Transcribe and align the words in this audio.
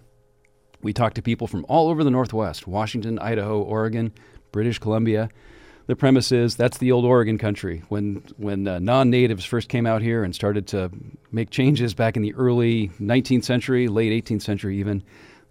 We 0.83 0.93
talk 0.93 1.15
to 1.15 1.23
people 1.23 1.47
from 1.47 1.65
all 1.69 1.89
over 1.89 2.03
the 2.03 2.11
Northwest: 2.11 2.67
Washington, 2.67 3.21
Idaho, 3.21 3.63
Oregon, 3.63 4.13
British 4.51 4.81
Columbia. 4.81 5.31
The 5.87 5.95
premise 5.95 6.33
is 6.33 6.57
that's 6.57 6.79
the 6.79 6.91
old 6.91 7.05
Oregon 7.05 7.39
country. 7.39 7.85
When 7.89 8.25
when 8.37 8.67
uh, 8.67 8.81
non-natives 8.81 9.45
first 9.45 9.69
came 9.69 9.87
out 9.87 10.03
here 10.03 10.25
and 10.25 10.35
started 10.35 10.67
to 10.69 10.91
make 11.31 11.51
changes 11.51 11.95
back 11.95 12.17
in 12.17 12.23
the 12.23 12.35
early 12.35 12.89
19th 13.01 13.45
century, 13.45 13.87
late 13.87 14.25
18th 14.25 14.43
century, 14.43 14.79
even 14.81 15.05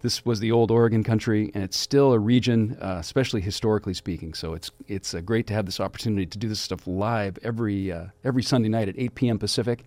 this 0.04 0.26
was 0.26 0.42
the 0.42 0.52
old 0.52 0.70
Oregon 0.70 1.02
country, 1.02 1.50
and 1.56 1.64
it's 1.64 1.78
still 1.78 2.12
a 2.12 2.20
region, 2.20 2.78
uh, 2.82 2.98
especially 3.00 3.40
historically 3.40 3.94
speaking. 3.94 4.34
So 4.34 4.54
it's 4.54 4.70
it's 4.88 5.14
uh, 5.14 5.22
great 5.22 5.48
to 5.48 5.54
have 5.54 5.66
this 5.66 5.80
opportunity 5.80 6.26
to 6.26 6.38
do 6.38 6.50
this 6.50 6.60
stuff 6.60 6.86
live 6.86 7.40
every 7.42 7.90
uh, 7.90 8.08
every 8.24 8.44
Sunday 8.44 8.68
night 8.68 8.90
at 8.90 8.96
8 9.00 9.16
p.m. 9.16 9.40
Pacific. 9.40 9.86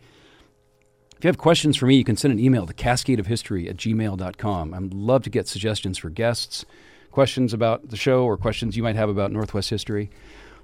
If 1.19 1.25
you 1.25 1.29
have 1.29 1.39
questions 1.39 1.77
for 1.77 1.85
me, 1.87 1.97
you 1.97 2.05
can 2.05 2.17
send 2.17 2.33
an 2.33 2.41
email 2.41 2.67
to 2.67 2.73
cascadeofhistory 2.73 3.69
at 3.69 3.77
gmail.com. 3.77 4.75
I'd 4.75 4.95
love 4.95 5.23
to 5.25 5.31
get 5.31 5.49
suggestions 5.49 5.99
for 5.99 6.09
guests, 6.09 6.65
questions 7.11 7.53
about 7.53 7.91
the 7.91 7.97
show, 7.97 8.25
or 8.25 8.39
questions 8.39 8.77
you 8.77 8.83
might 8.83 8.97
have 8.97 9.11
about 9.11 9.33
Northwest 9.33 9.69
history. 9.69 10.11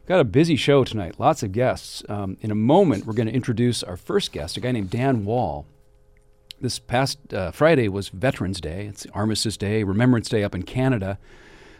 We've 0.00 0.08
got 0.08 0.20
a 0.20 0.24
busy 0.24 0.56
show 0.56 0.82
tonight, 0.84 1.20
lots 1.20 1.42
of 1.42 1.52
guests. 1.52 2.02
Um, 2.08 2.38
in 2.40 2.50
a 2.50 2.54
moment, 2.54 3.06
we're 3.06 3.12
going 3.12 3.28
to 3.28 3.34
introduce 3.34 3.82
our 3.82 3.98
first 3.98 4.32
guest, 4.32 4.56
a 4.56 4.60
guy 4.60 4.72
named 4.72 4.90
Dan 4.90 5.26
Wall 5.26 5.66
this 6.62 6.78
past 6.78 7.34
uh, 7.34 7.50
Friday 7.50 7.88
was 7.88 8.08
Veterans 8.08 8.60
Day. 8.60 8.86
It's 8.86 9.06
Armistice 9.12 9.56
Day, 9.56 9.82
Remembrance 9.82 10.28
Day 10.28 10.44
up 10.44 10.54
in 10.54 10.62
Canada. 10.62 11.18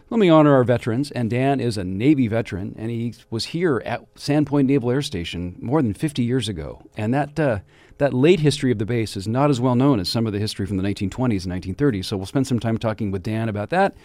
Let 0.09 0.19
me 0.19 0.29
honor 0.29 0.53
our 0.53 0.65
veterans. 0.65 1.09
And 1.11 1.29
Dan 1.29 1.59
is 1.59 1.77
a 1.77 1.83
Navy 1.83 2.27
veteran, 2.27 2.75
and 2.77 2.91
he 2.91 3.15
was 3.31 3.45
here 3.45 3.81
at 3.85 4.13
Sandpoint 4.15 4.65
Naval 4.65 4.91
Air 4.91 5.01
Station 5.01 5.55
more 5.59 5.81
than 5.81 5.93
50 5.93 6.21
years 6.21 6.49
ago. 6.49 6.83
And 6.97 7.13
that 7.13 7.39
uh, 7.39 7.59
that 7.97 8.13
late 8.13 8.41
history 8.41 8.71
of 8.71 8.77
the 8.77 8.85
base 8.85 9.15
is 9.15 9.27
not 9.27 9.49
as 9.49 9.61
well 9.61 9.75
known 9.75 9.99
as 9.99 10.09
some 10.09 10.27
of 10.27 10.33
the 10.33 10.39
history 10.39 10.65
from 10.65 10.77
the 10.77 10.83
1920s 10.83 11.45
and 11.45 11.77
1930s. 11.77 12.05
So 12.05 12.17
we'll 12.17 12.25
spend 12.25 12.45
some 12.45 12.59
time 12.59 12.77
talking 12.77 13.11
with 13.11 13.23
Dan 13.23 13.49
about 13.49 13.69
that. 13.69 13.95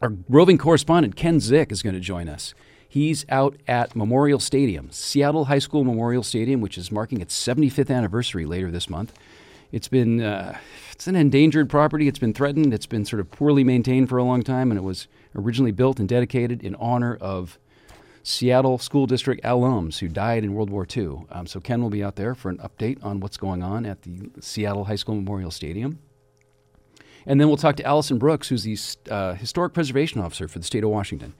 Our 0.00 0.12
roving 0.28 0.58
correspondent 0.58 1.16
Ken 1.16 1.38
Zick 1.38 1.70
is 1.70 1.82
going 1.82 1.94
to 1.94 2.00
join 2.00 2.28
us. 2.28 2.54
He's 2.88 3.26
out 3.28 3.56
at 3.68 3.94
Memorial 3.94 4.38
Stadium, 4.38 4.90
Seattle 4.90 5.46
High 5.46 5.58
School 5.58 5.84
Memorial 5.84 6.22
Stadium, 6.22 6.60
which 6.60 6.78
is 6.78 6.90
marking 6.90 7.20
its 7.20 7.38
75th 7.38 7.94
anniversary 7.94 8.46
later 8.46 8.70
this 8.70 8.88
month. 8.88 9.12
It's 9.72 9.88
been 9.88 10.20
uh, 10.20 10.58
it's 10.92 11.06
an 11.06 11.16
endangered 11.16 11.68
property. 11.68 12.08
It's 12.08 12.18
been 12.18 12.32
threatened. 12.32 12.72
It's 12.72 12.86
been 12.86 13.04
sort 13.04 13.20
of 13.20 13.30
poorly 13.30 13.64
maintained 13.64 14.08
for 14.08 14.18
a 14.18 14.24
long 14.24 14.42
time, 14.42 14.70
and 14.70 14.78
it 14.78 14.82
was 14.82 15.08
originally 15.34 15.72
built 15.72 15.98
and 15.98 16.08
dedicated 16.08 16.62
in 16.62 16.74
honor 16.76 17.16
of 17.20 17.58
Seattle 18.22 18.78
School 18.78 19.06
District 19.06 19.42
alums 19.44 19.98
who 19.98 20.08
died 20.08 20.42
in 20.42 20.54
World 20.54 20.70
War 20.70 20.86
II. 20.96 21.26
Um, 21.30 21.46
so 21.46 21.60
Ken 21.60 21.80
will 21.80 21.90
be 21.90 22.02
out 22.02 22.16
there 22.16 22.34
for 22.34 22.48
an 22.48 22.58
update 22.58 23.04
on 23.04 23.20
what's 23.20 23.36
going 23.36 23.62
on 23.62 23.86
at 23.86 24.02
the 24.02 24.30
Seattle 24.40 24.86
High 24.86 24.96
School 24.96 25.14
Memorial 25.14 25.50
Stadium. 25.50 26.00
And 27.24 27.40
then 27.40 27.48
we'll 27.48 27.56
talk 27.56 27.76
to 27.76 27.84
Allyson 27.84 28.18
Brooks, 28.18 28.48
who's 28.48 28.64
the 28.64 28.78
uh, 29.12 29.34
historic 29.34 29.74
preservation 29.74 30.20
officer 30.20 30.48
for 30.48 30.58
the 30.58 30.64
state 30.64 30.84
of 30.84 30.90
Washington. 30.90 31.34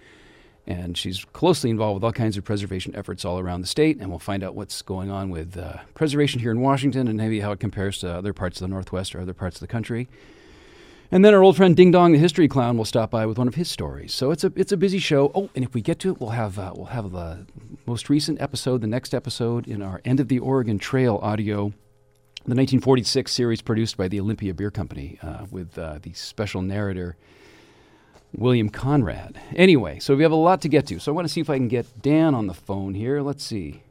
And 0.67 0.99
she's 0.99 1.25
closely 1.27 1.71
involved 1.71 1.95
with 1.95 2.05
all 2.05 2.13
kinds 2.13 2.37
of 2.37 2.45
preservation 2.45 2.95
efforts 2.97 3.25
all 3.25 3.39
around 3.39 3.61
the 3.61 3.69
state. 3.69 3.99
And 4.01 4.11
we'll 4.11 4.19
find 4.19 4.43
out 4.43 4.57
what's 4.57 4.83
going 4.83 5.11
on 5.11 5.31
with 5.31 5.57
uh, 5.57 5.79
preservation 5.95 6.41
here 6.41 6.51
in 6.51 6.61
Washington 6.61 7.07
and 7.07 7.17
maybe 7.17 7.41
how 7.41 7.53
it 7.53 7.61
compares 7.61 7.99
to 7.99 8.11
other 8.11 8.33
parts 8.33 8.61
of 8.61 8.69
the 8.69 8.75
Northwest 8.75 9.15
or 9.15 9.21
other 9.21 9.35
parts 9.35 9.57
of 9.57 9.61
the 9.61 9.69
country. 9.69 10.09
And 11.11 11.25
then 11.25 11.35
our 11.35 11.43
old 11.43 11.57
friend 11.57 11.77
Ding 11.77 11.93
Dong, 11.93 12.13
the 12.13 12.19
history 12.19 12.49
clown, 12.49 12.77
will 12.77 12.85
stop 12.85 13.13
by 13.13 13.27
with 13.27 13.39
one 13.39 13.47
of 13.47 13.55
his 13.55 13.71
stories. 13.71 14.13
So 14.13 14.33
it's 14.33 14.43
a 14.43 14.53
it's 14.57 14.73
a 14.73 14.77
busy 14.77 14.99
show. 14.99 15.31
Oh, 15.35 15.51
and 15.55 15.65
if 15.65 15.73
we 15.73 15.81
get 15.81 16.01
to 16.01 16.11
it, 16.11 16.21
we'll 16.21 16.31
have 16.31 16.59
uh, 16.59 16.73
we'll 16.75 16.87
have 16.87 17.13
the 17.13 17.47
most 17.87 18.11
recent 18.11 18.41
episode, 18.41 18.81
the 18.81 18.89
next 18.89 19.15
episode 19.15 19.69
in 19.69 19.83
our 19.83 20.01
End 20.05 20.19
of 20.19 20.27
the 20.27 20.41
Oregon 20.41 20.79
Trail 20.79 21.21
audio, 21.23 21.69
the 22.45 22.55
1946 22.55 23.31
series 23.33 23.63
produced 23.63 23.97
by 23.97 24.09
the 24.09 24.19
Olympia 24.19 24.53
Beer 24.53 24.73
Company, 24.73 25.19
uh, 25.23 25.47
with 25.49 25.79
uh, 25.79 26.01
the 26.03 26.13
special 26.13 26.61
narrator 26.61 27.17
William 28.35 28.69
Conrad. 28.69 29.39
Anyway, 29.55 29.99
so 29.99 30.17
we 30.17 30.23
have 30.23 30.33
a 30.33 30.37
lot 30.37 30.61
to 30.63 30.69
get 30.69 30.87
to. 30.89 30.99
So 30.99 31.13
I 31.13 31.15
want 31.15 31.27
to 31.27 31.33
see 31.33 31.41
if 31.41 31.51
I 31.51 31.57
can 31.57 31.69
get 31.69 32.03
Dan 32.03 32.35
on 32.35 32.47
the 32.47 32.55
phone 32.55 32.95
here. 32.95 33.23
Let's 33.23 33.45
see. 33.45 33.83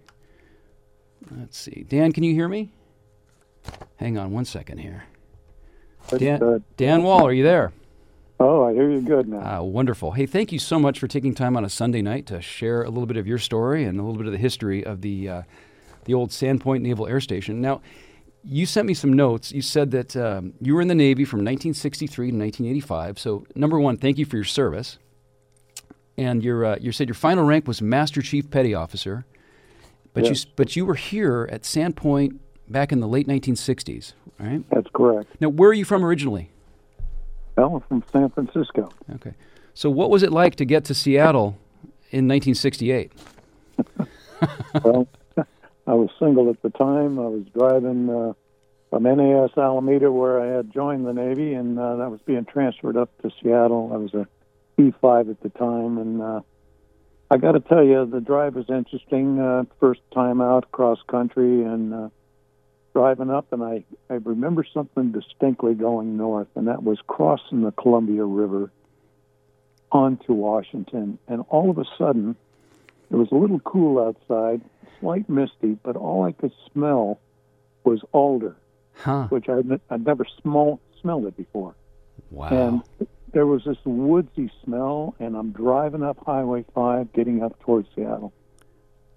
Let's 1.32 1.58
see. 1.58 1.86
Dan, 1.88 2.12
can 2.12 2.24
you 2.24 2.34
hear 2.34 2.48
me? 2.48 2.70
Hang 3.98 4.18
on 4.18 4.32
one 4.32 4.46
second 4.46 4.78
here. 4.78 5.06
Dan, 6.18 6.64
Dan 6.78 7.02
Wall, 7.02 7.26
are 7.26 7.34
you 7.34 7.44
there? 7.44 7.74
Oh, 8.40 8.66
I 8.66 8.74
hear 8.74 8.92
you 8.92 9.02
good 9.02 9.28
now. 9.28 9.42
Ah, 9.44 9.62
wonderful. 9.62 10.12
Hey, 10.12 10.26
thank 10.26 10.52
you 10.52 10.60
so 10.60 10.78
much 10.78 11.00
for 11.00 11.08
taking 11.08 11.34
time 11.34 11.56
on 11.56 11.64
a 11.64 11.70
Sunday 11.70 12.02
night 12.02 12.26
to 12.28 12.42
share 12.42 12.84
a 12.84 12.90
little 12.90 13.06
bit 13.06 13.18
of 13.18 13.26
your 13.26 13.38
story 13.38 13.86
and 13.86 14.00
a 14.00 14.04
little 14.04 14.18
bit 14.18 14.28
of 14.28 14.34
the 14.34 14.38
history 14.38 14.86
of 14.86 15.02
the 15.02 15.30
uh, 15.30 15.42
the 16.04 16.14
old 16.14 16.30
Sandpoint 16.30 16.82
Naval 16.82 17.08
Air 17.08 17.22
Station. 17.22 17.62
Now, 17.62 17.82
you 18.46 18.66
sent 18.66 18.88
me 18.88 18.94
some 18.94 19.12
notes. 19.12 19.52
You 19.52 19.62
said 19.62 19.92
that 19.92 20.16
um, 20.16 20.54
you 20.62 20.76
were 20.76 20.82
in 20.82 20.88
the 20.88 20.96
Navy 20.96 21.26
from 21.26 21.40
1963 21.40 22.32
to 22.32 22.38
1985. 22.38 23.20
So, 23.20 23.46
number 23.56 23.80
one, 23.80 23.98
thank 23.98 24.18
you 24.18 24.26
for 24.26 24.36
your 24.36 24.46
service. 24.46 25.00
And 26.18 26.44
your, 26.44 26.64
uh, 26.64 26.78
you 26.80 26.92
said 26.92 27.08
your 27.08 27.16
final 27.16 27.44
rank 27.44 27.68
was 27.68 27.82
Master 27.82 28.22
Chief 28.22 28.50
Petty 28.50 28.74
Officer, 28.74 29.26
but 30.14 30.26
yes. 30.26 30.46
you 30.46 30.52
but 30.56 30.76
you 30.76 30.86
were 30.86 30.96
here 30.96 31.50
at 31.52 31.64
Sandpoint 31.64 32.40
back 32.70 32.92
in 32.94 33.02
the 33.02 33.08
late 33.08 33.28
1960s, 33.28 34.14
right? 34.40 34.64
That's 34.70 34.88
correct. 34.94 35.30
Now, 35.42 35.50
where 35.50 35.70
are 35.70 35.74
you 35.74 35.84
from 35.84 36.06
originally? 36.06 36.52
Well, 37.58 37.76
I'm 37.76 37.82
from 37.82 38.04
San 38.14 38.30
Francisco. 38.30 38.90
Okay. 39.16 39.34
So, 39.74 39.90
what 39.90 40.10
was 40.10 40.24
it 40.24 40.32
like 40.32 40.56
to 40.56 40.66
get 40.66 40.86
to 40.86 40.94
Seattle 40.94 41.58
in 42.12 42.28
1968? 42.30 43.12
well, 44.84 45.08
I 45.88 45.94
was 45.94 46.10
single 46.20 46.50
at 46.50 46.62
the 46.62 46.70
time. 46.72 47.20
I 47.20 47.28
was 47.28 47.44
driving 47.56 48.10
uh, 48.10 48.34
from 48.90 49.04
NAS 49.04 49.52
Alameda, 49.58 50.12
where 50.12 50.42
I 50.42 50.48
had 50.58 50.74
joined 50.74 51.06
the 51.06 51.14
Navy, 51.14 51.54
and 51.54 51.78
uh, 51.80 51.98
I 51.98 52.08
was 52.08 52.20
being 52.26 52.46
transferred 52.46 52.98
up 52.98 53.10
to 53.22 53.32
Seattle. 53.42 53.92
I 53.94 53.98
was 53.98 54.14
a 54.14 54.28
E5 54.80 55.30
at 55.30 55.42
the 55.42 55.50
time, 55.50 55.98
and 55.98 56.22
uh, 56.22 56.42
I 57.30 57.38
got 57.38 57.54
to 57.54 57.60
tell 57.60 57.84
you, 57.84 58.06
the 58.06 58.22
drive 58.22 58.56
was 58.56 58.70
interesting. 58.70 59.40
Uh, 59.40 59.64
first 59.80 60.02
time 60.14 60.42
out 60.42 60.72
cross 60.72 61.00
country 61.08 61.64
and 61.64 61.94
uh, 61.94 62.10
driving 62.94 63.30
up, 63.30 63.52
and 63.52 63.64
I, 63.64 63.84
I 64.10 64.16
remember 64.16 64.66
something 64.74 65.12
distinctly 65.12 65.74
going 65.74 66.18
north, 66.18 66.48
and 66.56 66.68
that 66.68 66.82
was 66.82 66.98
crossing 67.08 67.62
the 67.62 67.72
Columbia 67.72 68.24
River 68.24 68.72
onto 69.92 70.34
Washington. 70.34 71.20
And 71.28 71.44
all 71.50 71.70
of 71.70 71.78
a 71.78 71.86
sudden, 71.98 72.36
it 73.12 73.16
was 73.16 73.28
a 73.32 73.36
little 73.36 73.60
cool 73.62 74.00
outside, 74.06 74.62
slight 75.00 75.30
misty, 75.30 75.78
but 75.84 75.96
all 75.96 76.24
I 76.24 76.32
could 76.32 76.52
smell 76.72 77.20
was 77.84 78.02
alder, 78.12 78.56
Huh. 78.98 79.28
which 79.30 79.48
I'd, 79.50 79.80
I'd 79.90 80.06
never 80.06 80.26
smell, 80.42 80.80
smelled 81.02 81.26
it 81.26 81.38
before. 81.38 81.76
Wow. 82.32 82.48
And 82.50 83.10
there 83.34 83.46
was 83.46 83.64
this 83.66 83.78
woodsy 83.86 84.50
smell, 84.64 85.16
and 85.20 85.36
I'm 85.36 85.52
driving 85.52 86.02
up 86.04 86.18
Highway 86.26 86.66
5, 86.74 87.14
getting 87.14 87.44
up 87.44 87.60
towards 87.60 87.88
Seattle. 87.96 88.34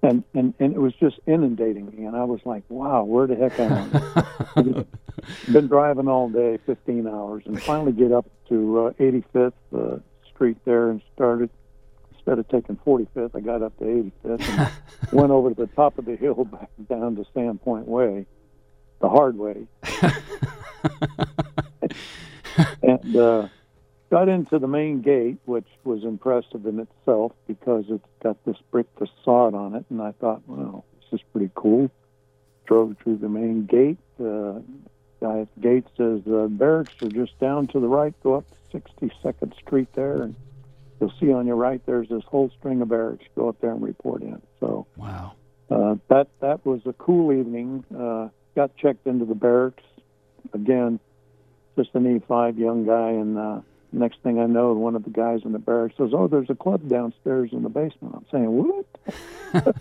And, 0.02 0.22
and, 0.34 0.54
and 0.60 0.74
it 0.74 0.78
was 0.80 0.94
just 0.94 1.18
inundating 1.26 1.86
me, 1.90 2.04
and 2.04 2.14
I 2.16 2.24
was 2.24 2.40
like, 2.44 2.62
wow, 2.68 3.02
where 3.04 3.26
the 3.26 3.34
heck 3.36 3.58
am 3.58 3.90
I? 4.54 4.84
Been 5.52 5.66
driving 5.66 6.06
all 6.08 6.28
day, 6.28 6.58
15 6.66 7.06
hours, 7.08 7.42
and 7.46 7.60
finally 7.60 7.92
get 7.92 8.12
up 8.12 8.26
to 8.48 8.86
uh, 8.86 8.90
85th 9.02 9.52
uh, 9.76 9.98
Street 10.32 10.56
there 10.64 10.90
and 10.90 11.02
started. 11.14 11.50
Instead 12.28 12.40
of 12.40 12.48
taking 12.48 12.76
45th, 12.86 13.34
I 13.34 13.40
got 13.40 13.62
up 13.62 13.74
to 13.78 13.84
85th 13.84 14.48
and 14.48 14.70
went 15.12 15.30
over 15.30 15.48
to 15.48 15.54
the 15.54 15.66
top 15.68 15.96
of 15.96 16.04
the 16.04 16.14
hill 16.14 16.44
back 16.44 16.68
down 16.86 17.16
to 17.16 17.24
Sandpoint 17.34 17.86
Way, 17.86 18.26
the 19.00 19.08
hard 19.08 19.38
way. 19.38 19.66
and 22.82 23.16
uh, 23.16 23.48
got 24.10 24.28
into 24.28 24.58
the 24.58 24.68
main 24.68 25.00
gate, 25.00 25.38
which 25.46 25.68
was 25.84 26.04
impressive 26.04 26.66
in 26.66 26.80
itself 26.80 27.32
because 27.46 27.86
it's 27.88 28.04
got 28.22 28.36
this 28.44 28.58
brick 28.70 28.88
facade 28.98 29.54
on 29.54 29.74
it. 29.74 29.86
And 29.88 30.02
I 30.02 30.12
thought, 30.12 30.42
well, 30.46 30.84
this 31.00 31.20
is 31.20 31.26
pretty 31.32 31.50
cool. 31.54 31.90
Drove 32.66 32.94
through 33.02 33.16
the 33.16 33.30
main 33.30 33.64
gate. 33.64 33.96
Uh, 34.20 34.58
guy 35.22 35.40
at 35.40 35.48
the 35.54 35.60
gate 35.62 35.86
says, 35.96 36.20
uh, 36.30 36.46
barracks 36.48 36.92
are 37.00 37.08
just 37.08 37.38
down 37.38 37.68
to 37.68 37.80
the 37.80 37.88
right. 37.88 38.12
Go 38.22 38.34
up 38.34 38.44
to 38.70 38.80
62nd 38.80 39.56
Street 39.56 39.88
there, 39.94 40.24
and 40.24 40.34
you'll 41.00 41.12
see 41.20 41.32
on 41.32 41.46
your 41.46 41.56
right 41.56 41.80
there's 41.86 42.08
this 42.08 42.22
whole 42.26 42.50
string 42.58 42.80
of 42.82 42.88
barracks. 42.88 43.24
Go 43.36 43.48
up 43.48 43.60
there 43.60 43.72
and 43.72 43.82
report 43.82 44.22
in. 44.22 44.40
So 44.60 44.86
wow. 44.96 45.32
uh, 45.70 45.96
that 46.08 46.28
that 46.40 46.64
was 46.64 46.80
a 46.86 46.92
cool 46.94 47.32
evening. 47.32 47.84
Uh, 47.96 48.28
got 48.54 48.76
checked 48.76 49.06
into 49.06 49.24
the 49.24 49.34
barracks 49.34 49.84
again, 50.52 51.00
just 51.76 51.90
an 51.94 52.20
E5 52.20 52.58
young 52.58 52.86
guy, 52.86 53.10
and 53.10 53.38
uh, 53.38 53.60
next 53.92 54.20
thing 54.22 54.38
I 54.38 54.46
know, 54.46 54.72
one 54.72 54.96
of 54.96 55.04
the 55.04 55.10
guys 55.10 55.40
in 55.44 55.52
the 55.52 55.58
barracks 55.58 55.96
says, 55.96 56.10
"Oh, 56.12 56.28
there's 56.28 56.50
a 56.50 56.54
club 56.54 56.88
downstairs 56.88 57.50
in 57.52 57.62
the 57.62 57.68
basement." 57.68 58.14
I'm 58.14 58.26
saying, 58.30 58.46
"What?" 58.50 58.86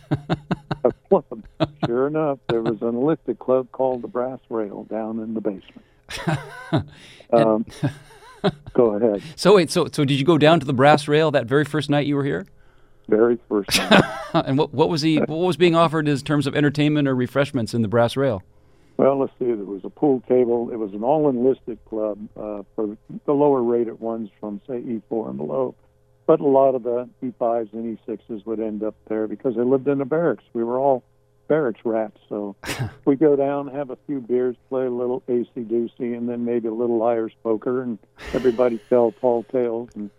a 0.84 0.92
club. 1.10 1.44
Sure 1.86 2.08
enough, 2.08 2.40
there 2.48 2.62
was 2.62 2.82
an 2.82 2.90
enlisted 2.90 3.40
club 3.40 3.72
called 3.72 4.02
the 4.02 4.08
Brass 4.08 4.40
Rail 4.50 4.84
down 4.84 5.20
in 5.20 5.34
the 5.34 5.42
basement. 5.42 5.84
um, 7.34 7.66
go 8.74 8.96
ahead. 8.96 9.22
So 9.36 9.56
wait, 9.56 9.72
so 9.72 9.88
so 9.92 10.06
did 10.06 10.20
you 10.20 10.26
go 10.26 10.38
down 10.38 10.60
to 10.60 10.66
the 10.66 10.74
brass 10.74 11.08
rail 11.08 11.32
that 11.32 11.46
very 11.46 11.66
first 11.66 11.90
night 11.90 12.08
you 12.08 12.16
were 12.16 12.24
here? 12.24 12.46
Very 13.08 13.38
first. 13.48 13.80
And 14.34 14.58
what 14.58 14.74
what 14.74 14.90
was 14.90 15.02
he? 15.02 15.18
what 15.18 15.30
was 15.30 15.58
being 15.58 15.76
offered 15.76 16.08
in 16.08 16.18
terms 16.20 16.46
of 16.48 16.56
entertainment 16.56 17.08
or 17.08 17.16
refreshments 17.16 17.74
in 17.74 17.82
the 17.82 17.88
brass 17.88 18.18
rail? 18.18 18.44
Well, 18.98 19.20
let's 19.20 19.32
see. 19.40 19.46
There 19.46 19.56
was 19.58 19.82
a 19.84 19.90
pool 19.90 20.22
table. 20.28 20.70
It 20.72 20.76
was 20.76 20.94
an 20.94 21.04
all-enlisted 21.04 21.80
club 21.86 22.20
uh, 22.36 22.64
for 22.76 22.98
the 23.26 23.32
lower-rated 23.32 24.00
ones 24.00 24.30
from 24.40 24.60
say 24.68 24.82
E4 24.82 25.30
and 25.30 25.38
below. 25.38 25.76
But 26.26 26.42
a 26.42 26.48
lot 26.48 26.76
of 26.76 26.84
the 26.84 27.10
E5s 27.24 27.72
and 27.74 27.98
E6s 27.98 28.46
would 28.46 28.60
end 28.60 28.84
up 28.84 28.96
there 29.08 29.28
because 29.28 29.56
they 29.56 29.62
lived 29.62 29.88
in 29.88 30.00
the 30.00 30.06
barracks. 30.06 30.44
We 30.54 30.64
were 30.64 30.78
all 30.78 31.04
barracks 31.48 31.82
rats. 31.84 32.18
So 32.30 32.56
we 33.06 33.16
go 33.16 33.36
down, 33.36 33.68
have 33.70 33.90
a 33.90 33.98
few 34.08 34.20
beers, 34.20 34.56
play 34.70 34.86
a 34.86 34.92
little 34.92 35.22
acey-deucey, 35.22 36.18
and 36.18 36.28
then 36.28 36.46
maybe 36.46 36.68
a 36.68 36.74
little 36.74 36.98
liar's 36.98 37.34
poker, 37.44 37.82
and 37.82 38.00
everybody 38.34 38.80
tell 38.90 39.12
tall 39.14 39.44
tales 39.44 39.90
and 39.96 40.10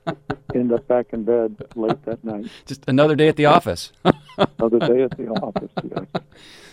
end 0.54 0.72
up 0.72 0.86
back 0.88 1.06
in 1.12 1.24
bed 1.24 1.56
late 1.74 2.02
that 2.04 2.22
night. 2.24 2.46
Just 2.66 2.84
another 2.88 3.16
day 3.16 3.28
at 3.28 3.36
the 3.36 3.46
office. 3.46 3.92
Another 4.58 4.78
day 4.78 5.02
at 5.02 5.16
the 5.16 5.26
office. 5.28 5.70
Yes. 5.82 6.22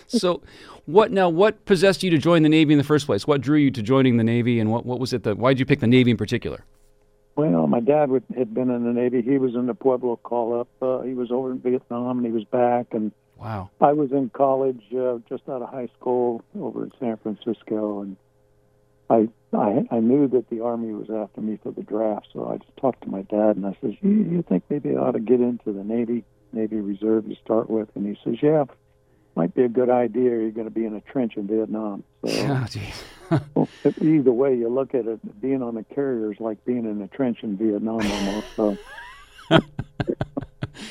so, 0.06 0.40
what 0.84 1.10
now? 1.10 1.28
What 1.28 1.64
possessed 1.64 2.04
you 2.04 2.10
to 2.10 2.18
join 2.18 2.44
the 2.44 2.48
Navy 2.48 2.72
in 2.72 2.78
the 2.78 2.84
first 2.84 3.06
place? 3.06 3.26
What 3.26 3.40
drew 3.40 3.58
you 3.58 3.72
to 3.72 3.82
joining 3.82 4.18
the 4.18 4.24
Navy, 4.24 4.60
and 4.60 4.70
what, 4.70 4.86
what 4.86 5.00
was 5.00 5.12
it 5.12 5.24
that? 5.24 5.36
Why 5.36 5.50
did 5.50 5.58
you 5.58 5.66
pick 5.66 5.80
the 5.80 5.88
Navy 5.88 6.12
in 6.12 6.16
particular? 6.16 6.64
Well, 7.34 7.66
my 7.66 7.80
dad 7.80 8.08
would, 8.10 8.24
had 8.36 8.54
been 8.54 8.70
in 8.70 8.84
the 8.84 8.92
Navy. 8.92 9.20
He 9.20 9.36
was 9.36 9.54
in 9.54 9.66
the 9.66 9.74
Pueblo 9.74 10.16
call 10.16 10.60
up. 10.60 10.68
Uh, 10.80 11.00
he 11.00 11.12
was 11.12 11.30
over 11.30 11.50
in 11.50 11.58
Vietnam, 11.58 12.18
and 12.18 12.26
he 12.26 12.32
was 12.32 12.44
back. 12.44 12.86
And 12.92 13.12
Wow. 13.36 13.70
I 13.80 13.92
was 13.92 14.12
in 14.12 14.30
college, 14.30 14.82
uh, 14.92 15.18
just 15.28 15.48
out 15.48 15.62
of 15.62 15.68
high 15.68 15.88
school, 15.98 16.42
over 16.58 16.84
in 16.84 16.92
San 16.98 17.16
Francisco, 17.18 18.00
and 18.00 18.16
I, 19.10 19.28
I 19.52 19.86
I 19.90 20.00
knew 20.00 20.26
that 20.28 20.48
the 20.48 20.62
Army 20.62 20.92
was 20.92 21.10
after 21.10 21.40
me 21.40 21.58
for 21.62 21.70
the 21.70 21.82
draft. 21.82 22.28
So 22.32 22.48
I 22.48 22.56
just 22.56 22.76
talked 22.78 23.02
to 23.02 23.08
my 23.10 23.22
dad, 23.22 23.56
and 23.56 23.66
I 23.66 23.76
says, 23.80 23.92
"You, 24.00 24.10
you 24.10 24.42
think 24.48 24.64
maybe 24.70 24.96
I 24.96 25.00
ought 25.00 25.12
to 25.12 25.20
get 25.20 25.40
into 25.40 25.72
the 25.72 25.84
Navy, 25.84 26.24
Navy 26.52 26.76
Reserve 26.76 27.28
to 27.28 27.36
start 27.36 27.68
with?" 27.68 27.88
And 27.94 28.06
he 28.06 28.18
says, 28.24 28.42
"Yeah." 28.42 28.64
Might 29.38 29.54
be 29.54 29.64
a 29.64 29.68
good 29.68 29.90
idea. 29.90 30.30
You're 30.30 30.50
going 30.50 30.66
to 30.66 30.72
be 30.72 30.86
in 30.86 30.94
a 30.94 31.02
trench 31.02 31.36
in 31.36 31.46
Vietnam. 31.46 32.04
So 32.26 32.58
Oh, 33.30 33.40
well, 33.54 33.68
either 34.00 34.32
way 34.32 34.56
you 34.56 34.68
look 34.68 34.94
at 34.94 35.06
it, 35.06 35.40
being 35.40 35.62
on 35.62 35.76
a 35.76 35.84
carrier 35.84 36.32
is 36.32 36.40
like 36.40 36.64
being 36.64 36.84
in 36.84 37.02
a 37.02 37.08
trench 37.08 37.42
in 37.42 37.56
Vietnam 37.56 38.00
almost. 38.00 38.46
So 38.54 38.78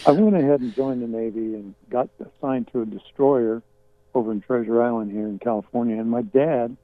I 0.05 0.11
went 0.11 0.35
ahead 0.35 0.61
and 0.61 0.75
joined 0.75 1.01
the 1.01 1.07
Navy 1.07 1.55
and 1.55 1.73
got 1.89 2.09
assigned 2.19 2.69
to 2.73 2.81
a 2.81 2.85
destroyer 2.85 3.61
over 4.13 4.31
in 4.31 4.41
Treasure 4.41 4.81
Island 4.81 5.11
here 5.11 5.27
in 5.27 5.39
California. 5.39 5.99
And 5.99 6.09
my 6.09 6.21
dad 6.21 6.75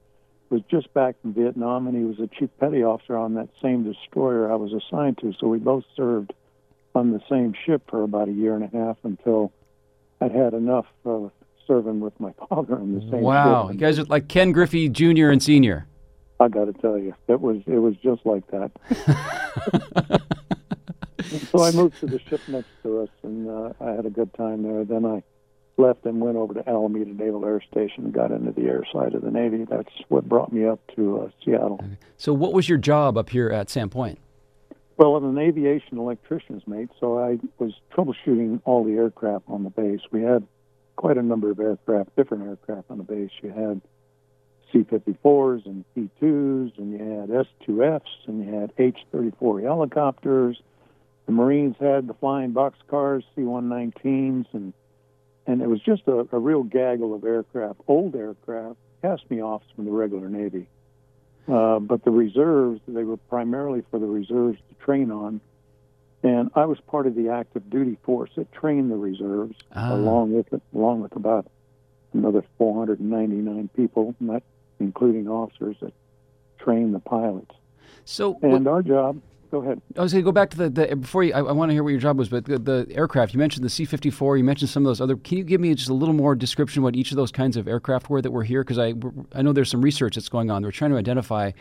was 0.50 0.60
just 0.70 0.92
back 0.92 1.14
from 1.22 1.32
Vietnam, 1.32 1.86
and 1.86 1.96
he 1.96 2.04
was 2.04 2.18
a 2.20 2.26
chief 2.26 2.50
petty 2.60 2.82
officer 2.82 3.16
on 3.16 3.34
that 3.34 3.48
same 3.62 3.84
destroyer 3.84 4.52
I 4.52 4.56
was 4.56 4.72
assigned 4.72 5.18
to. 5.18 5.32
So 5.40 5.46
we 5.48 5.58
both 5.58 5.84
served 5.96 6.32
on 6.94 7.12
the 7.12 7.20
same 7.30 7.54
ship 7.64 7.82
for 7.88 8.02
about 8.02 8.28
a 8.28 8.32
year 8.32 8.54
and 8.54 8.64
a 8.64 8.68
half 8.76 8.98
until 9.02 9.50
I'd 10.20 10.32
had 10.32 10.52
enough 10.52 10.84
of 11.06 11.30
serving 11.66 12.00
with 12.00 12.18
my 12.20 12.32
father 12.48 12.74
on 12.74 12.92
the 12.94 13.00
same 13.10 13.22
Wow. 13.22 13.68
ship. 13.68 13.74
You 13.74 13.80
guys 13.80 13.98
are 13.98 14.04
like 14.04 14.28
Ken 14.28 14.52
Griffey 14.52 14.88
Jr. 14.90 15.28
and 15.30 15.42
Senior. 15.42 15.86
I 16.38 16.48
got 16.48 16.64
to 16.66 16.72
tell 16.74 16.98
you, 16.98 17.14
it 17.28 17.40
was 17.40 17.62
it 17.66 17.78
was 17.78 17.94
just 18.02 18.26
like 18.26 18.42
that. 18.48 20.22
so 21.22 21.64
I 21.64 21.70
moved 21.72 22.00
to 22.00 22.06
the 22.06 22.18
ship 22.28 22.40
next 22.48 22.68
to 22.82 23.00
us, 23.00 23.08
and 23.22 23.48
uh, 23.48 23.72
I 23.80 23.90
had 23.92 24.06
a 24.06 24.10
good 24.10 24.32
time 24.34 24.62
there. 24.62 24.84
Then 24.84 25.04
I 25.04 25.22
left 25.76 26.04
and 26.04 26.20
went 26.20 26.36
over 26.36 26.54
to 26.54 26.68
Alameda 26.68 27.12
Naval 27.12 27.44
Air 27.44 27.62
Station 27.70 28.04
and 28.04 28.12
got 28.12 28.30
into 28.30 28.52
the 28.52 28.62
air 28.62 28.84
side 28.92 29.14
of 29.14 29.22
the 29.22 29.30
Navy. 29.30 29.64
That's 29.68 29.88
what 30.08 30.28
brought 30.28 30.52
me 30.52 30.66
up 30.66 30.80
to 30.96 31.22
uh, 31.22 31.28
Seattle. 31.44 31.80
So, 32.16 32.32
what 32.32 32.52
was 32.52 32.68
your 32.68 32.78
job 32.78 33.16
up 33.16 33.30
here 33.30 33.48
at 33.48 33.68
Sandpoint? 33.68 34.18
Well, 34.96 35.16
I'm 35.16 35.36
an 35.36 35.42
aviation 35.42 35.98
electrician's 35.98 36.66
mate, 36.66 36.90
so 37.00 37.18
I 37.18 37.38
was 37.58 37.72
troubleshooting 37.92 38.60
all 38.64 38.84
the 38.84 38.92
aircraft 38.92 39.44
on 39.48 39.64
the 39.64 39.70
base. 39.70 40.00
We 40.10 40.22
had 40.22 40.46
quite 40.96 41.16
a 41.16 41.22
number 41.22 41.50
of 41.50 41.58
aircraft, 41.58 42.14
different 42.14 42.46
aircraft 42.46 42.90
on 42.90 42.98
the 42.98 43.04
base. 43.04 43.30
You 43.42 43.50
had 43.50 43.80
C-54s 44.72 45.66
and 45.66 45.84
P-2s, 45.94 46.78
and 46.78 46.92
you 46.92 46.98
had 46.98 47.30
S-2Fs, 47.30 48.28
and 48.28 48.44
you 48.44 48.52
had 48.52 48.72
H-34 48.78 49.62
helicopters. 49.62 50.60
The 51.26 51.32
Marines 51.32 51.76
had 51.78 52.06
the 52.08 52.14
flying 52.14 52.52
boxcars, 52.52 53.22
C-119s, 53.34 54.46
and 54.52 54.72
and 55.44 55.60
it 55.60 55.68
was 55.68 55.80
just 55.80 56.02
a, 56.06 56.26
a 56.30 56.38
real 56.38 56.62
gaggle 56.62 57.14
of 57.14 57.24
aircraft, 57.24 57.80
old 57.88 58.14
aircraft, 58.14 58.76
cast 59.02 59.28
me 59.28 59.42
offs 59.42 59.66
from 59.74 59.84
the 59.86 59.90
regular 59.90 60.28
Navy. 60.28 60.68
Uh, 61.48 61.80
but 61.80 62.04
the 62.04 62.12
reserves, 62.12 62.80
they 62.86 63.02
were 63.02 63.16
primarily 63.16 63.82
for 63.90 63.98
the 63.98 64.06
reserves 64.06 64.58
to 64.68 64.74
train 64.84 65.10
on. 65.10 65.40
And 66.22 66.52
I 66.54 66.66
was 66.66 66.78
part 66.86 67.08
of 67.08 67.16
the 67.16 67.30
active 67.30 67.68
duty 67.68 67.98
force 68.04 68.30
that 68.36 68.52
trained 68.52 68.92
the 68.92 68.96
reserves, 68.96 69.56
Ah. 69.74 69.92
along 69.96 70.32
with 70.32 70.52
it, 70.52 70.62
along 70.72 71.00
with 71.02 71.16
about 71.16 71.48
another 72.12 72.44
499 72.58 73.68
people, 73.74 74.14
not 74.20 74.44
including 74.78 75.26
officers 75.28 75.76
that 75.80 75.92
trained 76.58 76.94
the 76.94 77.00
pilots. 77.00 77.56
So, 78.04 78.38
And 78.42 78.68
our 78.68 78.82
job, 78.82 79.20
go 79.52 79.62
ahead. 79.62 79.80
I 79.96 80.00
was 80.00 80.12
going 80.12 80.24
to 80.24 80.28
go 80.28 80.32
back 80.32 80.50
to 80.50 80.56
the, 80.56 80.70
the 80.70 80.96
before 80.96 81.22
you, 81.22 81.32
I, 81.34 81.38
I 81.38 81.52
want 81.52 81.68
to 81.68 81.74
hear 81.74 81.84
what 81.84 81.90
your 81.90 82.00
job 82.00 82.18
was, 82.18 82.28
but 82.28 82.46
the, 82.46 82.58
the 82.58 82.86
aircraft, 82.90 83.34
you 83.34 83.38
mentioned 83.38 83.64
the 83.64 83.70
C 83.70 83.84
54, 83.84 84.38
you 84.38 84.44
mentioned 84.44 84.70
some 84.70 84.84
of 84.84 84.88
those 84.88 85.00
other. 85.00 85.14
Can 85.14 85.38
you 85.38 85.44
give 85.44 85.60
me 85.60 85.72
just 85.74 85.90
a 85.90 85.94
little 85.94 86.14
more 86.14 86.34
description 86.34 86.82
what 86.82 86.96
each 86.96 87.12
of 87.12 87.16
those 87.16 87.30
kinds 87.30 87.56
of 87.56 87.68
aircraft 87.68 88.10
were 88.10 88.20
that 88.22 88.32
were 88.32 88.42
here? 88.42 88.64
Because 88.64 88.78
I, 88.78 88.94
I 89.34 89.42
know 89.42 89.52
there's 89.52 89.70
some 89.70 89.82
research 89.82 90.16
that's 90.16 90.30
going 90.30 90.50
on. 90.50 90.62
They're 90.62 90.72
trying 90.72 90.90
to 90.90 90.96
identify 90.96 91.52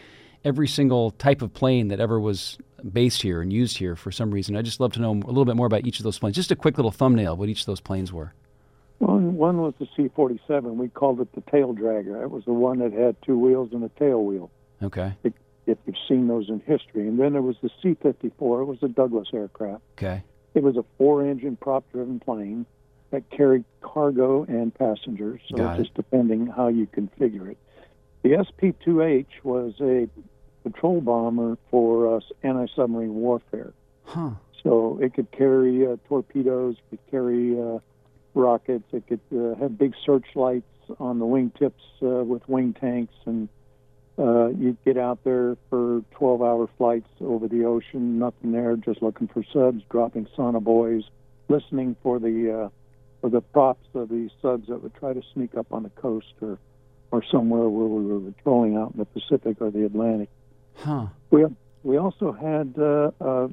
every 0.44 0.68
single 0.68 1.12
type 1.12 1.42
of 1.42 1.54
plane 1.54 1.90
that 1.90 2.00
ever 2.00 2.20
was 2.20 2.58
based 2.92 3.22
here 3.22 3.42
and 3.42 3.54
used 3.54 3.78
here 3.78 3.96
for 3.96 4.12
some 4.12 4.32
reason. 4.32 4.56
I'd 4.56 4.66
just 4.66 4.80
love 4.80 4.94
to 4.94 5.02
know 5.02 5.12
a 5.12 5.28
little 5.28 5.46
bit 5.46 5.56
more 5.56 5.68
about 5.68 5.86
each 5.86 6.00
of 6.00 6.04
those 6.04 6.18
planes. 6.18 6.36
Just 6.36 6.50
a 6.50 6.56
quick 6.56 6.78
little 6.78 6.92
thumbnail 6.92 7.38
what 7.38 7.50
each 7.50 7.62
of 7.62 7.66
those 7.68 7.82
planes 7.82 8.12
were. 8.12 8.34
One, 9.00 9.36
one 9.36 9.58
was 9.58 9.74
the 9.80 9.88
C 9.96 10.10
47. 10.16 10.78
We 10.78 10.88
called 10.88 11.20
it 11.22 11.34
the 11.34 11.42
tail 11.52 11.74
dragger. 11.74 12.22
It 12.22 12.32
was 12.32 12.46
the 12.46 12.54
one 12.54 12.80
that 12.80 12.94
had 12.94 13.16
two 13.22 13.38
wheels 13.38 13.70
and 13.74 13.84
a 13.84 13.90
tail 14.00 14.24
wheel. 14.24 14.50
Okay. 14.82 15.14
If 15.68 15.78
you've 15.86 15.96
seen 16.08 16.28
those 16.28 16.50
in 16.50 16.60
history. 16.66 17.08
And 17.08 17.20
then 17.20 17.34
there 17.34 17.42
was 17.42 17.58
the 17.62 17.70
C-54. 17.82 18.62
It 18.62 18.66
was 18.66 18.80
a 18.82 18.88
Douglas 18.88 19.30
aircraft. 19.34 19.84
Okay. 19.98 20.24
It 20.54 20.64
was 20.64 20.76
a 20.76 20.84
four-engine 20.98 21.58
prop-driven 21.58 22.20
plane 22.20 22.66
that 23.12 23.30
carried 23.30 23.66
cargo 23.82 24.44
and 24.44 24.74
passengers, 24.74 25.42
so 25.50 25.58
Got 25.58 25.78
just 25.78 25.94
depending 25.94 26.48
how 26.48 26.70
you 26.70 26.88
configure 26.88 27.52
it. 27.52 27.58
The 28.24 28.44
SP-2H 28.46 29.44
was 29.44 29.74
a 29.82 30.08
patrol 30.64 31.02
bomber 31.02 31.58
for 31.70 32.18
uh, 32.18 32.20
anti-submarine 32.44 33.16
warfare. 33.16 33.74
Huh. 34.06 34.32
So 34.64 35.00
it 35.02 35.14
could 35.14 35.32
carry 35.32 35.88
uh, 35.88 35.98
torpedoes, 36.08 36.76
it 36.78 36.90
could 36.90 37.12
carry 37.12 37.60
uh, 37.60 37.80
rockets, 38.34 38.86
it 38.94 39.08
could 39.08 39.22
uh, 39.36 39.56
have 39.56 39.78
big 39.78 39.94
searchlights 40.06 40.66
on 41.00 41.20
the 41.20 41.26
wingtips 41.26 41.72
uh, 42.02 42.24
with 42.24 42.48
wing 42.48 42.74
tanks, 42.74 43.14
and 43.26 43.50
uh, 44.20 44.48
you'd 44.50 44.84
get 44.84 44.98
out 44.98 45.24
there 45.24 45.58
for 45.70 46.04
12-hour 46.20 46.70
flights 46.78 47.10
over 47.22 47.48
the 47.48 47.66
ocean, 47.66 48.20
nothing 48.20 48.52
there, 48.52 48.76
just 48.76 49.02
looking 49.02 49.28
for 49.28 49.44
subs, 49.54 49.84
dropping 49.90 50.28
sonobuoys, 50.38 51.04
listening 51.48 51.96
for 52.04 52.20
the 52.20 52.64
uh, 52.64 52.70
for 53.22 53.30
the 53.30 53.42
props 53.42 53.88
of 53.94 54.10
these 54.10 54.32
subs 54.42 54.68
that 54.68 54.82
would 54.82 54.96
try 54.96 55.14
to 55.14 55.22
sneak 55.34 55.56
up 55.56 55.72
on 55.72 55.84
the 55.84 55.90
coast 55.90 56.34
or 56.42 56.58
or 57.12 57.24
somewhere 57.24 57.68
where 57.68 57.88
we 57.88 58.06
were 58.06 58.32
patrolling 58.32 58.78
out 58.78 58.92
in 58.94 59.00
the 59.00 59.06
Pacific 59.06 59.58
or 59.60 59.70
the 59.70 59.86
Atlantic. 59.86 60.30
Huh. 60.78 61.08
We 61.30 61.46
we 61.84 61.98
also 61.98 62.32
had 62.32 62.76
uh, 62.78 63.12
a, 63.20 63.50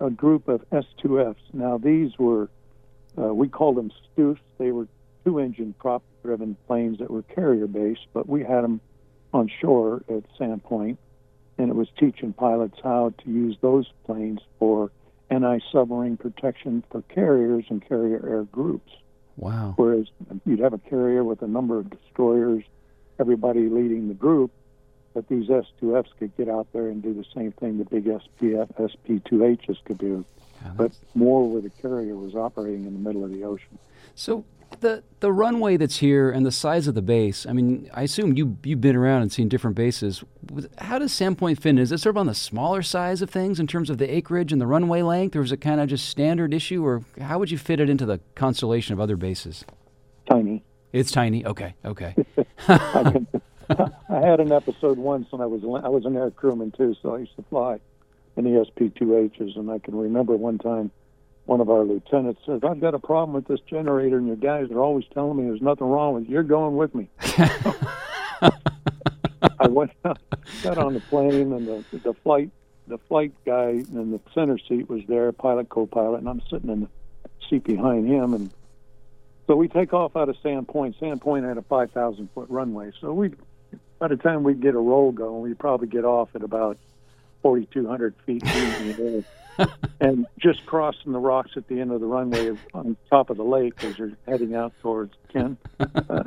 a, 0.00 0.10
group 0.10 0.48
of 0.48 0.68
S2Fs. 0.70 1.36
Now 1.52 1.78
these 1.78 2.18
were 2.18 2.48
uh, 3.16 3.32
we 3.34 3.48
called 3.48 3.76
them 3.76 3.90
Stoofs. 4.16 4.40
They 4.58 4.72
were 4.72 4.88
two-engine 5.24 5.74
prop-driven 5.78 6.56
planes 6.66 6.98
that 6.98 7.10
were 7.10 7.22
carrier-based, 7.22 8.06
but 8.12 8.28
we 8.28 8.42
had 8.42 8.62
them 8.62 8.80
on 9.32 9.50
shore 9.60 10.02
at 10.08 10.24
Sandpoint, 10.38 10.96
and 11.58 11.70
it 11.70 11.74
was 11.74 11.88
teaching 11.98 12.32
pilots 12.32 12.78
how 12.82 13.12
to 13.24 13.30
use 13.30 13.56
those 13.60 13.86
planes 14.04 14.40
for 14.58 14.90
anti-submarine 15.30 16.16
protection 16.16 16.82
for 16.90 17.02
carriers 17.02 17.64
and 17.68 17.86
carrier 17.86 18.26
air 18.28 18.44
groups. 18.44 18.92
Wow. 19.36 19.74
Whereas 19.76 20.06
you'd 20.46 20.60
have 20.60 20.72
a 20.72 20.78
carrier 20.78 21.22
with 21.22 21.42
a 21.42 21.46
number 21.46 21.78
of 21.78 21.90
destroyers, 21.90 22.64
everybody 23.20 23.68
leading 23.68 24.08
the 24.08 24.14
group, 24.14 24.50
but 25.14 25.28
these 25.28 25.48
S2Fs 25.48 26.08
could 26.18 26.36
get 26.36 26.48
out 26.48 26.68
there 26.72 26.88
and 26.88 27.02
do 27.02 27.14
the 27.14 27.24
same 27.34 27.52
thing 27.52 27.78
the 27.78 27.84
big 27.84 28.04
SPF, 28.06 28.72
SP2Hs 28.74 29.78
could 29.84 29.98
do, 29.98 30.24
Yeah, 30.62 30.72
but 30.76 30.92
more 31.14 31.48
where 31.48 31.60
the 31.60 31.70
carrier 31.70 32.16
was 32.16 32.34
operating 32.34 32.86
in 32.86 32.94
the 32.94 33.00
middle 33.00 33.24
of 33.24 33.30
the 33.30 33.44
ocean. 33.44 33.78
So 34.14 34.44
the 34.80 35.02
the 35.20 35.32
runway 35.32 35.76
that's 35.76 35.98
here 35.98 36.30
and 36.30 36.44
the 36.46 36.52
size 36.52 36.86
of 36.86 36.94
the 36.94 37.02
base. 37.02 37.46
I 37.46 37.52
mean, 37.52 37.90
I 37.94 38.02
assume 38.02 38.36
you 38.36 38.56
you've 38.62 38.80
been 38.80 38.96
around 38.96 39.22
and 39.22 39.32
seen 39.32 39.48
different 39.48 39.76
bases. 39.76 40.22
How 40.78 40.98
does 40.98 41.12
Sandpoint 41.12 41.60
fit 41.60 41.70
in? 41.70 41.78
Is 41.78 41.92
it 41.92 41.98
sort 41.98 42.14
of 42.14 42.18
on 42.18 42.26
the 42.26 42.34
smaller 42.34 42.82
size 42.82 43.22
of 43.22 43.30
things 43.30 43.58
in 43.58 43.66
terms 43.66 43.90
of 43.90 43.98
the 43.98 44.12
acreage 44.12 44.52
and 44.52 44.60
the 44.60 44.66
runway 44.66 45.02
length, 45.02 45.36
or 45.36 45.42
is 45.42 45.52
it 45.52 45.58
kind 45.58 45.80
of 45.80 45.88
just 45.88 46.08
standard 46.08 46.54
issue, 46.54 46.84
or 46.84 47.02
how 47.20 47.38
would 47.38 47.50
you 47.50 47.58
fit 47.58 47.80
it 47.80 47.90
into 47.90 48.06
the 48.06 48.20
constellation 48.34 48.92
of 48.92 49.00
other 49.00 49.16
bases? 49.16 49.64
Tiny. 50.30 50.62
It's 50.92 51.10
tiny. 51.10 51.44
Okay. 51.44 51.74
Okay. 51.84 52.14
I, 52.68 53.10
can, 53.12 53.26
I 54.08 54.20
had 54.20 54.40
an 54.40 54.52
episode 54.52 54.98
once 54.98 55.30
when 55.30 55.40
I 55.40 55.46
was 55.46 55.62
I 55.84 55.88
was 55.88 56.04
an 56.04 56.16
air 56.16 56.30
crewman 56.30 56.72
too, 56.72 56.94
so 57.02 57.14
I 57.14 57.18
used 57.18 57.36
to 57.36 57.42
fly 57.50 57.80
in 58.36 58.44
the 58.44 58.50
SP2Hs, 58.50 59.56
and 59.56 59.70
I 59.70 59.78
can 59.78 59.96
remember 59.96 60.36
one 60.36 60.58
time 60.58 60.90
one 61.48 61.60
of 61.62 61.70
our 61.70 61.82
lieutenants 61.82 62.42
says, 62.44 62.60
"I've 62.62 62.78
got 62.78 62.94
a 62.94 62.98
problem 62.98 63.32
with 63.32 63.46
this 63.46 63.60
generator, 63.60 64.18
and 64.18 64.26
your 64.26 64.36
guys 64.36 64.70
are 64.70 64.80
always 64.80 65.06
telling 65.14 65.38
me 65.38 65.44
there's 65.44 65.62
nothing 65.62 65.86
wrong 65.86 66.12
with 66.14 66.24
it. 66.24 66.28
You're 66.28 66.42
going 66.42 66.76
with 66.76 66.94
me." 66.94 67.08
I 69.60 69.66
went 69.66 69.92
out, 70.04 70.18
got 70.62 70.76
on 70.76 70.92
the 70.92 71.00
plane, 71.00 71.52
and 71.54 71.66
the 71.66 71.82
the 71.98 72.12
flight 72.12 72.50
the 72.86 72.98
flight 72.98 73.32
guy 73.46 73.70
in 73.70 74.10
the 74.10 74.20
center 74.34 74.58
seat 74.58 74.90
was 74.90 75.02
there, 75.08 75.32
pilot 75.32 75.70
co-pilot, 75.70 76.18
and 76.18 76.28
I'm 76.28 76.42
sitting 76.50 76.68
in 76.68 76.80
the 76.82 76.88
seat 77.48 77.64
behind 77.64 78.06
him, 78.06 78.34
and 78.34 78.50
so 79.46 79.56
we 79.56 79.68
take 79.68 79.94
off 79.94 80.16
out 80.16 80.28
of 80.28 80.36
Sandpoint. 80.44 80.98
Sandpoint 80.98 81.48
had 81.48 81.56
a 81.56 81.62
5,000 81.62 82.28
foot 82.34 82.50
runway, 82.50 82.92
so 83.00 83.14
we 83.14 83.30
by 83.98 84.08
the 84.08 84.16
time 84.16 84.42
we 84.42 84.52
get 84.52 84.74
a 84.74 84.78
roll 84.78 85.12
going, 85.12 85.40
we 85.40 85.54
probably 85.54 85.88
get 85.88 86.04
off 86.04 86.28
at 86.34 86.42
about 86.42 86.76
4,200 87.40 88.14
feet 88.26 88.42
in 88.42 88.96
the 88.96 89.02
air. 89.02 89.24
and 90.00 90.26
just 90.38 90.64
crossing 90.66 91.12
the 91.12 91.18
rocks 91.18 91.52
at 91.56 91.68
the 91.68 91.80
end 91.80 91.92
of 91.92 92.00
the 92.00 92.06
runway 92.06 92.56
on 92.74 92.96
top 93.10 93.30
of 93.30 93.36
the 93.36 93.44
lake 93.44 93.82
as 93.84 93.98
you're 93.98 94.12
heading 94.26 94.54
out 94.54 94.72
towards 94.80 95.14
Kent, 95.32 95.58
uh, 95.80 96.24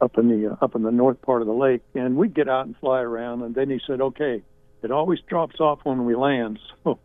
up 0.00 0.18
in 0.18 0.28
the 0.28 0.52
uh, 0.52 0.64
up 0.64 0.74
in 0.74 0.82
the 0.82 0.90
north 0.90 1.20
part 1.22 1.42
of 1.42 1.46
the 1.46 1.54
lake. 1.54 1.82
And 1.94 2.16
we 2.16 2.28
get 2.28 2.48
out 2.48 2.66
and 2.66 2.76
fly 2.76 3.00
around. 3.00 3.42
And 3.42 3.54
then 3.54 3.70
he 3.70 3.80
said, 3.86 4.00
"Okay, 4.00 4.42
it 4.82 4.90
always 4.90 5.20
drops 5.28 5.60
off 5.60 5.80
when 5.84 6.04
we 6.04 6.14
land." 6.14 6.58
So 6.84 6.98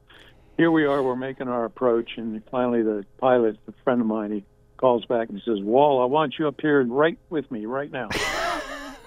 here 0.58 0.72
we 0.72 0.86
are. 0.86 1.03
We're 1.03 1.17
making 1.17 1.50
our 1.50 1.65
approach, 1.65 2.12
and 2.15 2.41
finally 2.50 2.82
the 2.82 3.05
pilot, 3.17 3.58
a 3.67 3.74
friend 3.84 4.00
of 4.00 4.08
mine, 4.08 4.32
he 4.32 4.46
calls 4.77 5.03
back 5.05 5.27
and 5.27 5.41
says, 5.44 5.60
"Wall, 5.62 6.01
I 6.01 6.05
want 6.05 6.36
you 6.39 6.48
up 6.48 6.62
here 6.62 6.82
right 6.82 7.17
with 7.29 7.51
me 7.51 7.65
right 7.65 7.91
now." 7.91 8.08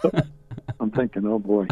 I'm 0.79 0.91
thinking, 0.91 1.27
"Oh 1.27 1.39
boy." 1.39 1.69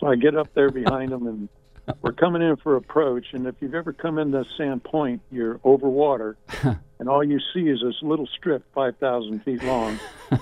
So 0.00 0.06
I 0.06 0.14
get 0.14 0.36
up 0.36 0.54
there 0.54 0.70
behind 0.70 1.12
him, 1.12 1.26
and 1.26 1.48
we're 2.02 2.12
coming 2.12 2.42
in 2.42 2.56
for 2.56 2.76
approach. 2.76 3.26
And 3.32 3.46
if 3.46 3.56
you've 3.60 3.74
ever 3.74 3.92
come 3.92 4.18
into 4.18 4.44
Sand 4.56 4.84
Point, 4.84 5.22
you're 5.30 5.60
over 5.64 5.88
water, 5.88 6.36
and 6.98 7.08
all 7.08 7.24
you 7.24 7.40
see 7.54 7.68
is 7.68 7.80
this 7.82 7.96
little 8.02 8.26
strip, 8.26 8.64
5,000 8.74 9.42
feet 9.44 9.62
long. 9.62 9.98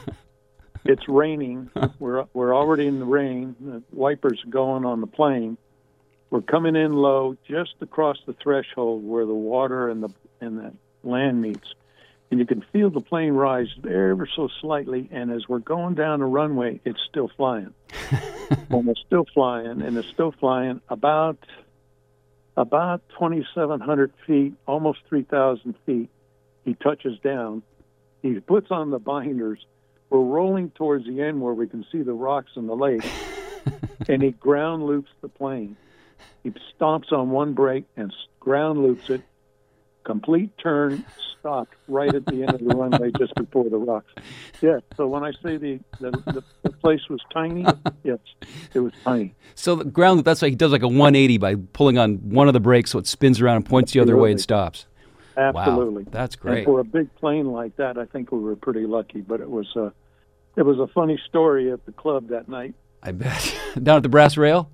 it's 0.85 1.09
raining. 1.09 1.71
We're 1.99 2.25
we're 2.33 2.55
already 2.55 2.87
in 2.87 2.99
the 2.99 3.07
rain. 3.07 3.57
The 3.61 3.83
wipers 3.93 4.43
are 4.47 4.51
going 4.51 4.85
on 4.85 5.01
the 5.01 5.07
plane. 5.07 5.57
We're 6.31 6.43
coming 6.43 6.77
in 6.77 6.93
low, 6.93 7.37
just 7.49 7.75
across 7.81 8.19
the 8.27 8.35
threshold 8.35 9.05
where 9.05 9.27
the 9.27 9.35
water 9.35 9.89
and 9.89 10.03
the 10.03 10.11
and 10.41 10.59
the 10.59 10.73
land 11.03 11.41
meets, 11.41 11.75
and 12.31 12.41
you 12.41 12.47
can 12.47 12.65
feel 12.73 12.91
the 12.91 13.01
plane 13.01 13.33
rise 13.33 13.69
ever 13.85 14.29
so 14.35 14.49
slightly. 14.61 15.09
And 15.13 15.31
as 15.31 15.49
we're 15.49 15.61
going 15.61 15.95
down 15.95 16.21
the 16.21 16.27
runway, 16.27 16.81
it's 16.85 17.01
still 17.09 17.31
flying 17.37 17.73
and 18.71 18.89
it's 18.89 19.01
still 19.07 19.27
flying, 19.33 19.83
and 19.83 19.97
it's 19.97 20.09
still 20.09 20.33
flying 20.33 20.81
about 20.89 21.39
about 22.57 23.03
2,700 23.11 24.13
feet, 24.27 24.55
almost 24.67 25.01
3,000 25.09 25.75
feet. 25.85 26.09
He 26.65 26.75
touches 26.75 27.19
down. 27.19 27.63
He 28.23 28.41
puts 28.41 28.71
on 28.71 28.91
the 28.91 28.99
binders. 28.99 29.65
We're 30.09 30.21
rolling 30.21 30.71
towards 30.71 31.07
the 31.07 31.21
end 31.21 31.41
where 31.43 31.53
we 31.53 31.67
can 31.67 31.85
see 31.93 32.01
the 32.03 32.15
rocks 32.15 32.53
and 32.55 32.69
the 32.69 32.75
lake, 32.75 33.05
and 34.09 34.23
he 34.23 34.31
ground 34.31 34.87
loops 34.87 35.11
the 35.21 35.29
plane. 35.29 35.77
He 36.43 36.53
stomps 36.81 37.13
on 37.13 37.31
one 37.31 37.53
brake 37.53 37.85
and 37.97 38.13
ground 38.41 38.83
loops 38.83 39.11
it. 39.11 39.23
Complete 40.07 40.57
turn, 40.59 41.05
stopped 41.41 41.75
right 41.89 42.15
at 42.15 42.25
the 42.27 42.43
end 42.45 42.51
of 42.55 42.61
the 42.61 42.77
runway 42.77 43.11
just 43.19 43.35
before 43.35 43.69
the 43.69 43.77
rocks. 43.77 44.13
Yeah. 44.63 44.79
So 44.97 45.09
when 45.09 45.25
I 45.25 45.33
say 45.43 45.57
the 45.57 45.81
the, 45.99 46.13
the, 46.13 46.45
the 46.63 46.71
place 46.71 47.01
was 47.11 47.19
tiny, 47.35 47.67
yes, 48.05 48.21
it 48.73 48.79
was 48.79 48.93
tiny. 49.03 49.35
So 49.57 49.75
the 49.75 49.85
ground 49.85 50.25
that's 50.25 50.43
like 50.43 50.51
he 50.51 50.57
does 50.57 50.71
like 50.71 50.83
a 50.85 50.87
180 50.89 51.39
by 51.39 51.57
pulling 51.73 51.99
on 51.99 52.19
one 52.31 52.47
of 52.47 52.55
the 52.55 52.61
brakes, 52.61 52.93
so 52.93 53.01
it 53.01 53.09
spins 53.09 53.41
around 53.41 53.57
and 53.57 53.67
points 53.67 53.93
the 53.93 53.99
other 54.01 54.17
way 54.17 54.31
and 54.31 54.41
stops. 54.41 54.87
Absolutely. 55.37 56.05
Wow, 56.05 56.11
that's 56.13 56.37
And 56.37 56.41
great. 56.43 56.65
for 56.67 56.79
a 56.79 56.85
big 56.85 57.13
plane 57.17 57.51
like 57.51 57.75
that, 57.77 57.99
I 57.99 58.05
think 58.07 58.31
we 58.31 58.39
were 58.39 58.55
pretty 58.57 58.87
lucky. 58.87 59.23
But 59.23 59.41
it 59.41 59.51
was 59.51 59.67
uh, 59.75 59.91
it 60.55 60.63
was 60.63 60.79
a 60.79 60.87
funny 60.87 61.21
story 61.29 61.73
at 61.73 61.85
the 61.85 61.93
club 61.93 62.29
that 62.29 62.49
night. 62.49 62.75
I 63.03 63.11
bet. 63.11 63.57
Down 63.83 63.97
at 63.97 64.03
the 64.05 64.09
brass 64.09 64.37
rail. 64.37 64.71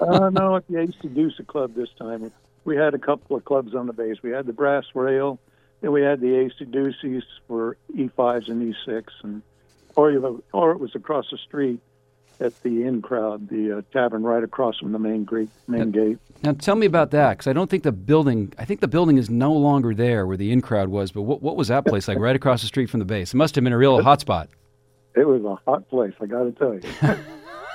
uh, 0.00 0.28
no, 0.30 0.56
at 0.56 0.66
the 0.66 0.80
AC 0.80 0.96
Deuce 1.14 1.40
Club 1.46 1.74
this 1.76 1.88
time. 1.98 2.32
We 2.66 2.76
had 2.76 2.94
a 2.94 2.98
couple 2.98 3.36
of 3.36 3.44
clubs 3.44 3.74
on 3.74 3.86
the 3.86 3.92
base. 3.92 4.16
We 4.22 4.30
had 4.30 4.46
the 4.46 4.52
Brass 4.52 4.84
Rail, 4.92 5.38
then 5.80 5.92
we 5.92 6.02
had 6.02 6.20
the 6.20 6.34
AC 6.34 6.64
Deuces 6.64 7.22
for 7.46 7.76
E5s 7.94 8.48
and 8.48 8.74
E6, 8.74 9.04
and 9.22 9.42
or 9.94 10.10
you 10.10 10.44
or 10.52 10.72
it 10.72 10.80
was 10.80 10.94
across 10.94 11.30
the 11.30 11.38
street 11.38 11.80
at 12.40 12.60
the 12.62 12.82
In 12.82 13.00
Crowd, 13.00 13.48
the 13.48 13.78
uh, 13.78 13.82
tavern 13.92 14.22
right 14.22 14.42
across 14.42 14.78
from 14.78 14.92
the 14.92 14.98
main 14.98 15.24
gate. 15.24 15.48
Main 15.68 15.90
gate. 15.90 16.18
Now 16.42 16.52
tell 16.52 16.74
me 16.74 16.86
about 16.86 17.12
that 17.12 17.34
because 17.34 17.46
I 17.46 17.52
don't 17.52 17.70
think 17.70 17.82
the 17.82 17.92
building. 17.92 18.52
I 18.58 18.64
think 18.64 18.80
the 18.80 18.88
building 18.88 19.16
is 19.16 19.30
no 19.30 19.52
longer 19.52 19.94
there 19.94 20.26
where 20.26 20.36
the 20.36 20.50
in 20.50 20.60
crowd 20.60 20.88
was. 20.88 21.12
But 21.12 21.22
what, 21.22 21.42
what 21.42 21.56
was 21.56 21.68
that 21.68 21.86
place 21.86 22.08
like? 22.08 22.18
right 22.18 22.36
across 22.36 22.62
the 22.62 22.66
street 22.66 22.90
from 22.90 22.98
the 22.98 23.06
base. 23.06 23.32
It 23.32 23.36
must 23.36 23.54
have 23.54 23.64
been 23.64 23.72
a 23.72 23.78
real 23.78 24.02
hot 24.02 24.20
spot. 24.20 24.48
It 25.14 25.26
was 25.26 25.42
a 25.44 25.54
hot 25.70 25.88
place, 25.88 26.12
I 26.20 26.26
got 26.26 26.42
to 26.42 26.52
tell 26.52 26.74
you. 26.74 26.80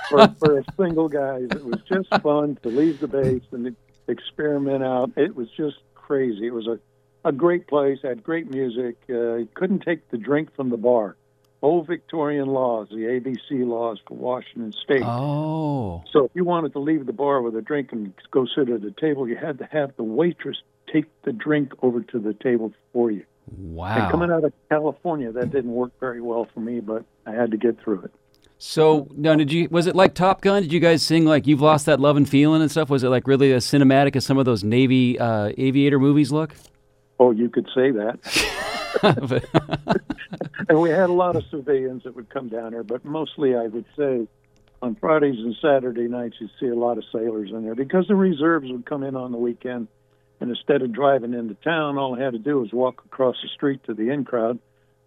for, 0.08 0.28
for 0.38 0.58
a 0.58 0.64
single 0.76 1.08
guys, 1.08 1.48
it 1.50 1.64
was 1.64 1.80
just 1.88 2.08
fun 2.22 2.56
to 2.62 2.68
leave 2.68 3.00
the 3.00 3.08
base 3.08 3.42
and 3.50 3.74
experiment 4.08 4.82
out. 4.82 5.12
It 5.16 5.34
was 5.34 5.48
just 5.56 5.76
crazy. 5.94 6.46
It 6.46 6.54
was 6.54 6.66
a, 6.66 6.78
a 7.24 7.32
great 7.32 7.66
place, 7.66 7.98
had 8.02 8.22
great 8.22 8.50
music. 8.50 8.96
Uh, 9.08 9.36
you 9.36 9.48
couldn't 9.54 9.80
take 9.80 10.10
the 10.10 10.18
drink 10.18 10.54
from 10.54 10.70
the 10.70 10.76
bar. 10.76 11.16
Old 11.62 11.86
Victorian 11.86 12.48
laws, 12.48 12.88
the 12.90 12.96
ABC 12.96 13.64
laws 13.64 14.00
for 14.08 14.16
Washington 14.16 14.72
State. 14.72 15.04
Oh, 15.04 16.02
So 16.12 16.24
if 16.24 16.32
you 16.34 16.44
wanted 16.44 16.72
to 16.72 16.80
leave 16.80 17.06
the 17.06 17.12
bar 17.12 17.40
with 17.40 17.54
a 17.54 17.62
drink 17.62 17.92
and 17.92 18.12
go 18.32 18.46
sit 18.46 18.68
at 18.68 18.82
a 18.82 18.90
table, 18.90 19.28
you 19.28 19.36
had 19.36 19.58
to 19.58 19.68
have 19.70 19.94
the 19.96 20.02
waitress 20.02 20.60
take 20.92 21.06
the 21.22 21.32
drink 21.32 21.72
over 21.80 22.02
to 22.02 22.18
the 22.18 22.34
table 22.34 22.72
for 22.92 23.12
you. 23.12 23.24
And 23.50 23.76
wow. 23.76 24.10
coming 24.10 24.30
out 24.30 24.44
of 24.44 24.52
California, 24.68 25.30
that 25.32 25.50
didn't 25.50 25.72
work 25.72 25.92
very 26.00 26.20
well 26.20 26.48
for 26.52 26.60
me, 26.60 26.80
but 26.80 27.04
I 27.26 27.32
had 27.32 27.52
to 27.52 27.56
get 27.56 27.80
through 27.80 28.02
it. 28.02 28.12
So 28.64 29.08
now, 29.16 29.34
did 29.34 29.52
you? 29.52 29.66
Was 29.72 29.88
it 29.88 29.96
like 29.96 30.14
Top 30.14 30.40
Gun? 30.40 30.62
Did 30.62 30.72
you 30.72 30.78
guys 30.78 31.02
sing 31.02 31.24
like 31.24 31.48
"You've 31.48 31.60
Lost 31.60 31.86
That 31.86 31.98
Love 31.98 32.16
and 32.16 32.28
Feeling" 32.28 32.62
and 32.62 32.70
stuff? 32.70 32.90
Was 32.90 33.02
it 33.02 33.08
like 33.08 33.26
really 33.26 33.52
as 33.52 33.66
cinematic 33.66 34.14
as 34.14 34.24
some 34.24 34.38
of 34.38 34.44
those 34.44 34.62
Navy 34.62 35.18
uh, 35.18 35.50
aviator 35.58 35.98
movies 35.98 36.30
look? 36.30 36.54
Oh, 37.18 37.32
you 37.32 37.48
could 37.48 37.66
say 37.74 37.90
that. 37.90 38.20
and 40.68 40.80
we 40.80 40.90
had 40.90 41.10
a 41.10 41.12
lot 41.12 41.34
of 41.34 41.42
civilians 41.50 42.04
that 42.04 42.14
would 42.14 42.30
come 42.30 42.48
down 42.48 42.70
here, 42.70 42.84
but 42.84 43.04
mostly, 43.04 43.56
I 43.56 43.66
would 43.66 43.84
say, 43.96 44.28
on 44.80 44.94
Fridays 44.94 45.40
and 45.40 45.56
Saturday 45.60 46.06
nights, 46.06 46.36
you'd 46.38 46.52
see 46.60 46.68
a 46.68 46.76
lot 46.76 46.98
of 46.98 47.04
sailors 47.12 47.50
in 47.50 47.64
there 47.64 47.74
because 47.74 48.06
the 48.06 48.14
reserves 48.14 48.70
would 48.70 48.86
come 48.86 49.02
in 49.02 49.16
on 49.16 49.32
the 49.32 49.38
weekend, 49.38 49.88
and 50.40 50.50
instead 50.50 50.82
of 50.82 50.92
driving 50.92 51.34
into 51.34 51.54
town, 51.54 51.98
all 51.98 52.14
I 52.14 52.22
had 52.22 52.34
to 52.34 52.38
do 52.38 52.60
was 52.60 52.72
walk 52.72 53.02
across 53.06 53.34
the 53.42 53.48
street 53.48 53.82
to 53.86 53.94
the 53.94 54.10
in 54.10 54.24
crowd, 54.24 54.60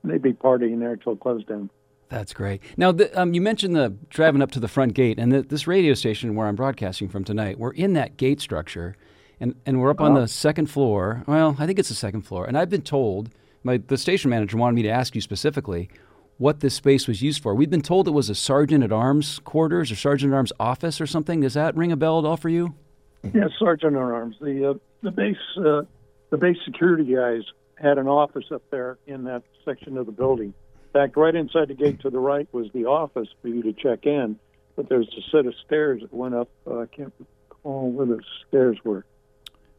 and 0.03 0.12
they'd 0.12 0.21
be 0.21 0.33
partying 0.33 0.79
there 0.79 0.97
till 0.97 1.15
close 1.15 1.45
down. 1.45 1.69
That's 2.09 2.33
great. 2.33 2.62
Now, 2.77 2.91
the, 2.91 3.19
um, 3.19 3.33
you 3.33 3.41
mentioned 3.41 3.75
the 3.75 3.95
driving 4.09 4.41
up 4.41 4.51
to 4.51 4.59
the 4.59 4.67
front 4.67 4.93
gate, 4.93 5.17
and 5.17 5.31
the, 5.31 5.41
this 5.41 5.65
radio 5.65 5.93
station 5.93 6.35
where 6.35 6.47
I'm 6.47 6.55
broadcasting 6.55 7.09
from 7.09 7.24
tonight, 7.24 7.57
we're 7.57 7.74
in 7.74 7.93
that 7.93 8.17
gate 8.17 8.39
structure, 8.39 8.95
and, 9.39 9.55
and 9.65 9.81
we're 9.81 9.89
up 9.89 10.01
on 10.01 10.13
the 10.13 10.27
second 10.27 10.67
floor. 10.67 11.24
Well, 11.27 11.55
I 11.59 11.65
think 11.65 11.79
it's 11.79 11.89
the 11.89 11.95
second 11.95 12.21
floor, 12.21 12.45
and 12.45 12.57
I've 12.57 12.69
been 12.69 12.83
told 12.83 13.31
my 13.65 13.77
the 13.77 13.97
station 13.97 14.29
manager 14.29 14.57
wanted 14.57 14.75
me 14.75 14.83
to 14.83 14.89
ask 14.89 15.15
you 15.15 15.21
specifically 15.21 15.89
what 16.38 16.59
this 16.59 16.75
space 16.75 17.07
was 17.07 17.21
used 17.21 17.41
for. 17.41 17.55
We've 17.55 17.69
been 17.69 17.81
told 17.81 18.07
it 18.07 18.12
was 18.12 18.29
a 18.29 18.35
sergeant 18.35 18.83
at 18.83 18.91
arms 18.91 19.39
quarters 19.39 19.91
or 19.91 19.95
sergeant 19.95 20.33
at 20.33 20.35
arms 20.35 20.53
office 20.59 21.01
or 21.01 21.07
something. 21.07 21.41
Does 21.41 21.55
that 21.55 21.75
ring 21.75 21.91
a 21.91 21.97
bell 21.97 22.19
at 22.19 22.25
all 22.25 22.38
for 22.38 22.50
you? 22.50 22.75
Yes, 23.24 23.50
sergeant 23.57 23.95
at 23.95 24.01
arms. 24.01 24.35
The 24.39 24.71
uh, 24.71 24.74
the 25.01 25.12
base 25.12 25.35
uh, 25.57 25.81
the 26.29 26.38
base 26.38 26.57
security 26.63 27.15
guys 27.15 27.41
had 27.75 27.97
an 27.97 28.07
office 28.07 28.45
up 28.51 28.62
there 28.69 29.00
in 29.07 29.24
that 29.24 29.41
section 29.65 29.97
of 29.97 30.05
the 30.05 30.12
building 30.12 30.53
fact, 30.95 31.17
right 31.17 31.35
inside 31.35 31.67
the 31.67 31.73
gate 31.73 31.99
to 32.01 32.09
the 32.09 32.19
right 32.19 32.47
was 32.53 32.67
the 32.73 32.85
office 32.85 33.27
for 33.41 33.49
you 33.49 33.61
to 33.63 33.73
check 33.73 34.05
in, 34.05 34.39
but 34.75 34.87
there's 34.87 35.07
a 35.09 35.29
set 35.29 35.45
of 35.45 35.53
stairs 35.65 36.01
that 36.01 36.13
went 36.13 36.35
up. 36.35 36.49
Uh, 36.65 36.79
I 36.79 36.85
can't 36.85 37.13
recall 37.49 37.91
where 37.91 38.05
the 38.05 38.21
stairs 38.47 38.77
were 38.83 39.05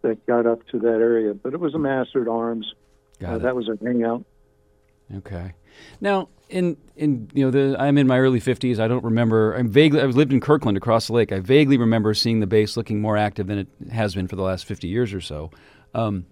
that 0.03 0.25
got 0.27 0.47
up 0.47 0.67
to 0.69 0.79
that 0.81 0.99
area, 1.01 1.33
but 1.33 1.55
it 1.55 1.61
was 1.61 1.75
a 1.75 1.79
master 1.79 2.21
at 2.21 2.29
arms. 2.29 2.73
Uh, 3.27 3.39
that 3.39 3.57
was 3.57 3.69
a 3.69 3.83
hangout. 3.83 4.25
Okay. 5.15 5.55
Now, 6.03 6.29
in 6.51 6.77
in 6.97 7.31
you 7.33 7.47
know, 7.47 7.51
the, 7.51 7.81
I'm 7.81 7.97
in 7.97 8.07
my 8.07 8.19
early 8.19 8.41
50s. 8.41 8.79
I 8.79 8.87
don't 8.87 9.05
remember. 9.05 9.55
I'm 9.55 9.69
vaguely. 9.69 10.03
I've 10.03 10.17
lived 10.17 10.35
in 10.35 10.41
Kirkland 10.41 10.77
across 10.77 11.07
the 11.07 11.15
lake. 11.15 11.33
I 11.33 11.41
vaguely 11.41 11.79
remember 11.79 12.13
seeing 12.13 12.41
the 12.41 12.47
base 12.47 12.77
looking 12.77 13.01
more 13.01 13.17
active 13.17 13.47
than 13.47 13.59
it 13.59 13.69
has 13.91 14.15
been 14.15 14.29
for 14.29 14.37
the 14.37 14.43
last 14.43 14.67
50 14.67 14.87
years 14.87 15.15
or 15.15 15.23
so. 15.23 15.51
Um, 15.95 16.27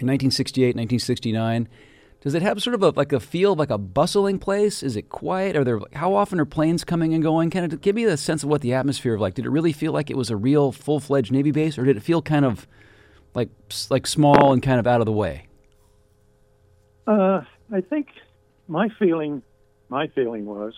in 0.00 0.06
1968, 0.06 0.74
1969 0.76 1.68
does 2.20 2.34
it 2.34 2.42
have 2.42 2.60
sort 2.60 2.74
of 2.74 2.82
a, 2.82 2.90
like 2.90 3.12
a 3.12 3.20
feel 3.20 3.52
of 3.52 3.58
like 3.58 3.70
a 3.70 3.78
bustling 3.78 4.38
place? 4.38 4.82
Is 4.82 4.96
it 4.96 5.08
quiet? 5.08 5.56
Are 5.56 5.64
there 5.64 5.80
how 5.92 6.14
often 6.14 6.40
are 6.40 6.44
planes 6.44 6.82
coming 6.84 7.14
and 7.14 7.22
going? 7.22 7.50
Kind 7.50 7.72
of 7.72 7.80
give 7.80 7.94
me 7.94 8.04
the 8.04 8.16
sense 8.16 8.42
of 8.42 8.48
what 8.48 8.60
the 8.60 8.74
atmosphere 8.74 9.14
of 9.14 9.20
like. 9.20 9.34
Did 9.34 9.46
it 9.46 9.50
really 9.50 9.72
feel 9.72 9.92
like 9.92 10.10
it 10.10 10.16
was 10.16 10.30
a 10.30 10.36
real 10.36 10.72
full 10.72 10.98
fledged 10.98 11.30
Navy 11.30 11.52
base, 11.52 11.78
or 11.78 11.84
did 11.84 11.96
it 11.96 12.02
feel 12.02 12.20
kind 12.20 12.44
of 12.44 12.66
like 13.34 13.50
like 13.88 14.06
small 14.06 14.52
and 14.52 14.62
kind 14.62 14.80
of 14.80 14.86
out 14.86 15.00
of 15.00 15.06
the 15.06 15.12
way? 15.12 15.46
Uh, 17.06 17.42
I 17.72 17.80
think 17.82 18.08
my 18.66 18.88
feeling 18.98 19.42
my 19.88 20.08
feeling 20.08 20.44
was 20.44 20.74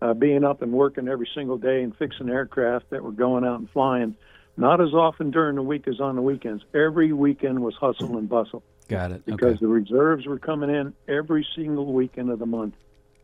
uh, 0.00 0.14
being 0.14 0.44
up 0.44 0.62
and 0.62 0.72
working 0.72 1.08
every 1.08 1.28
single 1.34 1.58
day 1.58 1.82
and 1.82 1.96
fixing 1.96 2.30
aircraft 2.30 2.90
that 2.90 3.02
were 3.02 3.12
going 3.12 3.44
out 3.44 3.58
and 3.58 3.68
flying. 3.70 4.16
Not 4.56 4.80
as 4.80 4.92
often 4.92 5.30
during 5.30 5.56
the 5.56 5.62
week 5.62 5.88
as 5.88 6.00
on 6.00 6.16
the 6.16 6.22
weekends. 6.22 6.62
Every 6.74 7.12
weekend 7.12 7.60
was 7.60 7.74
hustle 7.74 8.18
and 8.18 8.28
bustle. 8.28 8.62
Got 8.90 9.12
it. 9.12 9.24
Because 9.24 9.50
okay. 9.54 9.58
the 9.60 9.68
reserves 9.68 10.26
were 10.26 10.40
coming 10.40 10.68
in 10.68 10.92
every 11.06 11.46
single 11.54 11.92
weekend 11.92 12.28
of 12.30 12.40
the 12.40 12.46
month. 12.46 12.74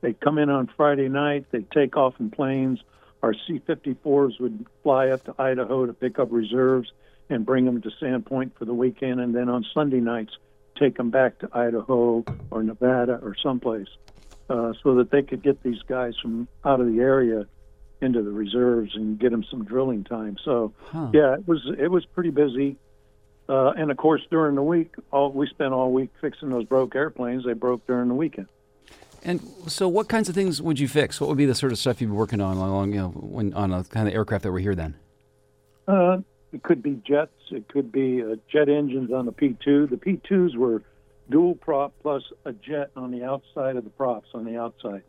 They'd 0.01 0.21
come 0.21 0.39
in 0.39 0.49
on 0.49 0.71
Friday 0.77 1.09
night, 1.09 1.47
they'd 1.51 1.71
take 1.73 1.97
off 1.97 2.15
in 2.21 2.31
planes. 2.31 2.79
Our 3.23 3.35
C 3.35 3.61
54s 3.67 4.41
would 4.41 4.67
fly 4.85 5.09
up 5.09 5.25
to 5.25 5.35
Idaho 5.39 5.87
to 5.87 5.93
pick 5.93 6.21
up 6.21 6.29
reserves 6.31 6.93
and 7.29 7.45
bring 7.45 7.65
them 7.65 7.83
to 7.83 7.91
Sandpoint 8.01 8.53
for 8.57 8.65
the 8.65 8.75
weekend, 8.75 9.21
and 9.21 9.35
then 9.35 9.49
on 9.49 9.67
Sunday 9.75 9.99
nights, 9.99 10.37
take 10.79 10.97
them 10.97 11.11
back 11.11 11.41
to 11.41 11.49
Idaho 11.53 12.25
or 12.53 12.63
Nevada 12.63 13.19
or 13.21 13.35
someplace 13.43 13.89
uh, 14.49 14.73
so 14.85 14.95
that 14.97 15.11
they 15.11 15.23
could 15.23 15.43
get 15.43 15.63
these 15.65 15.83
guys 15.89 16.15
from 16.23 16.47
out 16.65 16.81
of 16.81 16.87
the 16.87 17.01
area 17.01 17.47
into 18.01 18.23
the 18.23 18.31
reserves 18.31 18.95
and 18.95 19.19
get 19.19 19.31
them 19.33 19.45
some 19.51 19.65
drilling 19.65 20.05
time. 20.05 20.37
So, 20.45 20.73
huh. 20.85 21.11
yeah, 21.13 21.35
it 21.35 21.49
was 21.49 21.67
it 21.79 21.91
was 21.91 22.05
pretty 22.05 22.31
busy. 22.31 22.77
Uh, 23.49 23.71
and 23.71 23.91
of 23.91 23.97
course, 23.97 24.23
during 24.31 24.57
the 24.57 24.63
week, 24.63 24.95
all 25.13 25.31
we 25.31 25.47
spent 25.47 25.73
all 25.73 25.93
week 25.93 26.11
fixing 26.21 26.51
those 26.51 26.65
broke 26.65 26.97
airplanes. 26.97 27.45
They 27.45 27.53
broke 27.53 27.87
during 27.87 28.09
the 28.09 28.15
weekend. 28.15 28.49
And 29.23 29.41
so, 29.67 29.89
what 29.89 30.09
kinds 30.09 30.29
of 30.29 30.35
things 30.35 30.61
would 30.61 30.79
you 30.79 30.89
fix? 30.89 31.21
What 31.21 31.29
would 31.29 31.39
be 31.39 31.47
the 31.47 31.55
sort 31.55 31.73
of 31.73 31.79
stuff 31.79 32.01
you'd 32.01 32.09
be 32.09 32.13
working 32.13 32.41
on 32.41 32.57
along, 32.57 32.93
you 32.93 32.99
know, 32.99 33.09
when 33.09 33.53
on 33.55 33.73
a 33.73 33.85
kind 33.85 34.09
of 34.09 34.15
aircraft 34.15 34.45
that 34.45 34.53
were 34.53 34.59
here 34.59 34.75
then? 34.75 34.97
Uh, 35.87 36.19
it 36.53 36.63
could 36.63 36.83
be 36.83 37.01
jets. 37.07 37.33
It 37.51 37.69
could 37.69 37.93
be 37.93 38.23
uh, 38.23 38.37
jet 38.51 38.69
engines 38.69 39.13
on 39.13 39.27
the 39.27 39.33
P2. 39.33 39.91
The 39.91 39.97
P2s 39.97 40.57
were 40.57 40.83
dual 41.29 41.55
prop 41.55 41.93
plus 42.03 42.23
a 42.45 42.53
jet 42.53 42.91
on 42.97 43.11
the 43.11 43.25
outside 43.25 43.77
of 43.77 43.85
the 43.85 43.91
props 43.91 44.29
on 44.35 44.45
the 44.45 44.59
outside. 44.59 45.03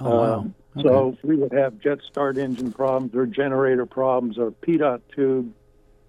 Oh, 0.00 0.16
wow. 0.16 0.34
Um, 0.34 0.54
okay. 0.76 0.88
So 0.88 1.16
we 1.22 1.36
would 1.36 1.52
have 1.52 1.78
jet 1.78 1.98
start 2.10 2.38
engine 2.38 2.72
problems 2.72 3.14
or 3.14 3.26
generator 3.26 3.86
problems 3.86 4.38
or 4.38 4.50
pitot 4.50 5.00
tube 5.14 5.52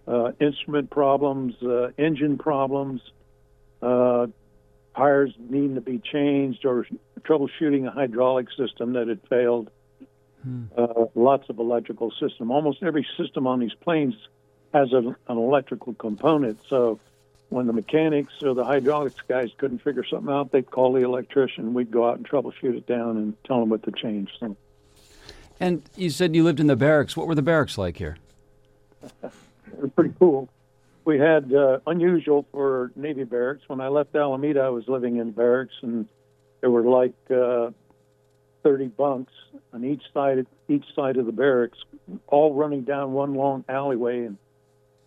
uh, 0.07 0.31
instrument 0.39 0.89
problems, 0.89 1.55
uh, 1.63 1.89
engine 1.97 2.37
problems, 2.37 3.01
uh, 3.81 4.27
tires 4.95 5.33
needing 5.37 5.75
to 5.75 5.81
be 5.81 5.99
changed, 5.99 6.65
or 6.65 6.85
troubleshooting 7.21 7.87
a 7.87 7.91
hydraulic 7.91 8.47
system 8.57 8.93
that 8.93 9.07
had 9.07 9.19
failed. 9.29 9.69
Hmm. 10.43 10.65
Uh, 10.77 11.05
lots 11.15 11.49
of 11.49 11.57
electrical 11.59 12.11
system. 12.19 12.51
Almost 12.51 12.83
every 12.83 13.05
system 13.17 13.47
on 13.47 13.59
these 13.59 13.73
planes 13.73 14.15
has 14.73 14.93
a, 14.93 14.97
an 14.97 15.37
electrical 15.37 15.93
component. 15.93 16.59
So 16.69 16.99
when 17.49 17.67
the 17.67 17.73
mechanics 17.73 18.33
or 18.43 18.53
the 18.53 18.63
hydraulics 18.63 19.21
guys 19.27 19.49
couldn't 19.57 19.79
figure 19.79 20.03
something 20.03 20.31
out, 20.31 20.51
they'd 20.51 20.69
call 20.69 20.93
the 20.93 21.01
electrician. 21.01 21.73
We'd 21.73 21.91
go 21.91 22.07
out 22.07 22.17
and 22.17 22.27
troubleshoot 22.27 22.77
it 22.77 22.85
down 22.85 23.17
and 23.17 23.43
tell 23.43 23.59
them 23.59 23.69
what 23.69 23.83
to 23.83 23.91
change. 23.91 24.29
So. 24.39 24.55
And 25.59 25.81
you 25.95 26.09
said 26.09 26.35
you 26.35 26.43
lived 26.43 26.59
in 26.59 26.67
the 26.67 26.75
barracks. 26.75 27.17
What 27.17 27.27
were 27.27 27.35
the 27.35 27.41
barracks 27.41 27.77
like 27.77 27.97
here? 27.97 28.17
were 29.73 29.87
pretty 29.89 30.13
cool. 30.19 30.49
We 31.05 31.19
had 31.19 31.53
uh, 31.53 31.79
unusual 31.85 32.45
for 32.51 32.91
Navy 32.95 33.23
barracks. 33.23 33.61
When 33.67 33.79
I 33.79 33.89
left 33.89 34.15
Alameda, 34.15 34.61
I 34.61 34.69
was 34.69 34.87
living 34.87 35.17
in 35.17 35.31
barracks, 35.31 35.75
and 35.81 36.07
there 36.61 36.71
were 36.71 36.81
like 36.81 37.13
uh, 37.29 37.69
30 38.63 38.87
bunks 38.87 39.33
on 39.71 39.85
each 39.85 40.01
side 40.13 40.45
each 40.67 40.85
side 40.95 41.17
of 41.17 41.27
the 41.27 41.31
barracks, 41.31 41.77
all 42.27 42.55
running 42.55 42.81
down 42.81 43.13
one 43.13 43.35
long 43.35 43.63
alleyway, 43.69 44.25
and 44.25 44.37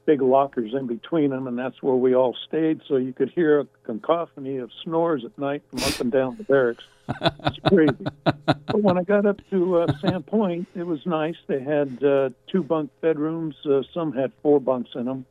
big 0.09 0.23
lockers 0.23 0.73
in 0.73 0.87
between 0.87 1.29
them, 1.29 1.47
and 1.47 1.59
that's 1.59 1.83
where 1.83 1.95
we 1.95 2.15
all 2.15 2.35
stayed. 2.49 2.81
So 2.89 2.97
you 2.97 3.13
could 3.13 3.29
hear 3.29 3.61
a 3.61 3.67
cacophony 3.85 4.57
of 4.57 4.71
snores 4.83 5.23
at 5.23 5.37
night 5.39 5.63
from 5.69 5.81
up 5.81 6.01
and 6.01 6.11
down 6.11 6.35
the 6.39 6.45
barracks. 6.45 6.83
It's 7.21 7.59
crazy. 7.69 8.07
but 8.25 8.81
when 8.81 8.97
I 8.97 9.03
got 9.03 9.27
up 9.27 9.39
to 9.51 9.81
uh, 9.81 9.87
Sandpoint, 10.03 10.65
it 10.75 10.85
was 10.85 11.05
nice. 11.05 11.37
They 11.47 11.61
had 11.61 12.03
uh, 12.03 12.31
two 12.51 12.63
bunk 12.63 12.91
bedrooms. 13.03 13.55
Uh, 13.67 13.83
some 13.93 14.15
had 14.15 14.33
four 14.43 14.63
bunks 14.63 14.93
in 14.95 15.05
them 15.05 15.27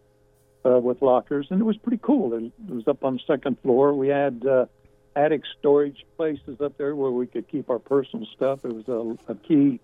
uh, 0.64 0.78
with 0.78 1.02
lockers, 1.02 1.48
and 1.50 1.60
it 1.60 1.64
was 1.64 1.78
pretty 1.78 2.00
cool. 2.04 2.36
It, 2.36 2.44
it 2.44 2.76
was 2.76 2.88
up 2.88 3.04
on 3.04 3.16
the 3.16 3.22
second 3.26 3.58
floor. 3.64 3.96
We 3.96 4.10
had 4.10 4.46
uh, 4.46 4.68
attic 5.16 5.42
storage 5.58 6.06
places 6.18 6.62
up 6.62 6.78
there 6.78 6.96
where 6.96 7.10
we 7.10 7.26
could 7.26 7.48
keep 7.50 7.72
our 7.72 7.80
personal 7.80 8.28
stuff. 8.36 8.64
It 8.64 8.74
was 8.76 8.88
a, 9.28 9.32
a 9.32 9.36
key 9.36 9.80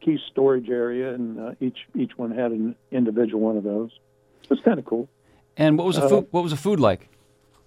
key 0.00 0.18
storage 0.30 0.70
area, 0.70 1.12
and 1.12 1.38
uh, 1.38 1.50
each 1.60 1.80
each 1.94 2.16
one 2.16 2.30
had 2.30 2.52
an 2.52 2.76
individual 2.90 3.40
one 3.40 3.58
of 3.58 3.64
those. 3.64 3.90
It 4.44 4.50
was 4.50 4.60
kind 4.60 4.78
of 4.78 4.84
cool. 4.84 5.08
And 5.56 5.76
what 5.76 5.86
was 5.86 5.96
the 5.96 6.04
uh, 6.04 6.08
food? 6.08 6.28
What 6.30 6.42
was 6.42 6.52
the 6.52 6.58
food 6.58 6.80
like? 6.80 7.08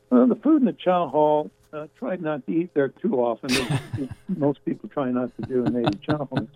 The 0.10 0.38
food 0.42 0.62
in 0.62 0.66
the 0.66 0.74
chow 0.74 1.08
hall. 1.08 1.52
Uh, 1.74 1.88
tried 1.98 2.22
not 2.22 2.46
to 2.46 2.52
eat 2.52 2.74
there 2.74 2.90
too 2.90 3.16
often. 3.16 3.50
most 4.28 4.60
people 4.66 4.90
try 4.90 5.10
not 5.10 5.32
to 5.38 5.42
do 5.44 5.64
in 5.66 5.74
Navy 5.74 5.98
chow 6.06 6.26
hall. 6.26 6.48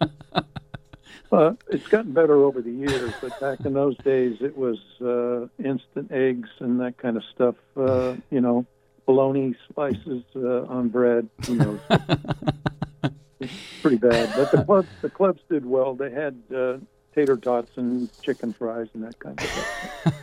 But 1.29 1.57
it's 1.69 1.87
gotten 1.87 2.13
better 2.13 2.43
over 2.43 2.61
the 2.61 2.71
years. 2.71 3.13
But 3.21 3.39
back 3.39 3.65
in 3.65 3.73
those 3.73 3.97
days, 3.97 4.37
it 4.41 4.57
was 4.57 4.77
uh, 5.01 5.47
instant 5.63 6.11
eggs 6.11 6.49
and 6.59 6.79
that 6.81 6.97
kind 6.97 7.17
of 7.17 7.23
stuff. 7.33 7.55
Uh, 7.75 8.15
you 8.29 8.41
know, 8.41 8.65
bologna 9.05 9.55
slices 9.73 10.23
uh, 10.35 10.63
on 10.63 10.89
bread. 10.89 11.29
You 11.47 11.55
know, 11.55 11.79
it's 13.39 13.53
pretty 13.81 13.97
bad. 13.97 14.31
But 14.35 14.51
the 14.51 14.63
clubs, 14.63 14.89
the 15.01 15.09
clubs 15.09 15.41
did 15.49 15.65
well. 15.65 15.95
They 15.95 16.11
had 16.11 16.37
uh, 16.55 16.77
tater 17.15 17.37
tots 17.37 17.71
and 17.77 18.09
chicken 18.21 18.53
fries 18.53 18.87
and 18.93 19.03
that 19.03 19.17
kind 19.19 19.39
of 19.39 19.47
stuff. 19.47 20.15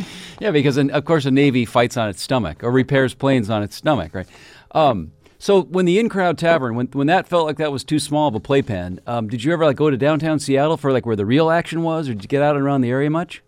yeah, 0.40 0.50
because 0.50 0.78
of 0.78 1.04
course 1.04 1.26
a 1.26 1.30
Navy 1.30 1.64
fights 1.64 1.96
on 1.96 2.08
its 2.08 2.22
stomach 2.22 2.64
or 2.64 2.70
repairs 2.70 3.14
planes 3.14 3.50
on 3.50 3.62
its 3.62 3.76
stomach, 3.76 4.14
right? 4.14 4.26
Um, 4.72 5.12
so 5.38 5.62
when 5.62 5.84
the 5.84 5.98
in 5.98 6.08
crowd 6.08 6.38
tavern, 6.38 6.74
when 6.74 6.86
when 6.86 7.06
that 7.08 7.28
felt 7.28 7.46
like 7.46 7.58
that 7.58 7.70
was 7.70 7.84
too 7.84 7.98
small 7.98 8.28
of 8.28 8.34
a 8.34 8.40
playpen, 8.40 9.00
um, 9.06 9.28
did 9.28 9.44
you 9.44 9.52
ever 9.52 9.66
like 9.66 9.76
go 9.76 9.90
to 9.90 9.96
downtown 9.96 10.38
Seattle 10.38 10.78
for 10.78 10.90
like 10.90 11.04
where 11.04 11.16
the 11.16 11.26
real 11.26 11.50
action 11.50 11.82
was, 11.82 12.08
or 12.08 12.14
did 12.14 12.24
you 12.24 12.28
get 12.28 12.42
out 12.42 12.56
and 12.56 12.64
around 12.64 12.80
the 12.80 12.90
area 12.90 13.10
much? 13.10 13.42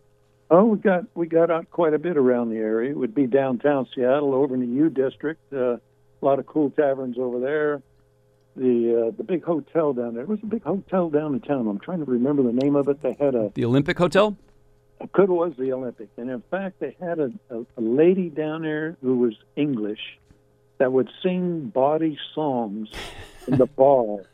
Oh, 0.50 0.64
we 0.66 0.78
got 0.78 1.04
we 1.14 1.26
got 1.26 1.50
out 1.50 1.70
quite 1.70 1.94
a 1.94 1.98
bit 1.98 2.18
around 2.18 2.50
the 2.50 2.58
area. 2.58 2.90
It 2.90 2.96
would 2.98 3.14
be 3.14 3.26
downtown 3.26 3.88
Seattle, 3.94 4.34
over 4.34 4.54
in 4.54 4.60
the 4.60 4.66
U 4.66 4.90
District. 4.90 5.40
Uh, 5.52 5.76
a 5.76 5.80
lot 6.20 6.38
of 6.38 6.46
cool 6.46 6.70
taverns 6.70 7.16
over 7.18 7.40
there. 7.40 7.82
The 8.56 9.08
uh, 9.08 9.16
the 9.16 9.24
big 9.24 9.44
hotel 9.44 9.92
down 9.92 10.14
there. 10.14 10.22
It 10.22 10.28
was 10.28 10.42
a 10.42 10.46
big 10.46 10.64
hotel 10.64 11.10
down 11.10 11.34
in 11.34 11.40
town. 11.40 11.68
I'm 11.68 11.78
trying 11.78 11.98
to 11.98 12.10
remember 12.10 12.42
the 12.42 12.52
name 12.52 12.74
of 12.74 12.88
it. 12.88 13.02
They 13.02 13.14
had 13.18 13.34
a 13.34 13.52
The 13.54 13.64
Olympic 13.64 13.98
Hotel? 13.98 14.36
it 15.00 15.12
could 15.12 15.28
was 15.28 15.52
the 15.58 15.72
Olympic, 15.72 16.08
and 16.16 16.30
in 16.30 16.42
fact, 16.50 16.80
they 16.80 16.96
had 17.00 17.18
a, 17.18 17.30
a, 17.50 17.60
a 17.60 17.80
lady 17.80 18.30
down 18.30 18.62
there 18.62 18.96
who 19.02 19.18
was 19.18 19.34
English 19.54 20.18
that 20.78 20.92
would 20.92 21.10
sing 21.22 21.68
body 21.68 22.18
songs 22.34 22.88
in 23.46 23.58
the 23.58 23.66
bar, 23.76 24.24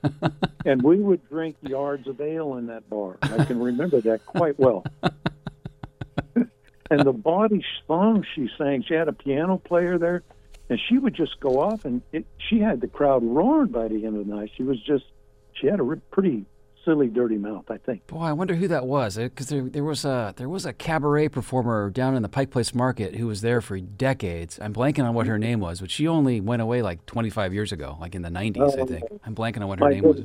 and 0.64 0.82
we 0.82 0.98
would 0.98 1.28
drink 1.28 1.56
yards 1.62 2.06
of 2.06 2.20
ale 2.20 2.56
in 2.56 2.66
that 2.66 2.88
bar. 2.88 3.18
I 3.22 3.44
can 3.44 3.60
remember 3.60 4.00
that 4.02 4.24
quite 4.24 4.58
well. 4.58 4.84
and 6.34 7.00
the 7.00 7.12
body 7.12 7.64
songs 7.86 8.26
she 8.34 8.48
sang, 8.56 8.84
she 8.86 8.94
had 8.94 9.08
a 9.08 9.12
piano 9.12 9.58
player 9.58 9.98
there, 9.98 10.22
and 10.68 10.80
she 10.88 10.98
would 10.98 11.14
just 11.14 11.38
go 11.40 11.60
off, 11.60 11.84
and 11.84 12.02
it, 12.12 12.26
she 12.38 12.60
had 12.60 12.80
the 12.80 12.88
crowd 12.88 13.22
roaring 13.22 13.68
by 13.68 13.88
the 13.88 14.06
end 14.06 14.16
of 14.16 14.26
the 14.26 14.34
night. 14.34 14.50
She 14.56 14.62
was 14.62 14.80
just, 14.82 15.04
she 15.52 15.66
had 15.66 15.80
a 15.80 15.82
re- 15.82 16.00
pretty 16.10 16.46
silly, 16.84 17.08
dirty 17.08 17.36
mouth, 17.36 17.70
I 17.70 17.78
think. 17.78 18.06
Boy, 18.06 18.22
I 18.22 18.32
wonder 18.32 18.54
who 18.54 18.68
that 18.68 18.86
was. 18.86 19.16
Because 19.16 19.48
there, 19.48 19.62
there 19.62 19.84
was 19.84 20.04
a 20.04 20.34
there 20.36 20.48
was 20.48 20.66
a 20.66 20.72
cabaret 20.72 21.28
performer 21.28 21.90
down 21.90 22.14
in 22.16 22.22
the 22.22 22.28
Pike 22.28 22.50
Place 22.50 22.74
Market 22.74 23.16
who 23.16 23.26
was 23.26 23.40
there 23.40 23.60
for 23.60 23.78
decades. 23.78 24.58
I'm 24.60 24.72
blanking 24.72 25.04
on 25.04 25.14
what 25.14 25.26
her 25.26 25.38
name 25.38 25.60
was, 25.60 25.80
but 25.80 25.90
she 25.90 26.08
only 26.08 26.40
went 26.40 26.62
away 26.62 26.82
like 26.82 27.04
25 27.06 27.54
years 27.54 27.72
ago, 27.72 27.96
like 28.00 28.14
in 28.14 28.22
the 28.22 28.30
90s, 28.30 28.80
I 28.80 28.84
think. 28.84 29.04
I'm 29.24 29.34
blanking 29.34 29.60
on 29.60 29.68
what 29.68 29.78
her 29.78 29.88
name 29.90 30.04
was. 30.04 30.24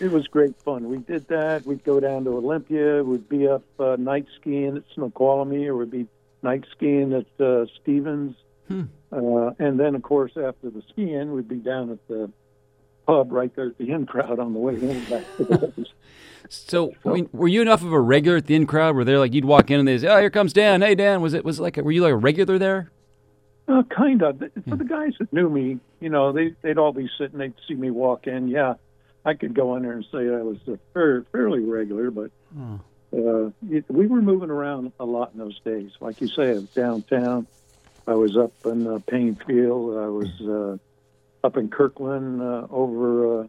It 0.00 0.12
was 0.12 0.28
great 0.28 0.54
fun. 0.62 0.88
We 0.88 0.98
did 0.98 1.26
that. 1.28 1.66
We'd 1.66 1.82
go 1.82 1.98
down 1.98 2.24
to 2.24 2.30
Olympia. 2.30 3.02
We'd 3.02 3.28
be 3.28 3.48
up 3.48 3.64
uh, 3.80 3.96
night 3.98 4.26
skiing 4.40 4.76
at 4.76 4.84
Snoqualmie, 4.94 5.66
or 5.66 5.76
we'd 5.76 5.90
be 5.90 6.06
night 6.42 6.64
skiing 6.70 7.12
at 7.12 7.44
uh, 7.44 7.66
Stevens. 7.80 8.36
Hmm. 8.68 8.84
Uh, 9.10 9.52
and 9.58 9.78
then, 9.80 9.94
of 9.94 10.02
course, 10.02 10.32
after 10.36 10.70
the 10.70 10.82
skiing, 10.90 11.32
we'd 11.32 11.48
be 11.48 11.56
down 11.56 11.90
at 11.90 12.06
the 12.08 12.30
pub 13.06 13.32
right 13.32 13.54
there 13.56 13.68
at 13.68 13.78
the 13.78 13.90
in 13.90 14.04
crowd 14.06 14.38
on 14.38 14.52
the 14.52 14.58
way 14.58 14.74
in. 14.74 15.04
Back 15.06 15.24
to 15.38 15.44
the 15.44 15.58
base. 15.76 15.86
So, 16.50 16.92
I 17.04 17.08
mean, 17.10 17.28
were 17.32 17.48
you 17.48 17.62
enough 17.62 17.82
of 17.82 17.92
a 17.92 18.00
regular 18.00 18.38
at 18.38 18.46
the 18.46 18.54
in 18.54 18.66
crowd 18.66 18.94
Were 18.96 19.04
they're 19.04 19.18
like, 19.18 19.32
you'd 19.34 19.44
walk 19.44 19.70
in 19.70 19.78
and 19.80 19.88
they'd 19.88 20.00
say, 20.00 20.08
"Oh, 20.08 20.18
here 20.20 20.30
comes 20.30 20.52
Dan. 20.52 20.82
Hey, 20.82 20.94
Dan." 20.94 21.20
Was 21.20 21.34
it 21.34 21.44
was 21.44 21.58
it 21.58 21.62
like 21.62 21.76
a, 21.78 21.82
were 21.82 21.92
you 21.92 22.02
like 22.02 22.12
a 22.12 22.16
regular 22.16 22.58
there? 22.58 22.90
Uh, 23.66 23.82
kind 23.84 24.22
of. 24.22 24.38
For 24.68 24.76
the 24.76 24.84
guys 24.84 25.12
that 25.18 25.30
knew 25.32 25.50
me, 25.50 25.78
you 26.00 26.08
know, 26.08 26.32
they 26.32 26.54
they'd 26.62 26.78
all 26.78 26.92
be 26.92 27.08
sitting. 27.18 27.38
They'd 27.38 27.52
see 27.66 27.74
me 27.74 27.90
walk 27.90 28.26
in. 28.26 28.48
Yeah, 28.48 28.74
I 29.26 29.34
could 29.34 29.52
go 29.54 29.76
in 29.76 29.82
there 29.82 29.92
and 29.92 30.06
say 30.10 30.18
I 30.20 30.42
was 30.42 30.56
a 30.68 30.78
fair, 30.94 31.24
fairly 31.32 31.60
regular, 31.60 32.10
but 32.10 32.30
Oh. 32.58 32.80
uh, 33.12 33.50
it, 33.70 33.84
we 33.88 34.06
were 34.06 34.22
moving 34.22 34.48
around 34.50 34.92
a 35.00 35.04
lot 35.04 35.32
in 35.34 35.38
those 35.38 35.58
days. 35.60 35.90
Like 36.00 36.20
you 36.22 36.28
say, 36.28 36.62
downtown. 36.74 37.46
I 38.08 38.14
was 38.14 38.38
up 38.38 38.54
in 38.64 38.86
uh, 38.86 39.00
Paine 39.06 39.36
Field. 39.46 39.98
I 39.98 40.08
was 40.08 40.40
uh, 40.40 41.46
up 41.46 41.58
in 41.58 41.68
Kirkland, 41.68 42.40
uh, 42.40 42.66
over 42.70 43.42
uh, 43.42 43.46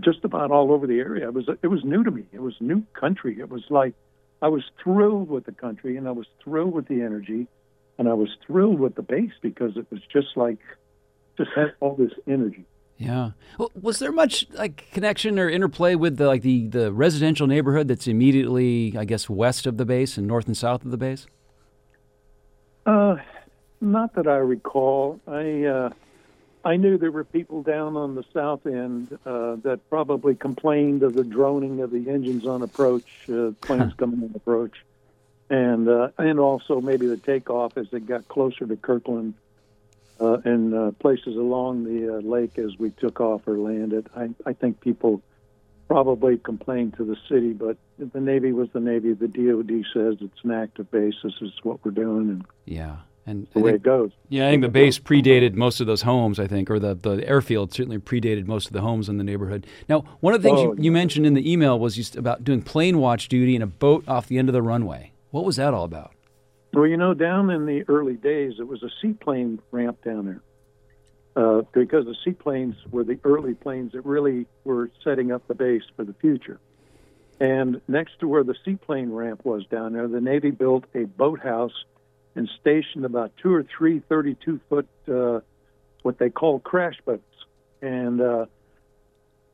just 0.00 0.24
about 0.24 0.52
all 0.52 0.70
over 0.70 0.86
the 0.86 1.00
area. 1.00 1.26
It 1.26 1.34
was 1.34 1.48
it 1.60 1.66
was 1.66 1.82
new 1.84 2.04
to 2.04 2.10
me. 2.10 2.24
It 2.32 2.40
was 2.40 2.54
new 2.60 2.86
country. 2.94 3.40
It 3.40 3.50
was 3.50 3.64
like 3.68 3.94
I 4.40 4.48
was 4.48 4.62
thrilled 4.82 5.28
with 5.28 5.44
the 5.44 5.52
country, 5.52 5.96
and 5.96 6.06
I 6.06 6.12
was 6.12 6.26
thrilled 6.42 6.72
with 6.72 6.86
the 6.86 7.02
energy, 7.02 7.48
and 7.98 8.08
I 8.08 8.14
was 8.14 8.28
thrilled 8.46 8.78
with 8.78 8.94
the 8.94 9.02
base 9.02 9.32
because 9.40 9.76
it 9.76 9.86
was 9.90 10.00
just 10.12 10.36
like 10.36 10.58
just 11.36 11.50
had 11.56 11.74
all 11.80 11.96
this 11.96 12.12
energy. 12.28 12.64
Yeah. 12.96 13.32
Well, 13.58 13.72
was 13.80 13.98
there 13.98 14.12
much 14.12 14.46
like 14.52 14.88
connection 14.92 15.36
or 15.40 15.50
interplay 15.50 15.96
with 15.96 16.16
the 16.16 16.28
like 16.28 16.42
the 16.42 16.68
the 16.68 16.92
residential 16.92 17.48
neighborhood 17.48 17.88
that's 17.88 18.06
immediately, 18.06 18.94
I 18.96 19.04
guess, 19.04 19.28
west 19.28 19.66
of 19.66 19.78
the 19.78 19.84
base 19.84 20.16
and 20.16 20.28
north 20.28 20.46
and 20.46 20.56
south 20.56 20.84
of 20.84 20.92
the 20.92 20.96
base? 20.96 21.26
Uh, 22.84 23.16
not 23.80 24.14
that 24.14 24.26
I 24.26 24.36
recall. 24.36 25.20
I 25.26 25.64
uh, 25.64 25.90
I 26.64 26.76
knew 26.76 26.96
there 26.98 27.10
were 27.10 27.24
people 27.24 27.62
down 27.62 27.96
on 27.96 28.14
the 28.14 28.24
south 28.32 28.66
end 28.66 29.18
uh, 29.26 29.56
that 29.62 29.80
probably 29.90 30.34
complained 30.34 31.02
of 31.02 31.14
the 31.14 31.24
droning 31.24 31.80
of 31.80 31.90
the 31.90 32.08
engines 32.08 32.46
on 32.46 32.62
approach, 32.62 33.06
uh, 33.28 33.50
planes 33.60 33.92
coming 33.94 34.22
on 34.22 34.32
approach, 34.34 34.84
and 35.50 35.88
uh, 35.88 36.08
and 36.18 36.38
also 36.38 36.80
maybe 36.80 37.06
the 37.06 37.16
takeoff 37.16 37.76
as 37.76 37.86
it 37.92 38.06
got 38.06 38.28
closer 38.28 38.66
to 38.66 38.76
Kirkland 38.76 39.34
uh, 40.20 40.38
and 40.44 40.74
uh, 40.74 40.90
places 40.92 41.36
along 41.36 41.84
the 41.84 42.16
uh, 42.16 42.20
lake 42.20 42.58
as 42.58 42.78
we 42.78 42.90
took 42.90 43.20
off 43.20 43.46
or 43.46 43.58
landed. 43.58 44.08
I, 44.14 44.30
I 44.46 44.52
think 44.52 44.80
people 44.80 45.20
probably 45.92 46.38
complained 46.38 46.94
to 46.96 47.04
the 47.04 47.16
city, 47.28 47.52
but 47.52 47.76
the 47.98 48.20
Navy 48.20 48.52
was 48.52 48.68
the 48.72 48.80
Navy. 48.80 49.12
The 49.12 49.28
DoD 49.28 49.84
says 49.92 50.16
it's 50.22 50.42
an 50.42 50.50
active 50.50 50.90
base. 50.90 51.14
This 51.22 51.34
is 51.42 51.50
what 51.62 51.84
we're 51.84 51.90
doing, 51.90 52.30
and 52.30 52.44
Yeah. 52.64 52.96
And 53.24 53.46
the 53.52 53.60
I 53.60 53.62
way 53.62 53.70
think, 53.72 53.82
it 53.82 53.84
goes. 53.84 54.10
yeah, 54.30 54.48
I 54.48 54.50
think 54.50 54.62
the 54.62 54.68
base 54.68 54.98
predated 54.98 55.54
most 55.54 55.80
of 55.80 55.86
those 55.86 56.02
homes. 56.02 56.40
I 56.40 56.48
think, 56.48 56.68
or 56.70 56.80
the 56.80 56.94
the 56.94 57.22
airfield 57.28 57.72
certainly 57.72 57.98
predated 57.98 58.46
most 58.46 58.66
of 58.66 58.72
the 58.72 58.80
homes 58.80 59.08
in 59.08 59.16
the 59.18 59.22
neighborhood. 59.22 59.64
Now, 59.88 60.00
one 60.20 60.34
of 60.34 60.42
the 60.42 60.48
things 60.48 60.58
Oh, 60.58 60.72
you, 60.74 60.84
you 60.84 60.90
mentioned 60.90 61.24
in 61.26 61.34
the 61.34 61.52
email 61.52 61.78
was 61.78 61.94
just 61.94 62.16
about 62.16 62.42
doing 62.42 62.62
plane 62.62 62.98
watch 62.98 63.28
duty 63.28 63.54
in 63.54 63.62
a 63.62 63.66
boat 63.68 64.02
off 64.08 64.26
the 64.26 64.38
end 64.38 64.48
of 64.48 64.54
the 64.54 64.62
runway. 64.62 65.12
What 65.30 65.44
was 65.44 65.54
that 65.56 65.72
all 65.72 65.84
about? 65.84 66.12
Well, 66.72 66.86
you 66.86 66.96
know, 66.96 67.14
down 67.14 67.50
in 67.50 67.64
the 67.66 67.84
early 67.86 68.14
days, 68.14 68.54
it 68.58 68.66
was 68.66 68.82
a 68.82 68.90
seaplane 69.00 69.60
ramp 69.70 70.02
down 70.02 70.24
there. 70.26 70.40
Uh, 71.34 71.62
because 71.72 72.04
the 72.04 72.16
seaplanes 72.24 72.74
were 72.90 73.04
the 73.04 73.18
early 73.24 73.54
planes 73.54 73.92
that 73.92 74.04
really 74.04 74.46
were 74.64 74.90
setting 75.02 75.32
up 75.32 75.46
the 75.48 75.54
base 75.54 75.82
for 75.96 76.04
the 76.04 76.12
future. 76.14 76.60
And 77.40 77.80
next 77.88 78.20
to 78.20 78.28
where 78.28 78.44
the 78.44 78.54
seaplane 78.64 79.10
ramp 79.10 79.44
was 79.44 79.64
down 79.66 79.94
there, 79.94 80.06
the 80.06 80.20
Navy 80.20 80.50
built 80.50 80.84
a 80.94 81.04
boathouse 81.04 81.72
and 82.34 82.48
stationed 82.60 83.04
about 83.04 83.32
two 83.42 83.52
or 83.54 83.64
three 83.64 84.00
32 84.00 84.60
foot, 84.68 84.88
uh, 85.08 85.40
what 86.02 86.18
they 86.18 86.30
call 86.30 86.60
crash 86.60 87.00
boats. 87.04 87.22
And 87.80 88.20
uh, 88.20 88.46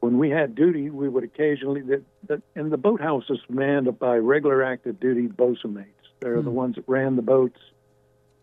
when 0.01 0.19
we 0.19 0.31
had 0.31 0.55
duty, 0.55 0.91
we 0.91 1.09
would 1.09 1.25
occasionally, 1.25 1.81
the, 1.81 2.03
the, 2.27 2.43
and 2.55 2.71
the 2.71 2.77
boathouse 2.77 3.25
is 3.31 3.39
manned 3.49 3.99
by 3.99 4.17
regular 4.17 4.63
active 4.63 5.01
duty 5.01 5.27
bosun 5.27 5.75
mates. 5.75 5.89
They're 6.21 6.43
the 6.43 6.51
ones 6.51 6.75
that 6.75 6.85
ran 6.89 7.17
the 7.17 7.23
boats. 7.23 7.59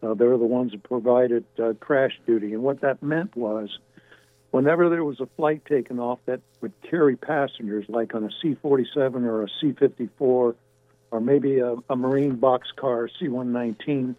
Uh, 0.05 0.13
they 0.13 0.25
were 0.25 0.37
the 0.37 0.45
ones 0.45 0.71
that 0.71 0.83
provided 0.83 1.45
uh, 1.57 1.73
crash 1.79 2.19
duty. 2.27 2.53
And 2.53 2.61
what 2.61 2.81
that 2.81 3.01
meant 3.01 3.35
was, 3.35 3.79
whenever 4.51 4.89
there 4.89 5.03
was 5.03 5.19
a 5.19 5.25
flight 5.35 5.65
taken 5.65 5.99
off 5.99 6.19
that 6.25 6.41
would 6.61 6.73
carry 6.83 7.15
passengers, 7.15 7.85
like 7.89 8.13
on 8.13 8.23
a 8.23 8.29
C 8.41 8.55
47 8.61 9.25
or 9.25 9.43
a 9.43 9.47
C 9.59 9.71
54, 9.71 10.55
or 11.11 11.19
maybe 11.19 11.59
a, 11.59 11.75
a 11.89 11.95
Marine 11.95 12.37
boxcar 12.37 13.09
C 13.19 13.29
119, 13.29 14.15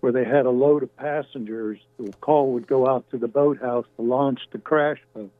where 0.00 0.12
they 0.12 0.24
had 0.24 0.46
a 0.46 0.50
load 0.50 0.82
of 0.82 0.96
passengers, 0.96 1.78
the 1.98 2.12
call 2.20 2.52
would 2.52 2.66
go 2.66 2.86
out 2.86 3.10
to 3.10 3.18
the 3.18 3.28
boathouse 3.28 3.86
to 3.96 4.02
launch 4.02 4.40
the 4.52 4.58
crash 4.58 5.00
boat. 5.12 5.30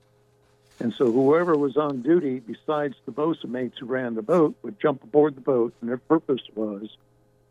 And 0.79 0.93
so 0.93 1.11
whoever 1.11 1.57
was 1.57 1.79
on 1.79 2.03
duty, 2.03 2.41
besides 2.41 2.97
the 3.07 3.13
bosun 3.13 3.51
mates 3.51 3.79
who 3.79 3.87
ran 3.87 4.15
the 4.15 4.23
boat, 4.23 4.57
would 4.63 4.79
jump 4.79 5.03
aboard 5.03 5.37
the 5.37 5.41
boat, 5.41 5.73
and 5.81 5.89
their 5.89 5.97
purpose 5.97 6.43
was 6.55 6.89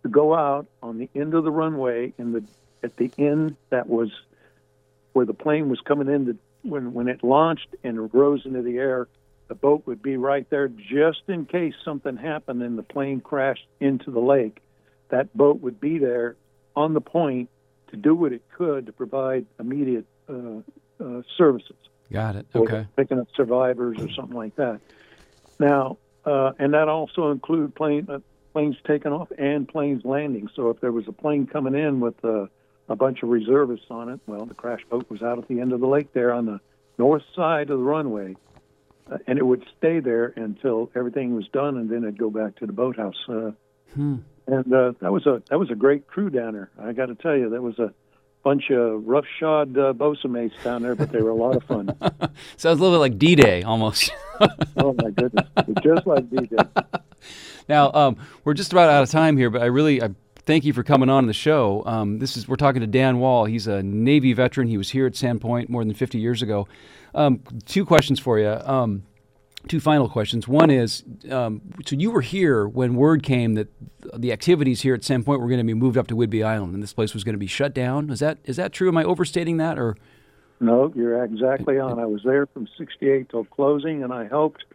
to 0.06 0.10
go 0.10 0.36
out 0.36 0.68
on 0.84 1.00
the 1.00 1.10
end 1.16 1.34
of 1.34 1.44
the 1.44 1.52
runway 1.52 2.14
in 2.20 2.32
the 2.32 2.44
at 2.84 2.96
the 2.98 3.10
end 3.18 3.56
that 3.72 3.90
was 3.90 4.12
where 5.14 5.26
the 5.26 5.34
plane 5.34 5.68
was 5.68 5.82
coming 5.82 6.08
in 6.08 6.28
to, 6.28 6.38
when 6.62 6.94
when 6.94 7.08
it 7.08 7.24
launched 7.24 7.70
and 7.84 8.14
rose 8.14 8.46
into 8.46 8.62
the 8.62 8.78
air 8.78 9.08
the 9.48 9.56
boat 9.56 9.82
would 9.88 10.04
be 10.04 10.16
right 10.16 10.48
there 10.52 10.68
just 10.68 11.24
in 11.28 11.44
case 11.46 11.74
something 11.84 12.18
happened 12.18 12.62
and 12.62 12.78
the 12.78 12.84
plane 12.84 13.20
crashed 13.20 13.66
into 13.80 14.12
the 14.12 14.20
lake 14.20 14.62
that 15.10 15.36
boat 15.36 15.60
would 15.62 15.80
be 15.80 15.98
there 15.98 16.36
on 16.76 16.94
the 16.94 17.02
point 17.02 17.50
to 17.88 17.98
do 17.98 18.14
what 18.14 18.32
it 18.32 18.44
could 18.56 18.86
to 18.86 18.92
provide 18.92 19.44
immediate 19.60 20.06
uh, 20.30 20.60
uh, 21.04 21.24
services 21.36 21.76
Got 22.12 22.36
it. 22.36 22.46
Okay. 22.54 22.86
picking 22.96 23.20
up 23.20 23.28
survivors 23.36 23.98
or 24.00 24.12
something 24.12 24.38
like 24.38 24.56
that. 24.58 24.80
Now, 25.60 25.98
uh, 26.24 26.52
and 26.60 26.76
that 26.76 26.88
also 26.88 27.32
include 27.32 27.74
plane 27.74 28.06
uh, 28.08 28.20
planes 28.56 28.78
taking 28.88 29.12
off 29.12 29.28
and 29.38 29.68
planes 29.68 30.06
landing. 30.06 30.48
So 30.56 30.70
if 30.70 30.80
there 30.80 30.94
was 30.94 31.04
a 31.10 31.12
plane 31.12 31.46
coming 31.46 31.76
in 31.76 32.00
with 32.00 32.16
uh, 32.24 32.46
a 32.88 32.96
bunch 32.96 33.22
of 33.22 33.28
reservists 33.28 33.88
on 33.90 34.08
it, 34.08 34.22
well, 34.28 34.46
the 34.46 34.54
crash 34.54 34.80
boat 34.90 35.06
was 35.10 35.22
out 35.22 35.38
at 35.38 35.50
the 35.50 35.60
end 35.60 35.74
of 35.74 35.82
the 35.82 35.88
lake 35.88 36.14
there 36.14 36.32
on 36.34 36.46
the 36.46 36.62
north 36.98 37.24
side 37.36 37.70
of 37.70 37.78
the 37.80 37.84
runway, 37.84 38.38
uh, 39.12 39.18
and 39.28 39.38
it 39.38 39.46
would 39.46 39.66
stay 39.78 40.00
there 40.00 40.32
until 40.38 40.90
everything 40.96 41.36
was 41.36 41.46
done, 41.50 41.76
and 41.76 41.90
then 41.90 42.04
it'd 42.04 42.18
go 42.18 42.30
back 42.30 42.56
to 42.56 42.66
the 42.66 42.72
boathouse. 42.74 43.22
Uh, 43.28 43.52
Hmm. 43.94 44.16
and 44.48 44.74
uh, 44.74 44.94
that 45.02 45.12
was 45.12 45.26
a 45.26 45.42
that 45.50 45.58
was 45.60 45.70
a 45.72 45.76
great 45.76 46.06
crew 46.08 46.30
down 46.30 46.54
there. 46.54 46.70
I 46.82 46.92
got 46.94 47.06
to 47.08 47.16
tell 47.16 47.36
you, 47.36 47.50
that 47.52 47.62
was 47.62 47.78
a 47.80 47.94
bunch 48.44 48.70
of 48.72 49.06
roughshod 49.06 49.78
uh, 49.78 49.92
bosun 49.94 50.32
mates 50.32 50.56
down 50.64 50.82
there, 50.82 50.96
but 50.96 51.12
they 51.12 51.22
were 51.22 51.30
a 51.30 51.36
lot 51.36 51.56
of 51.56 51.64
fun. 51.64 51.90
Sounds 52.58 52.80
a 52.80 52.84
little 52.84 52.92
bit 52.96 53.00
like 53.00 53.18
D-Day 53.18 53.64
almost. 53.64 54.12
Oh 54.78 54.94
my 55.02 55.10
goodness, 55.12 55.48
just 55.84 56.06
like 56.08 56.30
DJ. 56.30 56.68
Now, 57.68 57.92
um, 57.94 58.18
we're 58.44 58.54
just 58.54 58.72
about 58.72 58.90
out 58.90 59.04
of 59.04 59.10
time 59.10 59.38
here, 59.38 59.50
but 59.50 59.62
I 59.62 59.66
really 59.66 60.02
I 60.02 60.10
thank 60.46 60.64
you 60.66 60.74
for 60.74 60.84
coming 60.84 61.10
on 61.10 61.26
the 61.26 61.34
show. 61.34 61.84
Um, 61.86 62.20
this 62.20 62.38
is 62.38 62.48
we're 62.48 62.56
talking 62.56 62.82
to 62.82 62.88
Dan 62.88 63.20
Wall. 63.20 63.46
He's 63.46 63.68
a 63.68 63.82
Navy 63.84 64.34
veteran. 64.34 64.68
He 64.68 64.78
was 64.78 64.92
here 64.92 65.06
at 65.06 65.14
Sandpoint 65.14 65.70
more 65.70 65.84
than 65.84 65.94
50 65.94 66.20
years 66.20 66.42
ago. 66.42 66.68
Um, 67.14 67.42
two 67.66 67.86
questions 67.86 68.20
for 68.20 68.40
you. 68.40 68.50
Um, 68.50 69.04
two 69.68 69.80
final 69.80 70.08
questions. 70.10 70.48
One 70.48 70.70
is, 70.70 71.04
um, 71.30 71.62
so 71.86 71.96
you 71.96 72.12
were 72.12 72.22
here 72.22 72.68
when 72.68 72.96
word 72.96 73.24
came 73.24 73.56
that 73.56 73.68
the 74.16 74.32
activities 74.32 74.82
here 74.82 74.94
at 74.94 75.02
Sandpoint 75.02 75.40
were 75.40 75.48
going 75.48 75.58
to 75.58 75.64
be 75.64 75.74
moved 75.74 75.98
up 75.98 76.08
to 76.08 76.16
Whidbey 76.16 76.46
Island, 76.46 76.74
and 76.74 76.84
this 76.84 76.94
place 76.94 77.14
was 77.14 77.24
going 77.24 77.34
to 77.34 77.40
be 77.40 77.48
shut 77.48 77.74
down. 77.74 78.10
Is 78.10 78.20
that 78.20 78.38
is 78.46 78.58
that 78.58 78.72
true? 78.72 78.88
Am 78.88 78.98
I 78.98 79.04
overstating 79.04 79.58
that, 79.58 79.80
or 79.80 79.96
No, 80.60 80.92
you're 80.96 81.24
exactly 81.24 81.80
on. 81.80 82.00
I 82.00 82.06
was 82.06 82.22
there 82.24 82.46
from 82.48 82.68
68 82.78 83.30
till 83.30 83.46
closing, 83.46 84.04
and 84.04 84.14
I 84.14 84.28
helped 84.28 84.66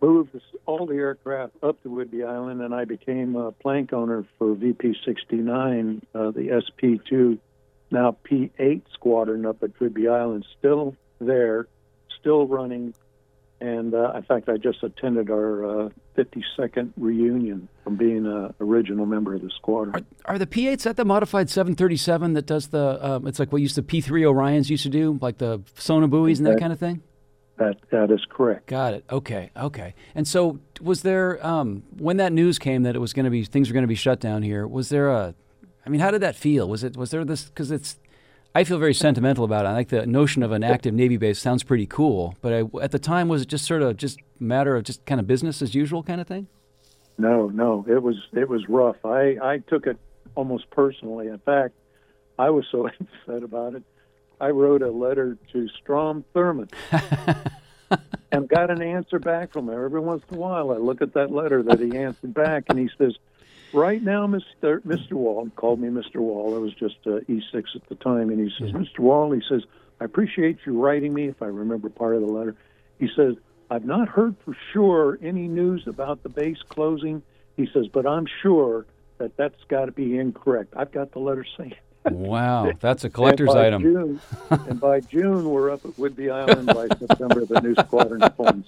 move 0.00 0.28
this, 0.32 0.42
all 0.66 0.86
the 0.86 0.94
aircraft 0.94 1.52
up 1.62 1.82
to 1.82 1.88
Whidbey 1.88 2.26
Island, 2.26 2.60
and 2.62 2.74
I 2.74 2.84
became 2.84 3.36
a 3.36 3.52
plank 3.52 3.92
owner 3.92 4.24
for 4.38 4.54
VP 4.54 4.96
69, 5.04 6.02
uh, 6.14 6.30
the 6.30 6.62
SP 6.64 7.02
2, 7.08 7.38
now 7.90 8.16
P 8.22 8.50
8 8.58 8.84
squadron 8.92 9.46
up 9.46 9.62
at 9.62 9.78
Whidbey 9.78 10.10
Island, 10.10 10.46
still 10.58 10.94
there, 11.20 11.66
still 12.20 12.46
running. 12.46 12.94
And 13.60 13.92
uh, 13.92 14.12
in 14.14 14.22
fact, 14.22 14.48
I 14.48 14.56
just 14.56 14.84
attended 14.84 15.30
our 15.30 15.86
uh, 15.86 15.88
52nd 16.16 16.92
reunion 16.96 17.68
from 17.82 17.96
being 17.96 18.24
an 18.24 18.54
original 18.60 19.04
member 19.04 19.34
of 19.34 19.42
the 19.42 19.50
squadron. 19.50 20.06
Are, 20.24 20.34
are 20.34 20.38
the 20.38 20.46
P8s 20.46 20.86
at 20.86 20.96
the 20.96 21.04
modified 21.04 21.50
737 21.50 22.34
that 22.34 22.46
does 22.46 22.68
the, 22.68 23.04
um, 23.04 23.26
it's 23.26 23.40
like 23.40 23.50
what 23.50 23.60
used 23.60 23.74
to 23.74 23.82
P3 23.82 24.04
Orions 24.22 24.70
used 24.70 24.84
to 24.84 24.88
do, 24.88 25.18
like 25.20 25.38
the 25.38 25.58
sonobuoys 25.76 26.38
and 26.38 26.46
that 26.46 26.60
kind 26.60 26.72
of 26.72 26.78
thing? 26.78 27.02
That 27.58 27.76
that 27.90 28.10
is 28.12 28.24
correct. 28.28 28.66
Got 28.66 28.94
it. 28.94 29.04
Okay. 29.10 29.50
Okay. 29.56 29.94
And 30.14 30.26
so, 30.28 30.60
was 30.80 31.02
there 31.02 31.44
um, 31.44 31.82
when 31.96 32.16
that 32.18 32.32
news 32.32 32.58
came 32.58 32.84
that 32.84 32.94
it 32.94 33.00
was 33.00 33.12
going 33.12 33.24
to 33.24 33.30
be 33.30 33.44
things 33.44 33.68
were 33.68 33.72
going 33.72 33.82
to 33.82 33.88
be 33.88 33.96
shut 33.96 34.20
down 34.20 34.42
here? 34.42 34.66
Was 34.66 34.90
there 34.90 35.08
a? 35.08 35.34
I 35.84 35.90
mean, 35.90 36.00
how 36.00 36.10
did 36.10 36.20
that 36.20 36.36
feel? 36.36 36.68
Was 36.68 36.84
it 36.84 36.96
was 36.96 37.10
there 37.10 37.24
this 37.24 37.44
because 37.44 37.70
it's. 37.70 37.98
I 38.54 38.64
feel 38.64 38.78
very 38.78 38.94
sentimental 38.94 39.44
about 39.44 39.66
it. 39.66 39.68
I 39.68 39.72
like 39.72 39.88
the 39.88 40.06
notion 40.06 40.42
of 40.42 40.52
an 40.52 40.64
active 40.64 40.94
Navy 40.94 41.16
base. 41.16 41.38
Sounds 41.38 41.62
pretty 41.62 41.86
cool. 41.86 42.34
But 42.40 42.52
I, 42.52 42.64
at 42.80 42.92
the 42.92 42.98
time, 42.98 43.28
was 43.28 43.42
it 43.42 43.48
just 43.48 43.66
sort 43.66 43.82
of 43.82 43.96
just 43.96 44.18
matter 44.40 44.74
of 44.74 44.84
just 44.84 45.04
kind 45.04 45.20
of 45.20 45.26
business 45.26 45.60
as 45.60 45.74
usual 45.74 46.02
kind 46.02 46.20
of 46.20 46.26
thing? 46.26 46.46
No, 47.18 47.48
no. 47.48 47.84
It 47.88 48.02
was 48.02 48.16
it 48.32 48.48
was 48.48 48.68
rough. 48.68 49.04
I 49.04 49.36
I 49.42 49.58
took 49.66 49.86
it 49.86 49.98
almost 50.36 50.70
personally. 50.70 51.26
In 51.26 51.38
fact, 51.38 51.74
I 52.38 52.50
was 52.50 52.64
so 52.70 52.86
upset 53.26 53.42
about 53.42 53.74
it. 53.74 53.82
I 54.40 54.50
wrote 54.50 54.82
a 54.82 54.90
letter 54.90 55.36
to 55.52 55.68
Strom 55.68 56.24
Thurmond 56.34 56.72
and 58.32 58.48
got 58.48 58.70
an 58.70 58.82
answer 58.82 59.18
back 59.18 59.52
from 59.52 59.68
him. 59.68 59.74
Every 59.74 60.00
once 60.00 60.22
in 60.30 60.36
a 60.36 60.40
while, 60.40 60.70
I 60.70 60.76
look 60.76 61.02
at 61.02 61.14
that 61.14 61.30
letter 61.30 61.62
that 61.64 61.80
he 61.80 61.96
answered 61.96 62.34
back, 62.34 62.64
and 62.68 62.78
he 62.78 62.88
says, 62.98 63.16
"Right 63.72 64.02
now, 64.02 64.26
Mister 64.26 64.80
Mister 64.84 65.16
Wall 65.16 65.50
called 65.56 65.80
me 65.80 65.88
Mister 65.88 66.20
Wall. 66.20 66.54
I 66.54 66.58
was 66.58 66.74
just 66.74 66.98
uh, 67.06 67.20
E6 67.28 67.74
at 67.74 67.88
the 67.88 67.96
time, 67.96 68.30
and 68.30 68.38
he 68.38 68.52
says, 68.58 68.72
Mister 68.72 69.02
Wall, 69.02 69.32
he 69.32 69.42
says, 69.48 69.62
I 70.00 70.04
appreciate 70.04 70.58
you 70.64 70.80
writing 70.80 71.12
me. 71.12 71.26
If 71.26 71.42
I 71.42 71.46
remember 71.46 71.88
part 71.88 72.14
of 72.14 72.20
the 72.20 72.28
letter, 72.28 72.54
he 73.00 73.08
says, 73.16 73.34
I've 73.70 73.84
not 73.84 74.08
heard 74.08 74.36
for 74.44 74.56
sure 74.72 75.18
any 75.20 75.48
news 75.48 75.86
about 75.86 76.22
the 76.22 76.28
base 76.28 76.62
closing. 76.68 77.22
He 77.56 77.68
says, 77.72 77.88
but 77.92 78.06
I'm 78.06 78.26
sure 78.42 78.86
that 79.18 79.36
that's 79.36 79.62
got 79.66 79.86
to 79.86 79.92
be 79.92 80.16
incorrect. 80.16 80.74
I've 80.76 80.92
got 80.92 81.10
the 81.12 81.18
letter 81.18 81.44
saying." 81.56 81.74
Wow, 82.12 82.72
that's 82.80 83.04
a 83.04 83.10
collector's 83.10 83.50
and 83.50 83.58
item. 83.58 83.82
June, 83.82 84.20
and 84.50 84.80
by 84.80 85.00
June, 85.12 85.48
we're 85.48 85.70
up 85.70 85.84
at 85.84 85.92
Whidbey 85.92 86.30
Island. 86.32 86.66
By 86.66 86.88
September, 86.98 87.44
the 87.44 87.60
new 87.60 87.74
squadron 87.74 88.22
forms. 88.36 88.66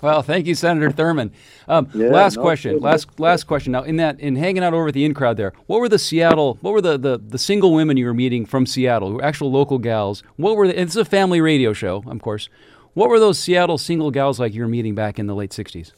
Well, 0.00 0.22
thank 0.22 0.46
you, 0.46 0.54
Senator 0.54 0.90
Thurmond. 0.90 1.30
Um, 1.68 1.88
Yeah, 1.94 2.08
last 2.08 2.36
no 2.36 2.42
question. 2.42 2.80
Last 2.80 3.18
last 3.18 3.44
question. 3.44 3.72
Now, 3.72 3.82
in 3.82 3.96
that 3.96 4.18
in 4.20 4.36
hanging 4.36 4.62
out 4.62 4.74
over 4.74 4.88
at 4.88 4.94
the 4.94 5.04
in 5.04 5.14
crowd 5.14 5.36
there, 5.36 5.52
what 5.66 5.80
were 5.80 5.88
the 5.88 5.98
Seattle? 5.98 6.58
What 6.60 6.72
were 6.72 6.80
the, 6.80 6.96
the, 6.98 7.18
the 7.18 7.38
single 7.38 7.72
women 7.74 7.96
you 7.96 8.06
were 8.06 8.14
meeting 8.14 8.46
from 8.46 8.66
Seattle, 8.66 9.08
who 9.08 9.14
were 9.16 9.24
actual 9.24 9.50
local 9.50 9.78
gals? 9.78 10.22
What 10.36 10.56
were 10.56 10.66
the, 10.68 10.80
it's 10.80 10.96
a 10.96 11.04
family 11.04 11.40
radio 11.40 11.72
show, 11.72 12.02
of 12.06 12.20
course. 12.22 12.48
What 12.94 13.08
were 13.08 13.18
those 13.18 13.38
Seattle 13.38 13.78
single 13.78 14.10
gals 14.10 14.38
like 14.38 14.54
you 14.54 14.62
were 14.62 14.68
meeting 14.68 14.94
back 14.94 15.18
in 15.18 15.26
the 15.26 15.34
late 15.34 15.50
'60s? 15.50 15.92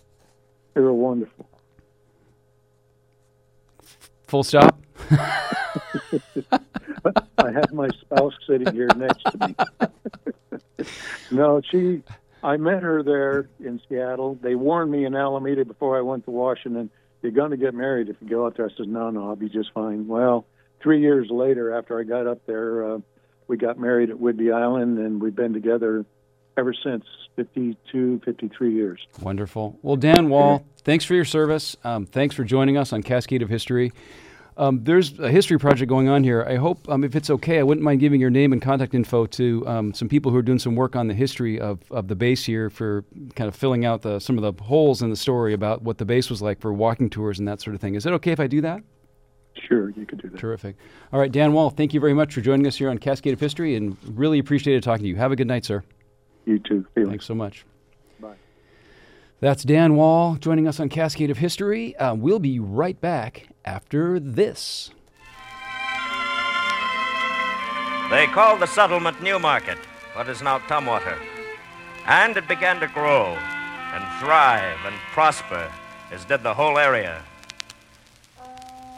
they 0.74 0.80
were 0.80 0.92
wonderful. 0.92 1.48
Full 4.26 4.44
stop. 4.44 4.80
I 7.38 7.52
have 7.52 7.72
my 7.72 7.88
spouse 8.00 8.34
sitting 8.46 8.72
here 8.74 8.88
next 8.96 9.22
to 9.24 9.48
me. 10.78 10.86
no, 11.30 11.60
she. 11.70 12.02
I 12.42 12.56
met 12.56 12.82
her 12.82 13.02
there 13.02 13.48
in 13.60 13.80
Seattle. 13.88 14.38
They 14.40 14.54
warned 14.54 14.90
me 14.90 15.04
in 15.04 15.14
Alameda 15.16 15.64
before 15.64 15.98
I 15.98 16.00
went 16.00 16.24
to 16.26 16.30
Washington. 16.30 16.90
You're 17.22 17.32
going 17.32 17.50
to 17.50 17.56
get 17.56 17.74
married 17.74 18.08
if 18.08 18.16
you 18.20 18.28
go 18.28 18.46
out 18.46 18.56
there. 18.56 18.66
I 18.66 18.76
said, 18.76 18.88
no, 18.88 19.10
no, 19.10 19.28
I'll 19.28 19.36
be 19.36 19.48
just 19.48 19.72
fine. 19.72 20.06
Well, 20.06 20.46
three 20.80 21.00
years 21.00 21.28
later, 21.30 21.76
after 21.76 21.98
I 21.98 22.04
got 22.04 22.26
up 22.26 22.46
there, 22.46 22.94
uh, 22.94 22.98
we 23.48 23.56
got 23.56 23.78
married 23.78 24.10
at 24.10 24.16
Whidbey 24.16 24.54
Island, 24.54 24.98
and 24.98 25.20
we've 25.20 25.34
been 25.34 25.52
together 25.52 26.04
ever 26.56 26.72
since 26.72 27.04
52, 27.36 28.20
53 28.24 28.74
years. 28.74 29.00
Wonderful. 29.20 29.78
Well, 29.82 29.96
Dan 29.96 30.28
Wall, 30.28 30.64
thanks 30.84 31.04
for 31.04 31.14
your 31.14 31.24
service. 31.24 31.76
Um, 31.84 32.06
thanks 32.06 32.34
for 32.34 32.44
joining 32.44 32.76
us 32.76 32.92
on 32.92 33.02
Cascade 33.02 33.42
of 33.42 33.48
History. 33.48 33.92
Um, 34.58 34.82
there's 34.84 35.18
a 35.18 35.28
history 35.28 35.58
project 35.58 35.88
going 35.88 36.08
on 36.08 36.24
here. 36.24 36.42
I 36.48 36.56
hope, 36.56 36.88
um, 36.88 37.04
if 37.04 37.14
it's 37.14 37.28
okay, 37.28 37.58
I 37.58 37.62
wouldn't 37.62 37.84
mind 37.84 38.00
giving 38.00 38.20
your 38.20 38.30
name 38.30 38.54
and 38.54 38.62
contact 38.62 38.94
info 38.94 39.26
to 39.26 39.66
um, 39.66 39.92
some 39.92 40.08
people 40.08 40.32
who 40.32 40.38
are 40.38 40.42
doing 40.42 40.58
some 40.58 40.74
work 40.74 40.96
on 40.96 41.08
the 41.08 41.14
history 41.14 41.60
of, 41.60 41.80
of 41.90 42.08
the 42.08 42.16
base 42.16 42.44
here 42.44 42.70
for 42.70 43.04
kind 43.34 43.48
of 43.48 43.54
filling 43.54 43.84
out 43.84 44.00
the, 44.00 44.18
some 44.18 44.38
of 44.38 44.42
the 44.42 44.64
holes 44.64 45.02
in 45.02 45.10
the 45.10 45.16
story 45.16 45.52
about 45.52 45.82
what 45.82 45.98
the 45.98 46.06
base 46.06 46.30
was 46.30 46.40
like 46.40 46.58
for 46.58 46.72
walking 46.72 47.10
tours 47.10 47.38
and 47.38 47.46
that 47.46 47.60
sort 47.60 47.74
of 47.74 47.82
thing. 47.82 47.96
Is 47.96 48.06
it 48.06 48.12
okay 48.14 48.32
if 48.32 48.40
I 48.40 48.46
do 48.46 48.62
that? 48.62 48.82
Sure, 49.68 49.90
you 49.90 50.06
could 50.06 50.22
do 50.22 50.30
that. 50.30 50.38
Terrific. 50.38 50.76
All 51.12 51.20
right, 51.20 51.32
Dan 51.32 51.52
Wall, 51.52 51.68
thank 51.68 51.92
you 51.92 52.00
very 52.00 52.14
much 52.14 52.32
for 52.32 52.40
joining 52.40 52.66
us 52.66 52.76
here 52.76 52.88
on 52.88 52.98
Cascade 52.98 53.34
of 53.34 53.40
History 53.40 53.74
and 53.74 53.96
really 54.04 54.38
appreciated 54.38 54.82
talking 54.82 55.02
to 55.02 55.08
you. 55.08 55.16
Have 55.16 55.32
a 55.32 55.36
good 55.36 55.46
night, 55.46 55.66
sir. 55.66 55.82
You 56.46 56.58
too. 56.60 56.86
Feliks. 56.96 57.08
Thanks 57.08 57.26
so 57.26 57.34
much. 57.34 57.66
That's 59.38 59.64
Dan 59.64 59.96
Wall 59.96 60.36
joining 60.36 60.66
us 60.66 60.80
on 60.80 60.88
Cascade 60.88 61.30
of 61.30 61.36
History. 61.36 61.94
Uh, 61.96 62.14
we'll 62.14 62.38
be 62.38 62.58
right 62.58 62.98
back 62.98 63.48
after 63.66 64.18
this. 64.18 64.92
They 68.08 68.26
called 68.28 68.60
the 68.60 68.66
settlement 68.66 69.22
Newmarket, 69.22 69.76
what 70.14 70.30
is 70.30 70.40
now 70.40 70.60
Tumwater. 70.60 71.18
And 72.06 72.34
it 72.38 72.48
began 72.48 72.80
to 72.80 72.86
grow 72.86 73.36
and 73.92 74.20
thrive 74.20 74.78
and 74.86 74.96
prosper, 75.12 75.70
as 76.10 76.24
did 76.24 76.42
the 76.42 76.54
whole 76.54 76.78
area. 76.78 77.22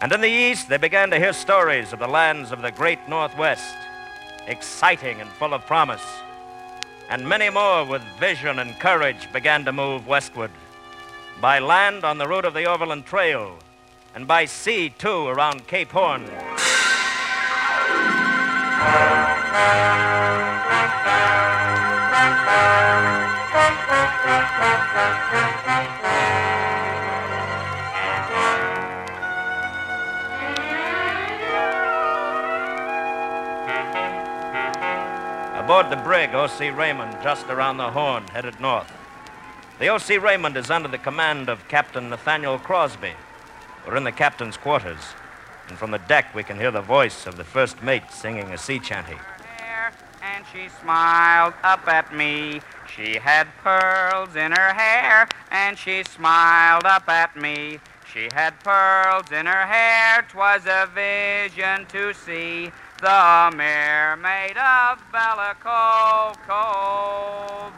And 0.00 0.12
in 0.12 0.20
the 0.20 0.28
east, 0.28 0.68
they 0.68 0.76
began 0.76 1.10
to 1.10 1.18
hear 1.18 1.32
stories 1.32 1.92
of 1.92 1.98
the 1.98 2.06
lands 2.06 2.52
of 2.52 2.62
the 2.62 2.70
great 2.70 3.00
Northwest, 3.08 3.74
exciting 4.46 5.20
and 5.20 5.30
full 5.30 5.52
of 5.52 5.66
promise. 5.66 6.04
And 7.10 7.26
many 7.26 7.48
more 7.48 7.84
with 7.84 8.02
vision 8.20 8.58
and 8.58 8.78
courage 8.78 9.32
began 9.32 9.64
to 9.64 9.72
move 9.72 10.06
westward. 10.06 10.50
By 11.40 11.58
land 11.58 12.04
on 12.04 12.18
the 12.18 12.28
route 12.28 12.44
of 12.44 12.52
the 12.52 12.66
Overland 12.66 13.06
Trail, 13.06 13.56
and 14.14 14.26
by 14.26 14.44
sea, 14.44 14.90
too, 14.90 15.28
around 15.28 15.66
Cape 15.66 15.90
Horn. 15.90 16.28
Aboard 35.68 35.90
the 35.90 35.96
brig 35.96 36.34
O.C. 36.34 36.70
Raymond, 36.70 37.14
just 37.22 37.46
around 37.48 37.76
the 37.76 37.90
Horn, 37.90 38.26
headed 38.28 38.58
north. 38.58 38.90
The 39.78 39.88
O.C. 39.88 40.16
Raymond 40.16 40.56
is 40.56 40.70
under 40.70 40.88
the 40.88 40.96
command 40.96 41.50
of 41.50 41.68
Captain 41.68 42.08
Nathaniel 42.08 42.58
Crosby. 42.58 43.12
We're 43.86 43.96
in 43.96 44.04
the 44.04 44.10
captain's 44.10 44.56
quarters, 44.56 44.96
and 45.68 45.76
from 45.76 45.90
the 45.90 45.98
deck 45.98 46.34
we 46.34 46.42
can 46.42 46.58
hear 46.58 46.70
the 46.70 46.80
voice 46.80 47.26
of 47.26 47.36
the 47.36 47.44
first 47.44 47.82
mate 47.82 48.10
singing 48.10 48.50
a 48.50 48.56
sea 48.56 48.78
chanty. 48.78 49.18
and 50.22 50.42
she 50.50 50.70
smiled 50.80 51.52
up 51.62 51.86
at 51.86 52.14
me. 52.14 52.62
She 52.96 53.18
had 53.18 53.46
pearls 53.62 54.36
in 54.36 54.52
her 54.52 54.72
hair, 54.72 55.28
and 55.50 55.76
she 55.76 56.02
smiled 56.02 56.86
up 56.86 57.10
at 57.10 57.36
me. 57.36 57.78
She 58.10 58.30
had 58.32 58.58
pearls 58.60 59.30
in 59.30 59.44
her 59.44 59.66
hair, 59.66 60.22
'twas 60.22 60.64
a 60.64 60.86
vision 60.94 61.84
to 61.88 62.14
see 62.14 62.72
the 63.00 63.50
mermaid 63.56 64.56
of 64.56 64.98
Bellicove 65.12 66.36
Cove. 66.46 67.72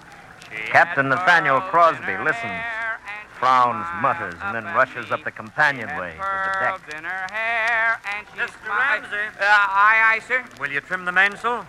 She 0.49 0.71
Captain 0.71 1.09
Nathaniel 1.09 1.61
Crosby 1.61 2.05
her 2.05 2.25
listens, 2.25 2.43
hair, 2.45 2.99
and 3.07 3.29
she 3.29 3.39
frowns, 3.39 3.87
mutters, 4.03 4.35
and 4.43 4.55
then 4.55 4.65
rushes 4.75 5.11
up 5.13 5.23
the 5.25 5.31
companionway 5.31 6.13
to 6.13 6.19
the 6.19 6.53
deck. 6.61 6.81
pearls 6.81 6.99
in 6.99 7.05
her 7.05 7.27
hair, 7.31 8.01
and 8.17 8.27
she 8.35 8.41
Mr. 8.41 8.69
Ramsey. 8.69 9.17
Uh, 9.39 9.45
aye, 9.45 10.17
aye, 10.17 10.21
sir. 10.27 10.45
Will 10.59 10.71
you 10.71 10.81
trim 10.81 11.05
the 11.05 11.13
mainsail? 11.13 11.67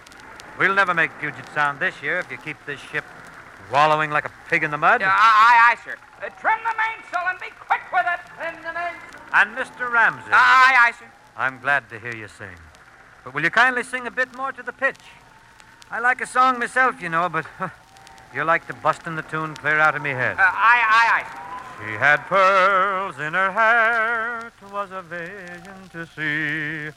We'll 0.57 0.73
never 0.75 0.93
make 0.93 1.11
Puget 1.19 1.45
Sound 1.53 1.79
this 1.79 2.01
year 2.01 2.19
if 2.19 2.31
you 2.31 2.37
keep 2.37 2.57
this 2.65 2.79
ship 2.79 3.03
wallowing 3.71 4.11
like 4.11 4.25
a 4.25 4.31
pig 4.49 4.63
in 4.63 4.71
the 4.71 4.77
mud. 4.77 5.01
Uh, 5.01 5.05
aye, 5.07 5.73
aye, 5.73 5.77
sir. 5.83 5.95
Uh, 6.23 6.29
trim 6.39 6.59
the 6.63 6.75
mainsail 6.77 7.27
and 7.29 7.39
be 7.39 7.47
quick 7.59 7.81
with 7.91 8.05
it. 8.05 8.19
Trim 8.37 8.55
the 8.63 8.73
mainsail. 8.73 9.21
And 9.33 9.55
Mr. 9.55 9.91
Ramsey, 9.91 10.29
Aye, 10.31 10.75
aye, 10.87 10.93
sir. 10.97 11.05
I'm 11.37 11.59
glad 11.59 11.89
to 11.89 11.99
hear 11.99 12.13
you 12.15 12.27
sing. 12.27 12.55
But 13.23 13.33
will 13.33 13.43
you 13.43 13.49
kindly 13.51 13.83
sing 13.83 14.07
a 14.07 14.11
bit 14.11 14.35
more 14.35 14.51
to 14.51 14.63
the 14.63 14.73
pitch? 14.73 14.99
I 15.91 15.99
like 15.99 16.21
a 16.21 16.27
song 16.27 16.57
myself, 16.59 17.01
you 17.01 17.09
know, 17.09 17.29
but 17.29 17.45
you're 18.33 18.45
like 18.45 18.65
to 18.67 18.73
bustin' 18.73 19.15
the 19.15 19.21
tune 19.23 19.55
clear 19.55 19.79
out 19.79 19.95
of 19.95 20.01
me 20.01 20.11
head. 20.11 20.37
Uh, 20.37 20.43
aye, 20.43 20.83
aye, 20.89 21.23
aye. 21.23 21.85
She 21.85 21.93
had 21.93 22.17
pearls 22.27 23.19
in 23.19 23.33
her 23.33 23.51
hair. 23.51 24.51
'twas 24.59 24.91
a 24.91 25.01
vision 25.01 25.89
to 25.91 26.05
see. 26.05 26.93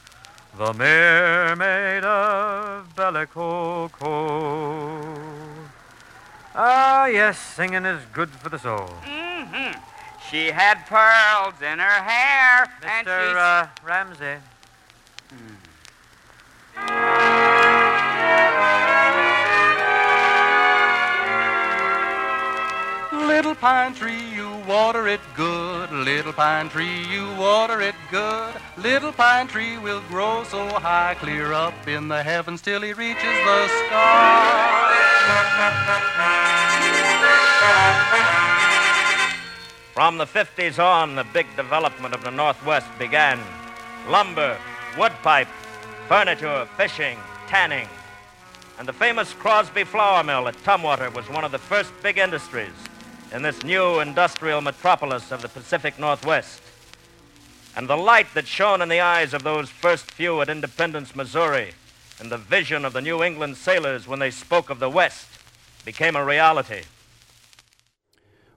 The 0.57 0.73
Mermaid 0.73 2.03
of 2.05 2.87
Bellicoco. 2.95 4.09
Ah, 6.55 7.07
yes, 7.07 7.37
singing 7.37 7.85
is 7.85 8.01
good 8.13 8.29
for 8.29 8.47
the 8.47 8.57
soul. 8.59 8.89
Mm-hmm. 9.03 9.77
She 10.31 10.51
had 10.51 10.85
pearls 10.87 11.61
in 11.61 11.79
her 11.79 12.01
hair, 12.03 12.71
and 12.83 13.05
Mr. 13.05 13.31
she... 13.31 13.37
Uh, 13.37 13.67
Ramsey. 13.85 14.37
Little 23.35 23.53
pine 23.53 23.93
tree, 23.93 24.23
you 24.33 24.49
water 24.65 25.09
it 25.09 25.19
good. 25.35 25.91
Little 25.91 26.31
pine 26.31 26.69
tree, 26.69 27.03
you 27.11 27.27
water 27.35 27.81
it 27.81 27.93
good. 28.09 28.55
Little 28.77 29.11
pine 29.11 29.49
tree 29.49 29.77
will 29.77 29.99
grow 30.07 30.45
so 30.45 30.65
high, 30.69 31.17
clear 31.19 31.51
up 31.51 31.85
in 31.85 32.07
the 32.07 32.23
heavens 32.23 32.61
till 32.61 32.81
he 32.81 32.93
reaches 32.93 33.21
the 33.21 33.67
sky. 33.67 34.95
From 39.93 40.17
the 40.17 40.25
50s 40.25 40.81
on, 40.81 41.15
the 41.15 41.25
big 41.33 41.47
development 41.57 42.15
of 42.15 42.23
the 42.23 42.31
Northwest 42.31 42.87
began. 42.97 43.41
Lumber, 44.07 44.57
wood 44.97 45.11
pipe, 45.23 45.49
furniture, 46.07 46.65
fishing, 46.77 47.17
tanning. 47.47 47.89
And 48.79 48.87
the 48.87 48.93
famous 48.93 49.33
Crosby 49.33 49.83
Flour 49.83 50.23
Mill 50.23 50.47
at 50.47 50.55
Tumwater 50.63 51.13
was 51.13 51.29
one 51.29 51.43
of 51.43 51.51
the 51.51 51.59
first 51.59 51.91
big 52.01 52.17
industries 52.17 52.71
in 53.33 53.41
this 53.41 53.63
new 53.63 53.99
industrial 53.99 54.61
metropolis 54.61 55.31
of 55.31 55.41
the 55.41 55.49
Pacific 55.49 55.99
Northwest. 55.99 56.61
And 57.75 57.89
the 57.89 57.97
light 57.97 58.27
that 58.33 58.47
shone 58.47 58.81
in 58.81 58.89
the 58.89 59.01
eyes 59.01 59.33
of 59.33 59.43
those 59.43 59.69
first 59.69 60.11
few 60.11 60.41
at 60.41 60.49
Independence, 60.49 61.15
Missouri, 61.15 61.71
and 62.19 62.31
the 62.31 62.37
vision 62.37 62.85
of 62.85 62.93
the 62.93 63.01
New 63.01 63.21
England 63.23 63.57
sailors 63.57 64.07
when 64.07 64.19
they 64.19 64.31
spoke 64.31 64.69
of 64.69 64.79
the 64.79 64.89
West 64.89 65.27
became 65.83 66.15
a 66.15 66.23
reality. 66.23 66.83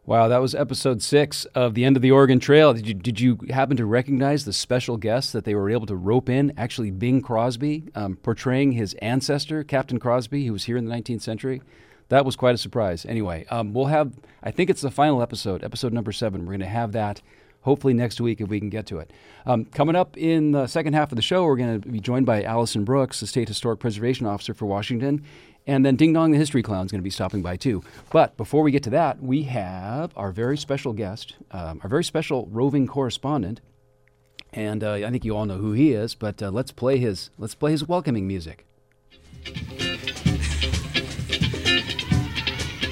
Wow, 0.07 0.29
that 0.29 0.41
was 0.41 0.55
episode 0.55 1.03
six 1.03 1.45
of 1.47 1.75
the 1.75 1.85
end 1.85 1.95
of 1.95 2.01
the 2.01 2.11
Oregon 2.11 2.41
Trail. 2.41 2.73
Did 2.73 2.89
you 2.89 2.95
did 2.95 3.21
you 3.21 3.39
happen 3.51 3.77
to 3.77 3.85
recognize 3.85 4.47
the 4.47 4.55
special 4.55 4.97
guest 4.97 5.35
that 5.35 5.45
they 5.45 5.55
were 5.55 5.69
able 5.69 5.85
to 5.85 5.97
rope 5.97 6.31
in? 6.31 6.51
Actually, 6.57 6.91
Bing 6.91 7.21
Crosby, 7.21 7.85
um, 7.95 8.17
portraying 8.17 8.73
his 8.73 8.95
ancestor, 9.03 9.63
Captain 9.63 9.99
Crosby, 9.99 10.47
who 10.47 10.55
was 10.55 10.65
here 10.65 10.79
in 10.79 10.87
the 10.87 10.95
19th 10.95 11.21
century. 11.21 11.61
That 12.09 12.25
was 12.25 12.37
quite 12.37 12.55
a 12.55 12.59
surprise. 12.59 13.05
Anyway, 13.07 13.47
um, 13.51 13.75
we'll 13.75 13.87
have. 13.87 14.15
I 14.43 14.51
think 14.51 14.71
it's 14.71 14.81
the 14.81 14.91
final 14.91 15.21
episode, 15.21 15.63
episode 15.63 15.93
number 15.93 16.13
seven. 16.13 16.43
We're 16.43 16.53
going 16.53 16.61
to 16.61 16.67
have 16.67 16.93
that 16.93 17.21
hopefully 17.63 17.93
next 17.93 18.21
week 18.21 18.41
if 18.41 18.49
we 18.49 18.61
can 18.61 18.71
get 18.71 18.87
to 18.87 18.99
it. 18.99 19.13
Um, 19.45 19.67
coming 19.67 19.97
up 19.97 20.17
in 20.17 20.53
the 20.53 20.67
second 20.67 20.95
half 20.95 21.13
of 21.13 21.17
the 21.17 21.23
show, 21.23 21.45
we're 21.45 21.57
going 21.57 21.81
to 21.81 21.89
be 21.89 22.01
joined 22.01 22.25
by 22.25 22.43
Allyson 22.43 22.85
Brooks, 22.85 23.21
the 23.21 23.27
State 23.27 23.49
Historic 23.49 23.81
Preservation 23.81 24.27
Officer 24.27 24.55
for 24.55 24.67
Washington. 24.67 25.23
And 25.67 25.85
then 25.85 25.97
Ding 25.97 26.15
Dong 26.15 26.31
the 26.31 26.39
History 26.39 26.63
Clown 26.63 26.87
is 26.87 26.93
going 26.93 27.01
to 27.01 27.05
be 27.05 27.11
stopping 27.11 27.43
by 27.43 27.57
too. 27.57 27.83
But 28.11 28.39
before 28.39 28.63
we 28.63 28.71
get 28.71 28.83
to 28.85 28.91
that, 28.91 29.23
we 29.23 29.43
have 29.43 30.13
our 30.17 30.33
very 30.33 30.57
special 30.57 30.95
guest, 30.95 31.37
um, 31.51 31.81
our 31.83 31.91
very 31.91 32.05
special 32.05 32.49
roving 32.51 32.87
correspondent, 32.87 33.61
and 34.55 34.83
uh, 34.83 34.93
I 34.93 35.11
think 35.11 35.27
you 35.27 35.37
all 35.37 35.45
know 35.45 35.59
who 35.59 35.73
he 35.73 35.93
is. 35.93 36.15
But 36.15 36.43
uh, 36.43 36.51
let's 36.51 36.73
play 36.73 36.97
his 36.97 37.29
let's 37.37 37.55
play 37.55 37.73
his 37.73 37.87
welcoming 37.87 38.27
music. 38.27 38.68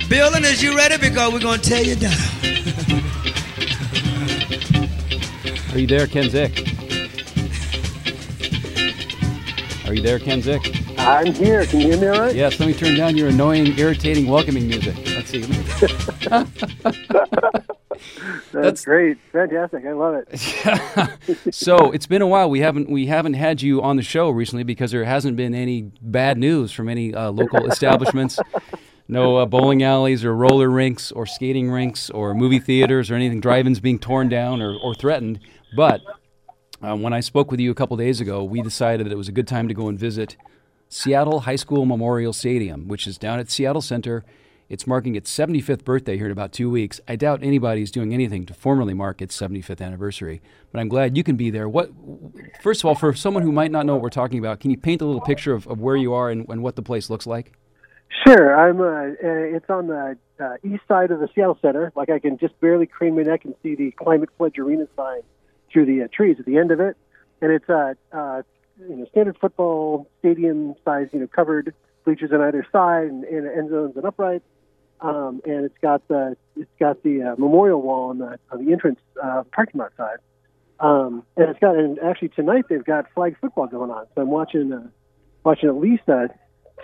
Building, 0.08 0.44
is 0.44 0.62
you 0.62 0.76
ready? 0.76 0.96
Because 0.98 1.32
we're 1.32 1.40
going 1.40 1.60
to 1.60 1.68
tear 1.68 1.82
you 1.82 1.96
down. 1.96 2.12
Are 5.72 5.78
you 5.78 5.86
there, 5.88 6.06
Ken 6.06 6.30
Zick? 6.30 6.56
Are 9.86 9.94
you 9.94 10.02
there, 10.02 10.18
Ken 10.20 10.42
Zick? 10.42 10.62
I'm 10.98 11.32
here. 11.34 11.66
Can 11.66 11.80
you 11.80 11.88
hear 11.88 12.00
me 12.00 12.06
all 12.06 12.20
right? 12.20 12.34
Yes, 12.36 12.60
let 12.60 12.66
me 12.66 12.74
turn 12.74 12.96
down 12.96 13.16
your 13.16 13.28
annoying, 13.28 13.76
irritating 13.78 14.28
welcoming 14.28 14.68
music. 14.68 14.96
Let's 15.06 15.30
see. 15.30 15.42
That's, 18.52 18.52
That's- 18.52 18.84
great. 18.84 19.18
Fantastic. 19.32 19.84
I 19.86 19.92
love 19.92 20.24
it. 20.28 21.54
so 21.54 21.90
it's 21.90 22.06
been 22.06 22.22
a 22.22 22.26
while. 22.26 22.48
We 22.48 22.60
haven't 22.60 22.88
we 22.88 23.06
haven't 23.06 23.34
had 23.34 23.60
you 23.60 23.82
on 23.82 23.96
the 23.96 24.02
show 24.02 24.30
recently 24.30 24.62
because 24.64 24.92
there 24.92 25.04
hasn't 25.04 25.36
been 25.36 25.54
any 25.54 25.90
bad 26.00 26.38
news 26.38 26.72
from 26.72 26.88
any 26.88 27.12
uh, 27.12 27.30
local 27.32 27.66
establishments. 27.66 28.38
No 29.08 29.36
uh, 29.36 29.46
bowling 29.46 29.82
alleys 29.82 30.24
or 30.24 30.34
roller 30.34 30.68
rinks 30.68 31.12
or 31.12 31.26
skating 31.26 31.70
rinks 31.70 32.10
or 32.10 32.34
movie 32.34 32.58
theaters 32.58 33.10
or 33.10 33.14
anything 33.14 33.40
drive-ins 33.40 33.78
being 33.78 34.00
torn 34.00 34.28
down 34.28 34.60
or, 34.60 34.74
or 34.74 34.94
threatened. 34.94 35.38
But 35.76 36.00
uh, 36.82 36.96
when 36.96 37.12
I 37.12 37.20
spoke 37.20 37.50
with 37.50 37.60
you 37.60 37.70
a 37.70 37.74
couple 37.74 37.96
days 37.96 38.20
ago, 38.20 38.42
we 38.42 38.62
decided 38.62 39.06
that 39.06 39.12
it 39.12 39.16
was 39.16 39.28
a 39.28 39.32
good 39.32 39.46
time 39.46 39.68
to 39.68 39.74
go 39.74 39.88
and 39.88 39.98
visit 39.98 40.36
Seattle 40.88 41.40
High 41.40 41.56
School 41.56 41.84
Memorial 41.84 42.32
Stadium, 42.32 42.88
which 42.88 43.06
is 43.06 43.16
down 43.16 43.38
at 43.38 43.50
Seattle 43.50 43.80
Center. 43.80 44.24
It's 44.68 44.86
marking 44.86 45.14
its 45.14 45.32
75th 45.36 45.84
birthday 45.84 46.16
here 46.16 46.26
in 46.26 46.32
about 46.32 46.52
two 46.52 46.68
weeks. 46.68 47.00
I 47.06 47.14
doubt 47.14 47.44
anybody's 47.44 47.92
doing 47.92 48.12
anything 48.12 48.44
to 48.46 48.54
formally 48.54 48.94
mark 48.94 49.22
its 49.22 49.40
75th 49.40 49.80
anniversary, 49.80 50.42
but 50.72 50.80
I'm 50.80 50.88
glad 50.88 51.16
you 51.16 51.22
can 51.22 51.36
be 51.36 51.50
there. 51.50 51.68
What, 51.68 51.90
first 52.60 52.80
of 52.80 52.86
all, 52.86 52.96
for 52.96 53.14
someone 53.14 53.44
who 53.44 53.52
might 53.52 53.70
not 53.70 53.86
know 53.86 53.94
what 53.94 54.02
we're 54.02 54.10
talking 54.10 54.40
about, 54.40 54.58
can 54.58 54.72
you 54.72 54.76
paint 54.76 55.00
a 55.02 55.06
little 55.06 55.20
picture 55.20 55.52
of, 55.54 55.68
of 55.68 55.80
where 55.80 55.94
you 55.94 56.12
are 56.12 56.30
and, 56.30 56.48
and 56.48 56.64
what 56.64 56.74
the 56.74 56.82
place 56.82 57.08
looks 57.08 57.28
like? 57.28 57.52
Sure. 58.26 58.54
I'm. 58.56 58.80
Uh, 58.80 59.12
uh, 59.12 59.56
it's 59.56 59.68
on 59.68 59.88
the 59.88 60.16
uh, 60.40 60.56
east 60.64 60.82
side 60.88 61.10
of 61.10 61.20
the 61.20 61.28
Seattle 61.34 61.58
Center. 61.60 61.92
Like 61.94 62.10
I 62.10 62.18
can 62.18 62.38
just 62.38 62.58
barely 62.60 62.86
crane 62.86 63.16
my 63.16 63.22
neck 63.22 63.44
and 63.44 63.54
see 63.62 63.74
the 63.74 63.90
Climate 63.92 64.30
Pledge 64.36 64.58
Arena 64.58 64.86
sign 64.96 65.20
through 65.72 65.86
the 65.86 66.02
uh, 66.02 66.08
trees 66.12 66.36
at 66.38 66.46
the 66.46 66.58
end 66.58 66.70
of 66.70 66.80
it, 66.80 66.96
and 67.40 67.52
it's 67.52 67.68
a 67.68 67.96
uh, 68.12 68.16
uh, 68.16 68.42
you 68.78 68.96
know 68.96 69.06
standard 69.10 69.36
football 69.40 70.08
stadium 70.20 70.74
size, 70.84 71.08
you 71.12 71.20
know, 71.20 71.26
covered 71.26 71.74
bleachers 72.04 72.30
on 72.32 72.40
either 72.40 72.66
side 72.72 73.08
and, 73.08 73.24
and 73.24 73.46
end 73.46 73.70
zones 73.70 73.96
and 73.96 74.04
uprights. 74.04 74.44
Um, 75.00 75.42
and 75.44 75.64
it's 75.64 75.76
got 75.82 76.06
the 76.08 76.36
it's 76.56 76.70
got 76.80 77.02
the 77.02 77.22
uh, 77.22 77.34
memorial 77.36 77.82
wall 77.82 78.10
on 78.10 78.18
the 78.18 78.38
on 78.50 78.64
the 78.64 78.72
entrance 78.72 79.00
uh, 79.22 79.42
parking 79.52 79.78
lot 79.78 79.92
side. 79.96 80.18
Um, 80.80 81.22
and 81.36 81.50
it's 81.50 81.58
got 81.58 81.76
and 81.76 81.98
actually 81.98 82.28
tonight 82.28 82.64
they've 82.68 82.84
got 82.84 83.06
flag 83.14 83.36
football 83.40 83.66
going 83.66 83.90
on. 83.90 84.06
So 84.14 84.22
I'm 84.22 84.30
watching 84.30 84.72
uh, 84.72 84.88
watching 85.44 85.68
at 85.68 85.76
least 85.76 86.08
uh, 86.08 86.28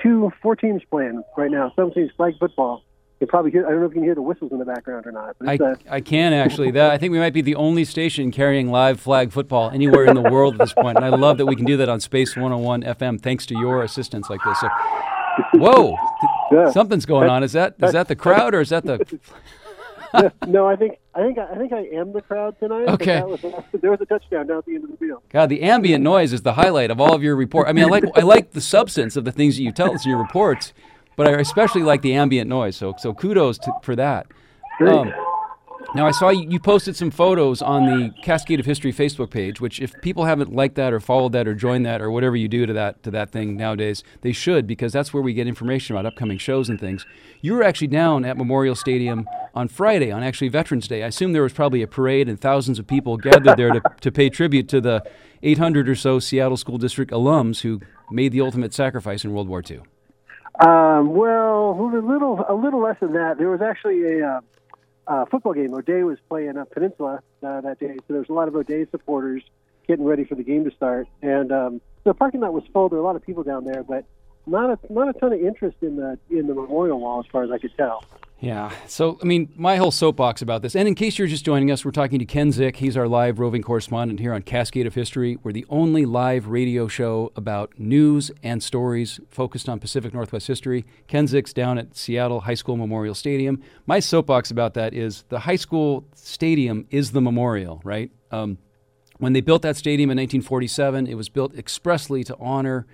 two 0.03 0.33
four 0.43 0.57
teams 0.57 0.83
playing 0.91 1.23
right 1.37 1.51
now. 1.51 1.73
Some 1.77 1.93
teams 1.93 2.11
flag 2.17 2.35
football. 2.39 2.83
You 3.21 3.27
probably 3.29 3.53
hear. 3.53 3.67
I 3.67 3.71
don't 3.71 3.81
know 3.81 3.87
if 3.87 3.91
you 3.91 3.97
can 3.97 4.03
hear 4.03 4.17
the 4.17 4.23
whistles 4.23 4.51
in 4.51 4.59
the 4.59 4.65
background 4.65 5.07
or 5.07 5.13
not. 5.13 5.37
But 5.39 5.49
I, 5.49 5.65
uh, 5.65 5.75
I 5.89 6.01
can 6.01 6.33
actually. 6.33 6.73
That 6.73 6.91
I 6.91 6.99
think 6.99 7.13
we 7.13 7.19
might 7.21 7.33
be 7.33 7.41
the 7.41 7.55
only 7.55 7.85
station 7.85 8.33
carrying 8.33 8.71
live 8.71 9.01
flag 9.01 9.31
football 9.31 9.71
anywhere 9.71 10.07
in 10.07 10.15
the 10.15 10.23
world 10.23 10.55
at 10.55 10.59
this 10.61 10.73
point, 10.73 10.97
and 10.97 11.05
I 11.05 11.11
love 11.11 11.39
that 11.39 11.47
we 11.47 11.55
can 11.55 11.65
do 11.65 11.77
that 11.77 11.89
on 11.89 12.01
Space 12.01 12.35
101 12.35 12.83
FM 12.83 13.21
thanks 13.21 13.47
to 13.47 13.55
your 13.55 13.85
assistance 13.85 14.29
like 14.29 14.41
this. 14.45 14.59
So, 14.61 14.69
whoa, 15.55 15.97
Yeah. 16.51 16.71
something's 16.73 17.07
going 17.07 17.31
on. 17.31 17.45
Is 17.45 17.53
that 17.53 17.77
is 17.81 17.93
that 17.93 18.09
the 18.09 18.17
crowd 18.17 18.55
or 18.55 18.61
is 18.61 18.71
that 18.71 18.85
the? 18.85 19.21
no, 20.49 20.67
I 20.67 20.75
think 20.75 20.99
I 21.15 21.21
think 21.23 21.39
I 21.39 21.55
think 21.57 21.73
I 21.73 21.85
am 21.95 22.13
the 22.13 22.23
crowd 22.23 22.59
tonight. 22.59 22.89
Okay. 22.89 23.23
was, 23.23 23.41
there 23.81 23.91
was 23.91 24.01
a 24.01 24.07
touchdown 24.07 24.47
down 24.47 24.59
at 24.59 24.67
the 24.67 24.75
end 24.75 24.85
of 24.85 24.91
the 24.91 24.97
field. 24.97 25.23
God, 25.31 25.51
the 25.51 25.63
ambient 25.63 26.03
noise 26.03 26.33
is 26.33 26.43
the 26.43 26.55
highlight 26.55 26.91
of 26.91 27.01
all 27.01 27.15
of 27.15 27.23
your 27.23 27.37
report. 27.37 27.69
I 27.69 27.73
mean, 27.73 27.85
I 27.85 27.89
like 27.89 28.05
I 28.17 28.21
like 28.21 28.53
the 28.53 28.61
substance 28.61 29.17
of 29.17 29.25
the 29.25 29.33
things 29.33 29.57
that 29.57 29.63
you 29.63 29.73
tell 29.73 29.95
us 29.95 30.05
in 30.07 30.11
your 30.11 30.21
reports, 30.21 30.73
but 31.17 31.29
I 31.29 31.33
especially 31.33 31.83
like 31.83 32.01
the 32.01 32.15
ambient 32.15 32.49
noise. 32.49 32.77
So 32.77 32.95
so 32.99 33.13
kudos 33.13 33.59
to, 33.59 33.73
for 33.83 33.95
that. 33.97 34.27
Um, 34.81 35.13
now 35.95 36.07
I 36.07 36.11
saw 36.11 36.31
you, 36.31 36.59
posted 36.59 36.97
some 36.97 37.11
photos 37.11 37.61
on 37.61 37.85
the 37.85 38.15
Cascade 38.23 38.59
of 38.59 38.67
History 38.67 38.93
Facebook 38.93 39.31
page, 39.31 39.61
which 39.61 39.81
if 39.81 39.93
people 40.01 40.25
haven't 40.25 40.53
liked 40.53 40.75
that 40.77 40.93
or 40.93 41.01
followed 41.01 41.33
that 41.33 41.47
or 41.47 41.55
joined 41.55 41.85
that 41.85 42.01
or 42.01 42.11
whatever 42.11 42.35
you 42.35 42.49
do 42.49 42.65
to 42.65 42.73
that 42.73 43.03
to 43.03 43.11
that 43.11 43.31
thing 43.31 43.57
nowadays, 43.57 44.03
they 44.23 44.33
should 44.33 44.67
because 44.67 44.93
that's 44.93 45.13
where 45.13 45.23
we 45.23 45.35
get 45.35 45.47
information 45.47 45.95
about 45.95 46.07
upcoming 46.07 46.39
shows 46.39 46.69
and 46.69 46.81
things. 46.81 47.05
You 47.41 47.55
were 47.55 47.63
actually 47.63 47.89
down 47.89 48.25
at 48.25 48.39
Memorial 48.39 48.75
Stadium 48.75 49.29
on 49.55 49.69
Friday, 49.69 50.11
on 50.11 50.23
actually 50.23 50.49
Veterans 50.49 50.89
Day. 50.89 51.03
I 51.03 51.09
assume 51.09 51.33
there 51.33 51.43
was 51.43 51.53
probably 51.53 51.83
a 51.83 51.87
parade 51.87 52.29
and 52.29 52.41
thousands 52.41 52.79
of 52.79 52.87
people 52.87 53.17
gathered 53.19 53.57
there 53.57 53.71
to, 53.71 53.83
to 54.01 54.11
pay 54.11 54.31
tribute 54.31 54.69
to 54.69 54.81
the 54.81 55.03
800 55.43 55.89
or 55.89 55.95
so 55.95 56.19
Seattle 56.19 56.57
School 56.57 56.79
District 56.79 57.11
alums 57.13 57.61
who 57.61 57.81
made 58.11 58.33
the 58.33 58.41
ultimate 58.41 58.73
sacrifice 58.73 59.25
in 59.25 59.33
World 59.33 59.49
War 59.49 59.63
II. 59.69 59.81
Um, 60.61 61.15
well, 61.15 61.71
a 61.73 62.01
little 62.01 62.45
a 62.49 62.55
little 62.55 62.81
less 62.81 62.97
than 63.01 63.13
that. 63.15 63.39
There 63.39 63.51
was 63.51 63.63
actually 63.63 64.21
a 64.21 64.29
uh, 64.29 64.41
uh, 65.07 65.25
football 65.27 65.53
game. 65.53 65.75
O'Day 65.75 66.03
was 66.03 66.19
playing 66.29 66.57
up 66.57 66.71
Peninsula 66.71 67.23
uh, 67.43 67.61
that 67.61 67.79
day, 67.79 67.97
so 67.97 68.05
there 68.09 68.19
was 68.19 68.29
a 68.29 68.33
lot 68.33 68.49
of 68.49 68.55
O'Day 68.55 68.87
supporters 68.91 69.43
getting 69.87 70.05
ready 70.05 70.25
for 70.25 70.35
the 70.35 70.45
game 70.45 70.65
to 70.65 70.71
start. 70.71 71.09
And 71.23 71.53
um, 71.53 71.81
the 72.05 72.15
parking 72.15 72.41
lot 72.41 72.53
was 72.53 72.65
full. 72.73 72.89
There 72.89 72.99
were 72.99 73.05
a 73.05 73.07
lot 73.07 73.17
of 73.17 73.23
people 73.23 73.43
down 73.43 73.65
there, 73.65 73.83
but 73.83 74.05
not 74.47 74.71
a 74.71 74.93
not 74.93 75.09
a 75.09 75.13
ton 75.19 75.33
of 75.33 75.41
interest 75.41 75.77
in 75.83 75.97
the 75.97 76.19
in 76.31 76.47
the 76.47 76.55
memorial 76.55 77.01
wall, 77.01 77.21
as 77.21 77.27
far 77.31 77.45
as 77.45 77.51
I 77.51 77.59
could 77.59 77.77
tell. 77.77 78.05
Yeah. 78.43 78.73
So, 78.89 79.21
I 79.23 79.25
mean, 79.25 79.53
my 79.55 79.77
whole 79.77 79.93
soapbox 79.93 80.43
about 80.43 80.63
this, 80.63 80.75
and 80.75 80.89
in 80.89 80.97
case 80.97 81.17
you're 81.17 81.29
just 81.29 81.45
joining 81.45 81.71
us, 81.71 81.85
we're 81.85 81.93
talking 81.93 82.19
to 82.19 82.25
Ken 82.25 82.51
Zick. 82.51 82.75
He's 82.75 82.97
our 82.97 83.07
live 83.07 83.39
roving 83.39 83.63
correspondent 83.63 84.19
here 84.19 84.35
on 84.35 84.43
Cascade 84.43 84.85
of 84.85 84.97
History. 84.97 85.39
We're 85.45 85.53
the 85.53 85.65
only 85.69 86.05
live 86.05 86.49
radio 86.49 86.89
show 86.89 87.31
about 87.37 87.79
news 87.79 88.33
and 88.43 88.61
stories 88.61 89.21
focused 89.31 89.69
on 89.69 89.79
Pacific 89.79 90.13
Northwest 90.13 90.49
history. 90.49 90.85
Ken 91.07 91.29
Zick's 91.29 91.53
down 91.53 91.79
at 91.79 91.97
Seattle 91.97 92.41
High 92.41 92.55
School 92.55 92.77
Memorial 92.77 93.15
Stadium. 93.15 93.63
My 93.87 94.01
soapbox 94.01 94.51
about 94.51 94.75
that 94.75 94.93
is 94.93 95.23
the 95.29 95.39
high 95.39 95.55
school 95.55 96.05
stadium 96.13 96.89
is 96.91 97.13
the 97.13 97.21
memorial, 97.21 97.81
right? 97.85 98.11
Um, 98.33 98.59
When 99.19 99.35
they 99.35 99.41
built 99.41 99.63
that 99.63 99.77
stadium 99.77 100.11
in 100.11 100.17
1947, 100.17 101.07
it 101.07 101.15
was 101.15 101.29
built 101.29 101.57
expressly 101.57 102.25
to 102.25 102.37
honor 102.41 102.89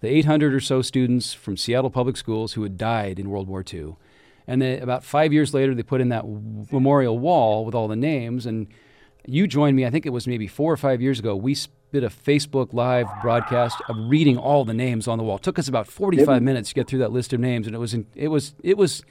the 0.00 0.08
800 0.08 0.52
or 0.52 0.60
so 0.60 0.82
students 0.82 1.34
from 1.34 1.56
Seattle 1.56 1.90
Public 1.90 2.16
Schools 2.16 2.54
who 2.54 2.64
had 2.64 2.76
died 2.76 3.20
in 3.20 3.30
World 3.30 3.46
War 3.46 3.64
II. 3.72 3.94
And 4.48 4.62
then 4.62 4.82
about 4.82 5.04
five 5.04 5.32
years 5.32 5.52
later, 5.52 5.74
they 5.74 5.82
put 5.82 6.00
in 6.00 6.08
that 6.08 6.22
w- 6.22 6.66
memorial 6.72 7.18
wall 7.18 7.66
with 7.66 7.74
all 7.74 7.86
the 7.86 7.96
names. 7.96 8.46
And 8.46 8.66
you 9.26 9.46
joined 9.46 9.76
me, 9.76 9.84
I 9.84 9.90
think 9.90 10.06
it 10.06 10.10
was 10.10 10.26
maybe 10.26 10.46
four 10.46 10.72
or 10.72 10.78
five 10.78 11.02
years 11.02 11.18
ago. 11.18 11.36
We 11.36 11.54
did 11.92 12.02
a 12.02 12.08
Facebook 12.08 12.72
Live 12.72 13.06
broadcast 13.22 13.76
of 13.88 13.96
reading 14.08 14.38
all 14.38 14.64
the 14.64 14.72
names 14.72 15.06
on 15.06 15.18
the 15.18 15.24
wall. 15.24 15.36
It 15.36 15.42
took 15.42 15.58
us 15.58 15.68
about 15.68 15.86
45 15.86 16.42
minutes 16.42 16.70
to 16.70 16.74
get 16.74 16.88
through 16.88 17.00
that 17.00 17.12
list 17.12 17.34
of 17.34 17.40
names, 17.40 17.66
and 17.66 17.76
it 17.76 17.78
was 17.78 17.92
in, 17.92 18.06
it 18.14 18.28
was 18.28 18.54
it 18.62 18.78
was 18.78 19.04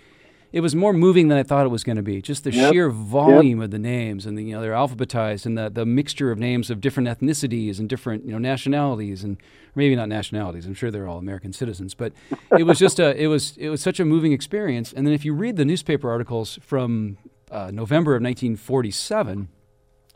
it 0.51 0.61
was 0.61 0.75
more 0.75 0.93
moving 0.93 1.27
than 1.27 1.37
I 1.37 1.43
thought 1.43 1.65
it 1.65 1.69
was 1.69 1.83
going 1.83 1.95
to 1.97 2.01
be. 2.03 2.21
Just 2.21 2.43
the 2.43 2.51
Yep. 2.51 2.71
sheer 2.73 2.89
volume 2.89 3.61
of 3.61 3.71
the 3.71 3.79
names, 3.79 4.25
and 4.25 4.37
the, 4.37 4.43
you 4.43 4.53
know 4.53 4.61
they're 4.61 4.71
alphabetized, 4.71 5.45
and 5.45 5.57
the 5.57 5.69
the 5.69 5.85
mixture 5.85 6.31
of 6.31 6.39
names 6.39 6.69
of 6.69 6.81
different 6.81 7.09
ethnicities 7.09 7.79
and 7.79 7.89
different 7.89 8.25
you 8.25 8.31
know 8.31 8.37
nationalities, 8.37 9.23
and 9.23 9.37
maybe 9.75 9.95
not 9.95 10.09
nationalities. 10.09 10.65
I'm 10.65 10.73
sure 10.73 10.89
they're 10.91 11.07
all 11.07 11.17
American 11.17 11.53
citizens, 11.53 11.93
but 11.93 12.13
it 12.57 12.63
was 12.63 12.79
just 12.79 12.99
a 12.99 13.15
it 13.23 13.27
was 13.27 13.57
it 13.57 13.69
was 13.69 13.81
such 13.81 13.99
a 13.99 14.05
moving 14.05 14.31
experience. 14.31 14.93
And 14.93 15.05
then 15.05 15.13
if 15.13 15.25
you 15.25 15.33
read 15.33 15.57
the 15.57 15.65
newspaper 15.65 16.09
articles 16.09 16.59
from 16.61 17.17
uh, 17.51 17.71
November 17.71 18.15
of 18.15 18.21
1947 18.21 19.49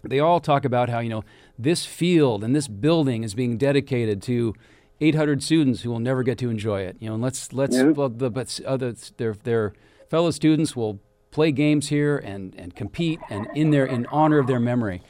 they 0.03 0.19
all 0.19 0.39
talk 0.39 0.65
about 0.65 0.89
how 0.89 0.99
you 0.99 1.09
know 1.09 1.23
this 1.59 1.85
field 1.85 2.43
and 2.43 2.55
this 2.55 2.67
building 2.67 3.23
is 3.23 3.35
being 3.35 3.55
dedicated 3.57 4.21
to 4.23 4.55
800 4.99 5.43
students 5.43 5.81
who 5.81 5.89
will 5.91 5.99
never 5.99 6.23
get 6.23 6.37
to 6.39 6.49
enjoy 6.49 6.81
it. 6.81 6.95
You 6.99 7.09
know, 7.09 7.13
and 7.15 7.23
let's 7.23 7.53
let's 7.53 7.75
Yeah. 7.75 7.91
well, 7.91 8.09
the, 8.09 8.29
but 8.29 8.59
other 8.65 8.93
their 9.17 9.33
their 9.33 9.73
fellow 10.11 10.29
students 10.29 10.75
will 10.75 10.99
play 11.31 11.53
games 11.53 11.87
here 11.87 12.17
and 12.17 12.53
and 12.57 12.75
compete 12.75 13.17
and 13.29 13.47
in 13.55 13.71
their 13.71 13.85
in 13.85 14.05
honor 14.07 14.37
of 14.37 14.45
their 14.45 14.59
memory. 14.59 15.01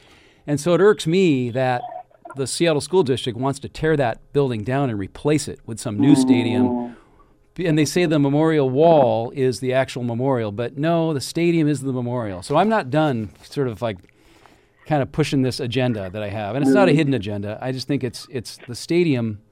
And 0.46 0.60
so 0.60 0.74
it 0.74 0.80
irks 0.80 1.06
me 1.08 1.50
that 1.50 1.82
the 2.36 2.46
Seattle 2.46 2.80
School 2.80 3.02
District 3.02 3.36
wants 3.38 3.58
to 3.60 3.68
tear 3.68 3.96
that 3.96 4.32
building 4.32 4.62
down 4.62 4.90
and 4.90 4.98
replace 4.98 5.48
it 5.48 5.58
with 5.66 5.78
some 5.80 5.98
new 5.98 6.14
stadium. 6.14 6.96
And 7.58 7.76
they 7.76 7.84
say 7.84 8.06
the 8.06 8.18
memorial 8.18 8.70
wall 8.70 9.30
is 9.34 9.60
the 9.60 9.74
actual 9.74 10.04
memorial, 10.04 10.52
but 10.52 10.78
no, 10.78 11.12
the 11.12 11.20
stadium 11.20 11.68
is 11.68 11.82
the 11.82 11.92
memorial. 11.92 12.42
So 12.42 12.56
I'm 12.56 12.70
not 12.70 12.88
done 12.88 13.30
sort 13.42 13.68
of 13.68 13.82
like 13.82 13.98
kind 14.86 15.02
of 15.02 15.12
pushing 15.12 15.42
this 15.42 15.60
agenda 15.60 16.08
that 16.10 16.22
I 16.22 16.28
have, 16.28 16.54
and 16.54 16.64
it's 16.64 16.74
not 16.74 16.88
a 16.88 16.92
hidden 16.92 17.12
agenda. 17.12 17.58
I 17.60 17.72
just 17.72 17.88
think 17.88 18.04
it's 18.04 18.26
it's 18.30 18.56
the 18.68 18.76
stadium. 18.76 19.42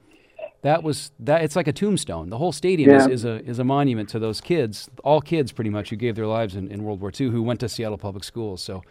That 0.63 0.83
was 0.83 1.11
that. 1.21 1.43
It's 1.43 1.57
like 1.57 1.69
a 1.69 1.73
tombstone. 1.73 2.29
The 2.29 2.37
whole 2.39 2.53
stadium 2.53 2.91
is, 2.91 3.07
Yeah. 3.07 3.13
is 3.13 3.25
a 3.25 3.45
is 3.49 3.59
a 3.59 3.65
monument 3.65 4.09
to 4.11 4.19
those 4.19 4.41
kids, 4.41 4.91
all 5.03 5.21
kids 5.21 5.53
pretty 5.53 5.71
much 5.71 5.91
who 5.91 5.97
gave 5.97 6.17
their 6.17 6.27
lives 6.27 6.55
in, 6.55 6.71
in 6.71 6.85
World 6.85 7.01
War 7.01 7.11
II, 7.19 7.29
who 7.31 7.43
went 7.43 7.61
to 7.61 7.69
Seattle 7.69 7.97
public 7.97 8.25
schools. 8.25 8.61
So 8.63 8.83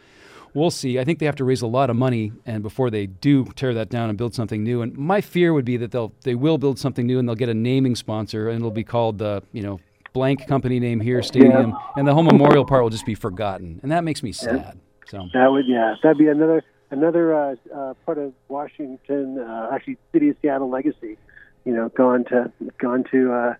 we'll 0.56 0.72
see. 0.72 0.98
I 0.98 1.04
think 1.04 1.20
they 1.20 1.28
have 1.28 1.36
to 1.36 1.46
raise 1.46 1.62
a 1.62 1.68
lot 1.68 1.92
of 1.92 1.96
money, 1.96 2.32
and 2.46 2.64
before 2.64 2.90
they 2.90 3.06
do 3.06 3.46
tear 3.56 3.74
that 3.76 3.90
down 3.90 4.10
and 4.10 4.18
build 4.18 4.34
something 4.34 4.64
new. 4.64 4.82
And 4.82 4.98
my 4.98 5.22
fear 5.22 5.54
would 5.54 5.66
be 5.66 5.78
that 5.78 5.92
they'll 5.92 6.12
they 6.24 6.34
will 6.34 6.58
build 6.58 6.80
something 6.80 7.06
new, 7.06 7.20
and 7.20 7.28
they'll 7.28 7.36
get 7.36 7.50
a 7.50 7.54
naming 7.54 7.96
sponsor, 7.96 8.50
and 8.50 8.58
it'll 8.60 8.72
be 8.72 8.84
called 8.84 9.20
the 9.20 9.44
you 9.54 9.62
know 9.62 9.80
blank 10.14 10.48
company 10.48 10.80
name 10.80 11.00
here 11.00 11.22
stadium, 11.22 11.76
and 11.96 12.08
the 12.08 12.14
whole 12.16 12.24
memorial 12.24 12.66
part 12.66 12.82
will 12.82 12.90
just 12.90 13.06
be 13.06 13.14
forgotten, 13.14 13.80
and 13.84 13.92
that 13.92 14.04
makes 14.04 14.24
me 14.24 14.32
sad. 14.32 14.80
So. 15.08 15.28
That 15.34 15.52
would, 15.52 15.66
yeah, 15.68 15.96
that'd 16.02 16.18
be 16.18 16.28
another 16.28 16.64
another 16.92 17.34
uh, 17.36 17.56
uh, 17.76 17.94
part 18.06 18.18
of 18.18 18.34
Washington, 18.48 19.40
uh, 19.40 19.70
actually, 19.72 19.98
city 20.12 20.30
of 20.30 20.38
Seattle 20.42 20.70
legacy. 20.70 21.18
You 21.66 21.74
know, 21.74 21.89
gone 21.89 22.26
to 22.26 22.51
gone 22.80 23.03
to 23.12 23.32
uh, 23.32 23.53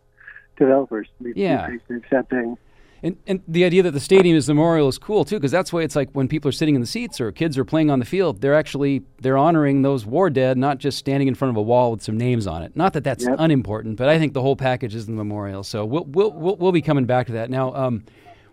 developers. 0.58 1.08
Yeah. 1.36 1.70
accepting. 1.90 2.58
And, 3.02 3.16
and 3.28 3.42
the 3.48 3.64
idea 3.64 3.82
that 3.84 3.92
the 3.92 4.00
stadium 4.02 4.36
is 4.36 4.48
the 4.48 4.54
memorial 4.54 4.90
is 4.90 4.98
cool 4.98 5.24
too, 5.24 5.38
because 5.38 5.52
that's 5.52 5.72
why 5.72 5.84
it's 5.84 5.96
like 5.96 6.10
when 6.12 6.28
people 6.28 6.50
are 6.50 6.54
sitting 6.54 6.76
in 6.76 6.82
the 6.82 6.88
seats 6.88 7.22
or 7.22 7.32
kids 7.32 7.58
are 7.58 7.64
playing 7.64 7.90
on 7.90 8.00
the 8.00 8.06
field, 8.06 8.42
they're 8.42 8.56
actually 8.56 9.04
they're 9.22 9.38
honoring 9.38 9.84
those 9.84 10.06
war 10.06 10.30
dead, 10.30 10.58
not 10.58 10.80
just 10.80 10.98
standing 10.98 11.30
in 11.30 11.36
front 11.36 11.52
of 11.52 11.56
a 11.58 11.62
wall 11.62 11.92
with 11.92 12.02
some 12.02 12.18
names 12.18 12.46
on 12.46 12.62
it. 12.62 12.76
Not 12.76 12.92
that 12.94 13.06
that's 13.06 13.24
Yep. 13.26 13.36
unimportant, 13.40 13.96
but 13.96 14.10
I 14.10 14.20
think 14.20 14.34
the 14.34 14.42
whole 14.42 14.58
package 14.58 14.96
is 14.96 15.06
the 15.06 15.14
memorial. 15.14 15.64
So 15.64 15.86
we'll 15.86 16.04
we'll 16.06 16.32
we'll, 16.34 16.56
we'll 16.58 16.72
be 16.74 16.82
coming 16.82 17.06
back 17.06 17.28
to 17.28 17.34
that. 17.34 17.50
Now, 17.50 17.74
um, 17.74 18.04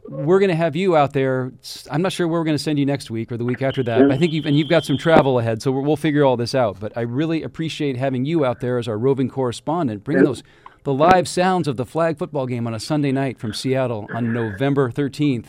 we're 0.08 0.38
going 0.38 0.50
to 0.50 0.56
have 0.56 0.76
you 0.76 0.96
out 0.96 1.12
there. 1.12 1.52
I'm 1.90 2.02
not 2.02 2.12
sure 2.12 2.28
where 2.28 2.40
we're 2.40 2.44
going 2.44 2.56
to 2.56 2.62
send 2.62 2.78
you 2.78 2.86
next 2.86 3.10
week 3.10 3.32
or 3.32 3.36
the 3.36 3.44
week 3.44 3.62
after 3.62 3.82
that. 3.84 4.00
But 4.00 4.12
I 4.12 4.18
think 4.18 4.32
you've 4.32 4.46
and 4.46 4.56
you've 4.56 4.68
got 4.68 4.84
some 4.84 4.98
travel 4.98 5.38
ahead, 5.38 5.62
so 5.62 5.70
we'll 5.70 5.96
figure 5.96 6.24
all 6.24 6.36
this 6.36 6.54
out. 6.54 6.78
But 6.80 6.96
I 6.96 7.02
really 7.02 7.42
appreciate 7.42 7.96
having 7.96 8.24
you 8.24 8.44
out 8.44 8.60
there 8.60 8.78
as 8.78 8.88
our 8.88 8.98
roving 8.98 9.28
correspondent, 9.28 10.04
bringing 10.04 10.24
those 10.24 10.42
the 10.84 10.94
live 10.94 11.26
sounds 11.26 11.66
of 11.66 11.76
the 11.76 11.84
flag 11.84 12.18
football 12.18 12.46
game 12.46 12.66
on 12.66 12.74
a 12.74 12.80
Sunday 12.80 13.12
night 13.12 13.38
from 13.38 13.52
Seattle 13.52 14.06
on 14.14 14.32
November 14.32 14.90
13th, 14.90 15.46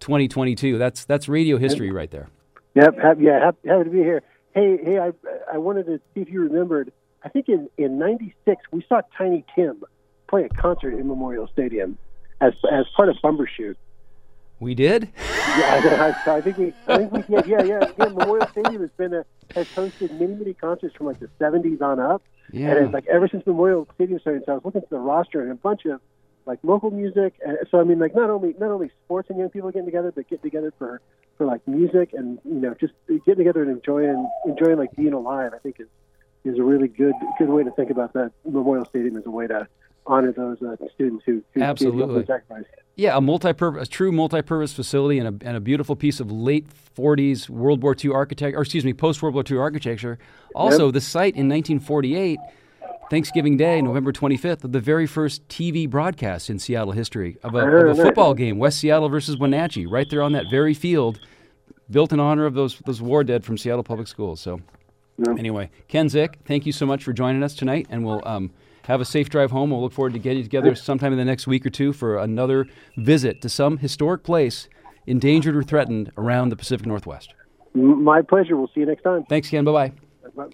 2022. 0.00 0.78
That's 0.78 1.04
that's 1.04 1.28
radio 1.28 1.58
history 1.58 1.90
right 1.90 2.10
there. 2.10 2.28
Yep, 2.74 2.98
happy, 2.98 3.24
yeah, 3.24 3.38
happy, 3.38 3.68
happy 3.68 3.84
to 3.84 3.90
be 3.90 3.98
here. 3.98 4.22
Hey, 4.54 4.78
hey, 4.82 4.98
I 4.98 5.12
I 5.52 5.58
wanted 5.58 5.86
to 5.86 6.00
see 6.14 6.22
if 6.22 6.30
you 6.30 6.40
remembered. 6.40 6.92
I 7.24 7.28
think 7.28 7.48
in 7.48 7.68
in 7.76 7.98
'96 7.98 8.62
we 8.70 8.84
saw 8.88 9.02
Tiny 9.16 9.44
Tim 9.54 9.82
play 10.28 10.44
a 10.44 10.48
concert 10.48 10.94
in 10.94 11.06
Memorial 11.06 11.46
Stadium 11.48 11.98
as 12.42 12.52
as 12.70 12.84
part 12.96 13.08
of 13.08 13.16
Bumbershoot. 13.24 13.76
We 14.60 14.74
did. 14.74 15.08
Yeah, 15.52 16.14
I, 16.24 16.36
I 16.36 16.40
think 16.40 16.56
we, 16.56 16.72
I 16.88 16.96
think 16.96 17.12
we, 17.12 17.18
yeah, 17.28 17.42
yeah, 17.46 17.62
yeah. 17.62 17.92
yeah 17.98 18.04
Memorial 18.06 18.46
Stadium 18.52 18.80
has 18.80 18.90
been 18.96 19.12
a, 19.12 19.26
has 19.54 19.66
hosted 19.68 20.18
many, 20.18 20.34
many 20.34 20.54
concerts 20.54 20.96
from 20.96 21.08
like 21.08 21.20
the 21.20 21.28
'70s 21.38 21.82
on 21.82 22.00
up, 22.00 22.22
Yeah. 22.50 22.70
and 22.70 22.86
it's 22.86 22.94
like 22.94 23.06
ever 23.06 23.28
since 23.28 23.46
Memorial 23.46 23.86
Stadium 23.96 24.18
started. 24.20 24.44
So 24.46 24.52
I 24.52 24.54
was 24.54 24.64
looking 24.64 24.80
at 24.80 24.88
the 24.88 24.98
roster 24.98 25.42
and 25.42 25.50
a 25.50 25.54
bunch 25.56 25.84
of 25.84 26.00
like 26.46 26.58
local 26.62 26.90
music. 26.90 27.34
And 27.44 27.58
so 27.70 27.80
I 27.80 27.84
mean, 27.84 27.98
like 27.98 28.14
not 28.14 28.30
only 28.30 28.54
not 28.58 28.70
only 28.70 28.90
sports 29.04 29.28
and 29.28 29.38
young 29.38 29.50
people 29.50 29.70
getting 29.70 29.84
together, 29.84 30.10
but 30.10 30.26
getting 30.26 30.42
together 30.42 30.72
for 30.78 31.02
for 31.36 31.44
like 31.44 31.66
music 31.68 32.14
and 32.14 32.38
you 32.46 32.60
know 32.60 32.74
just 32.80 32.94
getting 33.26 33.36
together 33.36 33.62
and 33.62 33.70
enjoying 33.72 34.26
enjoying 34.46 34.78
like 34.78 34.96
being 34.96 35.12
alive. 35.12 35.52
I 35.54 35.58
think 35.58 35.80
is 35.80 35.88
is 36.44 36.58
a 36.58 36.62
really 36.62 36.88
good 36.88 37.14
good 37.38 37.50
way 37.50 37.62
to 37.62 37.70
think 37.72 37.90
about 37.90 38.14
that 38.14 38.32
Memorial 38.46 38.86
Stadium 38.86 39.18
as 39.18 39.26
a 39.26 39.30
way 39.30 39.48
to 39.48 39.68
honor 40.06 40.32
those 40.32 40.60
uh, 40.62 40.76
students 40.94 41.24
who, 41.24 41.42
who 41.54 41.62
Absolutely. 41.62 42.02
ultimate 42.02 42.26
sacrifice. 42.26 42.64
Yeah, 42.96 43.16
a 43.16 43.20
multi-purpose, 43.20 43.88
a 43.88 43.90
true 43.90 44.12
multi-purpose 44.12 44.72
facility, 44.72 45.18
and 45.18 45.42
a, 45.42 45.46
and 45.46 45.56
a 45.56 45.60
beautiful 45.60 45.96
piece 45.96 46.20
of 46.20 46.30
late 46.30 46.66
'40s 46.96 47.48
World 47.48 47.82
War 47.82 47.96
II 48.02 48.12
architecture, 48.12 48.58
or 48.58 48.62
excuse 48.62 48.84
me, 48.84 48.92
post-World 48.92 49.34
War 49.34 49.44
II 49.48 49.58
architecture. 49.58 50.18
Also, 50.54 50.90
the 50.90 51.00
site 51.00 51.34
in 51.34 51.48
1948, 51.48 52.38
Thanksgiving 53.08 53.56
Day, 53.56 53.80
November 53.80 54.12
25th, 54.12 54.64
of 54.64 54.72
the 54.72 54.80
very 54.80 55.06
first 55.06 55.46
TV 55.48 55.88
broadcast 55.88 56.50
in 56.50 56.58
Seattle 56.58 56.92
history 56.92 57.38
of 57.42 57.54
a, 57.54 57.60
of 57.60 57.98
a 57.98 58.02
football 58.02 58.34
game, 58.34 58.58
West 58.58 58.78
Seattle 58.78 59.08
versus 59.08 59.38
Wenatchee, 59.38 59.86
right 59.86 60.08
there 60.10 60.22
on 60.22 60.32
that 60.32 60.50
very 60.50 60.74
field, 60.74 61.18
built 61.90 62.12
in 62.12 62.20
honor 62.20 62.44
of 62.44 62.52
those 62.52 62.78
those 62.80 63.00
war 63.00 63.24
dead 63.24 63.42
from 63.42 63.56
Seattle 63.56 63.84
Public 63.84 64.06
Schools. 64.06 64.38
So, 64.40 64.60
anyway, 65.38 65.70
Ken 65.88 66.10
Zick, 66.10 66.40
thank 66.44 66.66
you 66.66 66.72
so 66.72 66.84
much 66.84 67.04
for 67.04 67.14
joining 67.14 67.42
us 67.42 67.54
tonight, 67.54 67.86
and 67.88 68.04
we'll. 68.04 68.20
Um, 68.28 68.50
have 68.84 69.00
a 69.00 69.04
safe 69.04 69.28
drive 69.28 69.50
home. 69.50 69.70
We'll 69.70 69.82
look 69.82 69.92
forward 69.92 70.12
to 70.14 70.18
getting 70.18 70.42
together 70.42 70.74
sometime 70.74 71.12
in 71.12 71.18
the 71.18 71.24
next 71.24 71.46
week 71.46 71.64
or 71.64 71.70
two 71.70 71.92
for 71.92 72.18
another 72.18 72.66
visit 72.96 73.40
to 73.42 73.48
some 73.48 73.78
historic 73.78 74.22
place 74.22 74.68
endangered 75.06 75.56
or 75.56 75.62
threatened 75.62 76.12
around 76.16 76.48
the 76.48 76.56
Pacific 76.56 76.86
Northwest. 76.86 77.34
My 77.74 78.22
pleasure. 78.22 78.56
We'll 78.56 78.70
see 78.74 78.80
you 78.80 78.86
next 78.86 79.02
time. 79.02 79.24
Thanks, 79.24 79.48
Ken. 79.48 79.64
Bye 79.64 79.92
bye. 80.34 80.48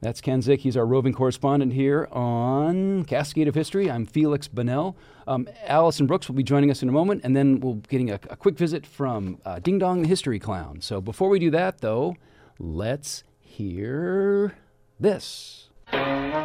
That's 0.00 0.20
Ken 0.20 0.40
Zick. 0.42 0.60
He's 0.60 0.76
our 0.76 0.86
roving 0.86 1.12
correspondent 1.12 1.72
here 1.72 2.06
on 2.12 3.04
Cascade 3.04 3.48
of 3.48 3.56
History. 3.56 3.90
I'm 3.90 4.06
Feliks 4.06 4.48
Banel. 4.48 4.94
Um, 5.26 5.48
Allyson 5.66 6.06
Brooks 6.06 6.28
will 6.28 6.36
be 6.36 6.44
joining 6.44 6.70
us 6.70 6.84
in 6.84 6.88
a 6.88 6.92
moment, 6.92 7.22
and 7.24 7.34
then 7.34 7.58
we'll 7.58 7.74
be 7.74 7.88
getting 7.88 8.10
a, 8.10 8.20
a 8.30 8.36
quick 8.36 8.56
visit 8.56 8.86
from 8.86 9.38
uh, 9.44 9.58
Ding 9.58 9.78
Dong 9.78 10.02
the 10.02 10.08
History 10.08 10.38
Clown. 10.38 10.80
So 10.82 11.00
before 11.00 11.28
we 11.28 11.40
do 11.40 11.50
that, 11.50 11.80
though, 11.80 12.16
let's 12.60 13.24
hear 13.40 14.54
this. 15.00 15.67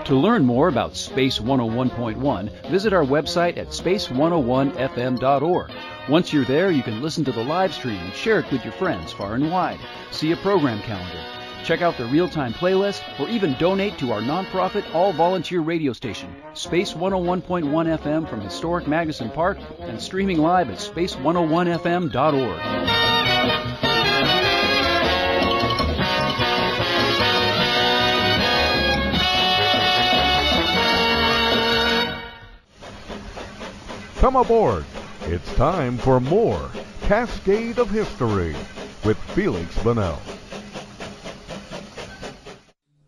To 0.06 0.16
learn 0.16 0.45
more 0.45 0.68
about 0.68 0.97
Space 0.97 1.39
101.1, 1.39 2.70
visit 2.70 2.91
our 2.91 3.06
website 3.06 3.58
at 3.58 3.70
space101fm.org. 3.70 5.72
Once 6.10 6.34
you're 6.34 6.43
there, 6.43 6.72
you 6.72 6.84
can 6.84 7.01
listen 7.01 7.24
to 7.24 7.32
the 7.32 7.43
live 7.43 7.74
stream 7.74 7.95
and 7.95 8.14
share 8.14 8.39
it 8.39 8.51
with 8.51 8.66
your 8.66 8.74
friends 8.74 9.14
far 9.14 9.36
and 9.36 9.49
wide. 9.49 9.80
See 10.12 10.34
a 10.34 10.38
program 10.38 10.82
calendar. 10.82 11.24
Check 11.64 11.82
out 11.82 11.97
the 11.97 12.08
real 12.08 12.28
time 12.28 12.54
playlist 12.54 13.01
or 13.18 13.30
even 13.30 13.54
donate 13.54 13.97
to 13.99 14.12
our 14.12 14.20
nonprofit 14.20 14.93
all 14.93 15.14
volunteer 15.14 15.62
radio 15.62 15.93
station, 15.93 16.36
Space 16.54 16.91
101.1 16.91 17.64
FM 17.97 18.30
from 18.30 18.41
historic 18.41 18.86
Magnuson 18.86 19.34
Park 19.34 19.58
and 19.80 20.01
streaming 20.01 20.39
live 20.39 20.70
at 20.70 20.80
space101fm.org. 20.80 23.12
Come 34.24 34.38
aboard. 34.38 34.86
It's 35.24 35.53
time 35.55 35.97
for 35.97 36.21
more 36.21 36.71
Cascade 37.01 37.78
of 37.78 37.89
History 37.89 38.55
with 39.03 39.17
Feliks 39.36 39.74
Banel. 39.84 40.17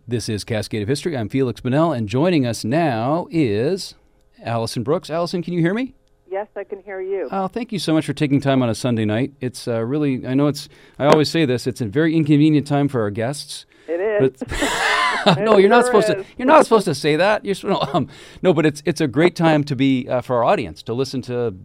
This 0.06 0.28
is 0.28 0.44
Cascade 0.44 0.82
of 0.82 0.90
History. 0.90 1.16
I'm 1.16 1.30
Feliks 1.30 1.62
Banel, 1.62 1.96
and 1.96 2.10
joining 2.10 2.46
us 2.46 2.66
now 2.66 3.28
is 3.32 3.96
Allyson 4.44 4.84
Brooks. 4.84 5.10
Allyson, 5.10 5.42
can 5.42 5.54
you 5.54 5.62
hear 5.62 5.74
me? 5.74 5.96
Yes, 6.30 6.50
I 6.58 6.66
can 6.66 6.82
hear 6.82 7.00
you. 7.00 7.30
Oh, 7.32 7.48
thank 7.48 7.72
you 7.72 7.80
so 7.80 7.94
much 7.94 8.06
for 8.06 8.12
taking 8.12 8.42
time 8.42 8.62
on 8.62 8.68
a 8.68 8.76
Sunday 8.76 9.06
night. 9.06 9.32
It's 9.40 9.70
uh, 9.70 9.86
really, 9.86 10.28
I 10.28 10.34
know 10.34 10.48
it's, 10.48 10.68
I 11.00 11.06
always 11.06 11.30
say 11.30 11.46
this, 11.46 11.66
it's 11.66 11.80
a 11.80 11.86
very 11.86 12.14
inconvenient 12.14 12.68
time 12.68 12.90
for 12.90 13.00
our 13.00 13.10
guests. 13.10 13.66
It 13.88 14.02
is. 14.02 14.44
No, 15.38 15.58
you're 15.58 15.70
not 15.70 15.86
supposed 15.86 16.10
is. 16.10 16.16
to. 16.16 16.26
You're 16.38 16.48
not 16.48 16.64
supposed 16.64 16.86
to 16.86 16.96
say 16.96 17.16
that. 17.16 17.46
You're 17.46 17.56
no, 17.64 17.80
um, 17.94 18.10
no, 18.42 18.54
but 18.54 18.66
it's 18.66 18.82
it's 18.86 19.02
a 19.02 19.08
great 19.08 19.36
time 19.36 19.64
to 19.66 19.76
be 19.76 20.08
uh, 20.08 20.22
for 20.22 20.38
our 20.38 20.44
audience 20.44 20.84
to 20.84 20.94
listen 20.94 21.22
to 21.24 21.56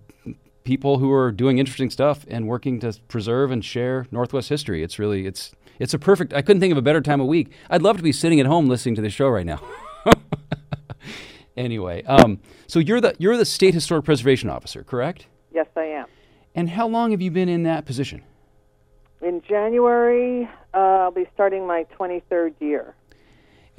people 0.64 0.98
who 0.98 1.10
are 1.12 1.32
doing 1.32 1.58
interesting 1.58 1.90
stuff 1.90 2.24
and 2.28 2.46
working 2.46 2.80
to 2.80 2.92
preserve 3.08 3.50
and 3.50 3.64
share 3.64 4.06
Northwest 4.10 4.48
history. 4.48 4.82
It's 4.82 4.98
really 4.98 5.26
it's 5.26 5.54
it's 5.78 5.94
a 5.94 5.98
perfect. 5.98 6.32
I 6.32 6.42
couldn't 6.42 6.60
think 6.60 6.72
of 6.72 6.78
a 6.78 6.82
better 6.82 7.00
time 7.00 7.20
of 7.20 7.26
week. 7.26 7.52
I'd 7.68 7.82
love 7.82 7.96
to 7.96 8.02
be 8.02 8.12
sitting 8.12 8.40
at 8.40 8.46
home 8.46 8.68
listening 8.68 8.94
to 8.96 9.02
this 9.02 9.12
show 9.12 9.28
right 9.28 9.46
now. 9.46 9.60
anyway, 11.56 12.02
um, 12.04 12.40
so 12.66 12.78
you're 12.78 13.00
the 13.00 13.14
you're 13.18 13.36
the 13.36 13.44
state 13.44 13.74
historic 13.74 14.04
preservation 14.04 14.50
officer, 14.50 14.84
correct? 14.84 15.26
Yes, 15.52 15.66
I 15.76 15.84
am. 15.84 16.06
And 16.54 16.68
how 16.68 16.86
long 16.88 17.12
have 17.12 17.20
you 17.20 17.30
been 17.30 17.48
in 17.48 17.62
that 17.64 17.86
position? 17.86 18.22
In 19.22 19.42
January, 19.46 20.48
uh, 20.72 20.76
I'll 20.76 21.10
be 21.10 21.26
starting 21.34 21.66
my 21.66 21.86
23rd 21.98 22.54
year. 22.60 22.94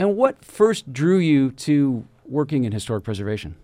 And 0.01 0.17
what 0.17 0.43
first 0.43 0.91
drew 0.91 1.19
you 1.19 1.51
to 1.51 2.07
working 2.25 2.63
in 2.63 2.71
historic 2.71 3.03
preservation? 3.03 3.55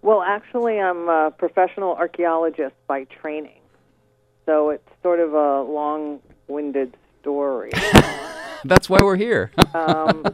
Well, 0.00 0.22
actually, 0.22 0.80
I'm 0.80 1.10
a 1.10 1.30
professional 1.36 1.94
archaeologist 1.96 2.74
by 2.86 3.04
training. 3.04 3.60
So 4.46 4.70
it's 4.70 4.88
sort 5.02 5.20
of 5.20 5.34
a 5.34 5.60
long 5.60 6.20
winded 6.48 6.96
story. 7.20 7.72
That's 8.64 8.88
why 8.88 9.00
we're 9.02 9.16
here. 9.16 9.50
um, 9.74 10.24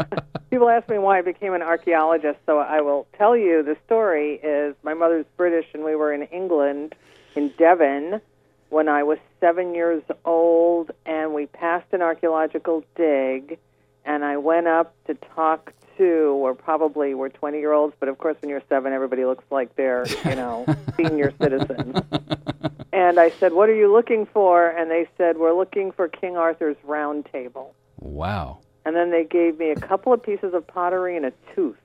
people 0.50 0.68
ask 0.68 0.86
me 0.90 0.98
why 0.98 1.20
I 1.20 1.22
became 1.22 1.54
an 1.54 1.62
archaeologist, 1.62 2.40
so 2.44 2.58
I 2.58 2.82
will 2.82 3.06
tell 3.16 3.34
you 3.34 3.62
the 3.62 3.78
story 3.86 4.34
is 4.42 4.74
my 4.82 4.92
mother's 4.92 5.24
British, 5.38 5.64
and 5.72 5.82
we 5.82 5.96
were 5.96 6.12
in 6.12 6.24
England, 6.24 6.94
in 7.36 7.54
Devon, 7.56 8.20
when 8.68 8.86
I 8.86 9.02
was 9.02 9.16
seven 9.40 9.74
years 9.74 10.02
old, 10.26 10.90
and 11.06 11.32
we 11.32 11.46
passed 11.46 11.90
an 11.92 12.02
archaeological 12.02 12.84
dig, 12.96 13.58
and 14.04 14.24
I 14.24 14.36
went 14.36 14.66
up 14.66 14.94
to 15.06 15.14
talk 15.14 15.72
to, 15.98 16.04
or 16.04 16.54
probably 16.54 17.14
were 17.14 17.28
20 17.28 17.58
year 17.58 17.72
olds, 17.72 17.94
but 18.00 18.08
of 18.08 18.18
course, 18.18 18.36
when 18.40 18.48
you're 18.48 18.62
seven, 18.68 18.92
everybody 18.92 19.24
looks 19.24 19.44
like 19.50 19.74
they're, 19.76 20.06
you 20.24 20.36
know, 20.36 20.66
senior 20.96 21.32
citizens. 21.40 22.00
And 22.92 23.20
I 23.20 23.30
said, 23.30 23.52
What 23.52 23.68
are 23.68 23.74
you 23.74 23.92
looking 23.92 24.26
for? 24.26 24.68
And 24.68 24.90
they 24.90 25.08
said, 25.16 25.36
We're 25.36 25.56
looking 25.56 25.92
for 25.92 26.08
King 26.08 26.36
Arthur's 26.36 26.76
round 26.84 27.26
table. 27.32 27.74
Wow. 27.98 28.58
And 28.84 28.96
then 28.96 29.10
they 29.10 29.24
gave 29.24 29.58
me 29.58 29.70
a 29.70 29.76
couple 29.76 30.12
of 30.12 30.22
pieces 30.22 30.54
of 30.54 30.66
pottery 30.66 31.16
and 31.16 31.26
a 31.26 31.32
tooth. 31.54 31.76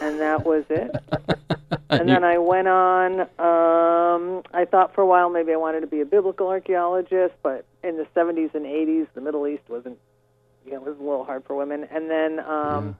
and 0.00 0.20
that 0.20 0.44
was 0.44 0.64
it. 0.70 0.94
And 1.92 2.08
then 2.08 2.24
I 2.24 2.38
went 2.38 2.68
on. 2.68 3.20
Um, 3.20 4.42
I 4.52 4.64
thought 4.70 4.94
for 4.94 5.02
a 5.02 5.06
while 5.06 5.28
maybe 5.28 5.52
I 5.52 5.56
wanted 5.56 5.80
to 5.80 5.86
be 5.86 6.00
a 6.00 6.06
biblical 6.06 6.48
archaeologist, 6.48 7.34
but 7.42 7.66
in 7.84 7.96
the 7.96 8.06
70s 8.16 8.54
and 8.54 8.64
80s, 8.64 9.08
the 9.14 9.20
Middle 9.20 9.46
East 9.46 9.62
wasn't, 9.68 9.98
you 10.64 10.72
know, 10.72 10.78
it 10.78 10.84
was 10.84 10.98
a 10.98 11.02
little 11.02 11.24
hard 11.24 11.44
for 11.44 11.54
women. 11.56 11.86
And 11.90 12.10
then, 12.10 12.40
um, 12.40 12.96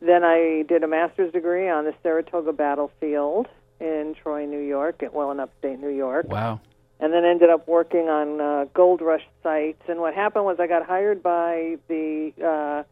then 0.00 0.24
I 0.24 0.64
did 0.68 0.82
a 0.82 0.88
master's 0.88 1.32
degree 1.32 1.68
on 1.68 1.84
the 1.84 1.94
Saratoga 2.02 2.52
battlefield 2.52 3.48
in 3.80 4.14
Troy, 4.22 4.46
New 4.46 4.60
York, 4.60 5.02
at 5.02 5.12
well 5.14 5.30
in 5.30 5.40
upstate 5.40 5.78
New 5.80 5.88
York 5.90 6.26
Wow. 6.28 6.60
and 7.00 7.12
then 7.12 7.24
ended 7.24 7.50
up 7.50 7.68
working 7.68 8.08
on 8.08 8.40
uh, 8.40 8.64
gold 8.74 9.00
rush 9.00 9.26
sites. 9.42 9.82
And 9.88 10.00
what 10.00 10.14
happened 10.14 10.44
was 10.44 10.58
I 10.60 10.66
got 10.66 10.84
hired 10.86 11.22
by 11.22 11.78
the 11.88 12.32
uh, 12.44 12.82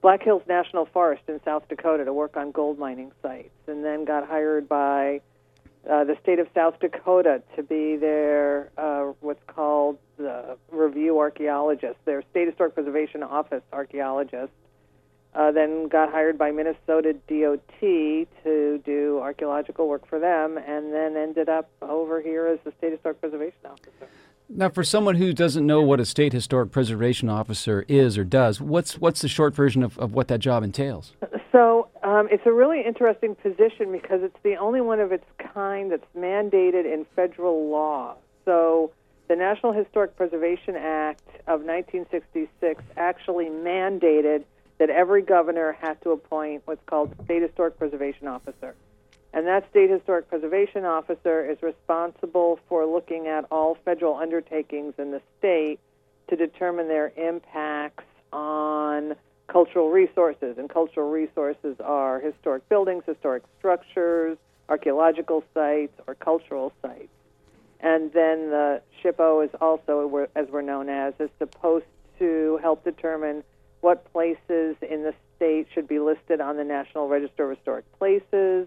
Black 0.00 0.22
Hills 0.22 0.42
National 0.48 0.86
Forest 0.86 1.22
in 1.28 1.40
South 1.44 1.68
Dakota 1.68 2.04
to 2.04 2.12
work 2.12 2.36
on 2.36 2.52
gold 2.52 2.78
mining 2.78 3.10
sites, 3.22 3.50
and 3.66 3.84
then 3.84 4.04
got 4.04 4.26
hired 4.28 4.68
by 4.68 5.20
uh, 5.88 6.04
the 6.04 6.16
state 6.22 6.38
of 6.38 6.48
South 6.54 6.78
Dakota 6.80 7.42
to 7.56 7.62
be 7.62 7.96
their 7.96 8.70
uh, 8.76 9.12
what's 9.20 9.42
called 9.46 9.98
the 10.16 10.56
review 10.70 11.18
archaeologist, 11.18 11.96
their 12.04 12.22
state 12.30 12.48
historic 12.48 12.74
preservation 12.74 13.22
office 13.22 13.62
archaeologist. 13.72 14.52
Uh, 15.34 15.52
then 15.52 15.88
got 15.88 16.10
hired 16.10 16.38
by 16.38 16.50
Minnesota 16.50 17.12
DOT 17.28 17.80
to 17.80 18.82
do 18.84 19.20
archaeological 19.22 19.86
work 19.86 20.08
for 20.08 20.18
them, 20.18 20.56
and 20.56 20.92
then 20.92 21.16
ended 21.16 21.50
up 21.50 21.70
over 21.82 22.20
here 22.22 22.46
as 22.46 22.58
the 22.64 22.72
state 22.78 22.92
historic 22.92 23.20
preservation 23.20 23.58
officer. 23.66 24.08
Now, 24.48 24.70
for 24.70 24.82
someone 24.82 25.16
who 25.16 25.34
doesn't 25.34 25.66
know 25.66 25.82
what 25.82 26.00
a 26.00 26.06
state 26.06 26.32
historic 26.32 26.72
preservation 26.72 27.28
officer 27.28 27.84
is 27.86 28.16
or 28.16 28.24
does, 28.24 28.60
what's 28.60 28.96
what's 28.98 29.20
the 29.20 29.28
short 29.28 29.54
version 29.54 29.82
of, 29.82 29.98
of 29.98 30.14
what 30.14 30.28
that 30.28 30.40
job 30.40 30.62
entails? 30.62 31.12
So 31.52 31.88
um, 32.02 32.28
it's 32.30 32.44
a 32.46 32.52
really 32.52 32.82
interesting 32.84 33.34
position 33.34 33.90
because 33.92 34.22
it's 34.22 34.36
the 34.42 34.56
only 34.56 34.80
one 34.80 35.00
of 35.00 35.12
its 35.12 35.24
kind 35.54 35.90
that's 35.90 36.06
mandated 36.16 36.84
in 36.84 37.06
federal 37.16 37.68
law. 37.70 38.16
So 38.44 38.92
the 39.28 39.36
National 39.36 39.72
Historic 39.72 40.16
Preservation 40.16 40.76
Act 40.76 41.26
of 41.46 41.62
1966 41.62 42.82
actually 42.96 43.46
mandated 43.46 44.44
that 44.78 44.90
every 44.90 45.22
governor 45.22 45.72
had 45.72 46.00
to 46.02 46.10
appoint 46.10 46.62
what's 46.66 46.84
called 46.86 47.14
state 47.24 47.42
historic 47.42 47.78
preservation 47.78 48.28
officer. 48.28 48.74
And 49.32 49.46
that 49.46 49.68
state 49.70 49.90
historic 49.90 50.28
preservation 50.28 50.84
officer 50.84 51.44
is 51.48 51.62
responsible 51.62 52.58
for 52.68 52.86
looking 52.86 53.26
at 53.26 53.44
all 53.50 53.76
federal 53.84 54.16
undertakings 54.16 54.94
in 54.98 55.10
the 55.10 55.20
state 55.38 55.78
to 56.28 56.36
determine 56.36 56.88
their 56.88 57.12
impacts 57.16 58.04
on 58.32 59.14
cultural 59.48 59.90
resources. 59.90 60.56
And 60.58 60.68
cultural 60.68 61.10
resources 61.10 61.76
are 61.84 62.20
historic 62.20 62.68
buildings, 62.68 63.04
historic 63.06 63.42
structures, 63.58 64.38
archaeological 64.68 65.42
sites, 65.54 65.98
or 66.06 66.14
cultural 66.14 66.72
sites. 66.82 67.08
And 67.80 68.12
then 68.12 68.50
the 68.50 68.82
SHPO 69.02 69.44
is 69.44 69.50
also, 69.60 70.28
as 70.34 70.48
we're 70.50 70.62
known 70.62 70.88
as, 70.88 71.14
is 71.18 71.30
supposed 71.38 71.86
to 72.18 72.58
help 72.62 72.84
determine 72.84 73.44
what 73.80 74.12
places 74.12 74.76
in 74.82 75.04
the 75.04 75.14
state 75.36 75.68
should 75.72 75.86
be 75.86 76.00
listed 76.00 76.40
on 76.40 76.56
the 76.56 76.64
National 76.64 77.08
Register 77.08 77.50
of 77.50 77.56
Historic 77.56 77.84
Places. 77.98 78.66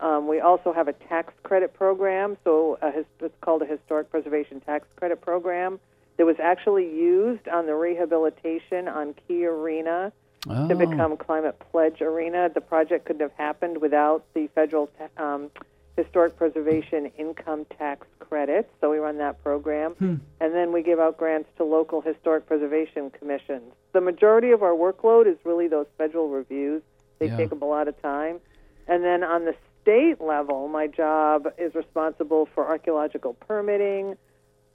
Um, 0.00 0.26
we 0.26 0.40
also 0.40 0.72
have 0.72 0.88
a 0.88 0.94
tax 0.94 1.32
credit 1.42 1.74
program, 1.74 2.36
so 2.42 2.78
a, 2.80 3.04
it's 3.20 3.34
called 3.42 3.62
a 3.62 3.66
Historic 3.66 4.10
Preservation 4.10 4.60
Tax 4.60 4.86
Credit 4.96 5.20
Program 5.20 5.78
that 6.22 6.26
was 6.26 6.38
actually 6.38 6.84
used 6.84 7.48
on 7.48 7.66
the 7.66 7.74
rehabilitation 7.74 8.86
on 8.86 9.12
Key 9.26 9.44
Arena 9.44 10.12
to 10.44 10.50
Oh. 10.52 10.68
become 10.78 11.16
Climate 11.16 11.58
Pledge 11.58 12.00
Arena. 12.00 12.48
The 12.48 12.60
project 12.60 13.06
couldn't 13.06 13.22
have 13.22 13.32
happened 13.32 13.78
without 13.78 14.22
the 14.32 14.46
federal 14.54 14.88
ta- 14.96 15.20
um, 15.20 15.50
historic 15.96 16.36
preservation 16.36 17.06
income 17.18 17.64
tax 17.76 18.06
credits. 18.20 18.68
So 18.80 18.88
we 18.92 18.98
run 18.98 19.18
that 19.18 19.42
program, 19.42 19.94
Hmm. 19.98 20.14
and 20.40 20.54
then 20.54 20.70
we 20.70 20.82
give 20.84 21.00
out 21.00 21.16
grants 21.16 21.48
to 21.56 21.64
local 21.64 22.00
historic 22.02 22.46
preservation 22.46 23.10
commissions. 23.10 23.72
The 23.92 24.00
majority 24.00 24.52
of 24.52 24.62
our 24.62 24.74
workload 24.74 25.26
is 25.26 25.38
really 25.44 25.66
those 25.66 25.88
federal 25.98 26.28
reviews. 26.28 26.82
They 27.18 27.26
Yeah. 27.26 27.36
take 27.36 27.50
up 27.50 27.62
a 27.62 27.66
lot 27.66 27.88
of 27.88 28.00
time, 28.00 28.40
and 28.86 29.02
then 29.02 29.24
on 29.24 29.44
the 29.44 29.56
state 29.80 30.20
level, 30.20 30.68
my 30.68 30.86
job 30.86 31.52
is 31.58 31.74
responsible 31.74 32.46
for 32.46 32.64
archaeological 32.64 33.34
permitting. 33.34 34.16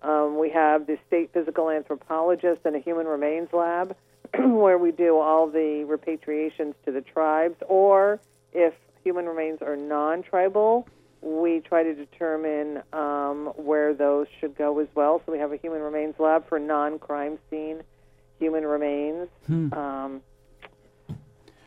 Um, 0.02 0.38
we 0.38 0.50
have 0.52 0.88
the 0.88 0.98
state 1.08 1.32
physical 1.34 1.70
anthropologist 1.70 2.62
and 2.66 2.76
a 2.76 2.80
human 2.80 3.08
remains 3.08 3.50
lab 3.52 3.95
where 4.38 4.78
we 4.78 4.91
do 4.91 5.18
all 5.18 5.48
the 5.48 5.86
repatriations 5.88 6.76
to 6.86 6.91
the 6.91 7.02
tribes, 7.02 7.56
or 7.68 8.20
if 8.54 8.74
human 9.04 9.26
remains 9.26 9.62
are 9.62 9.76
non 9.76 10.24
tribal, 10.24 10.88
we 11.22 11.62
try 11.62 11.84
to 11.84 11.93
determine 11.93 12.84
um, 12.93 13.52
where 13.56 13.93
those 13.93 14.28
should 14.39 14.56
go 14.56 14.80
as 14.80 14.88
well. 14.95 15.22
So 15.26 15.32
we 15.32 15.39
have 15.39 15.52
a 15.52 15.58
human 15.58 15.82
remains 15.82 16.16
lab 16.20 16.48
for 16.48 16.60
non 16.60 17.00
crime 17.00 17.39
scene 17.50 17.82
human 18.39 18.66
remains. 18.66 19.28
Hmm. 19.45 19.74
Um, 19.74 20.22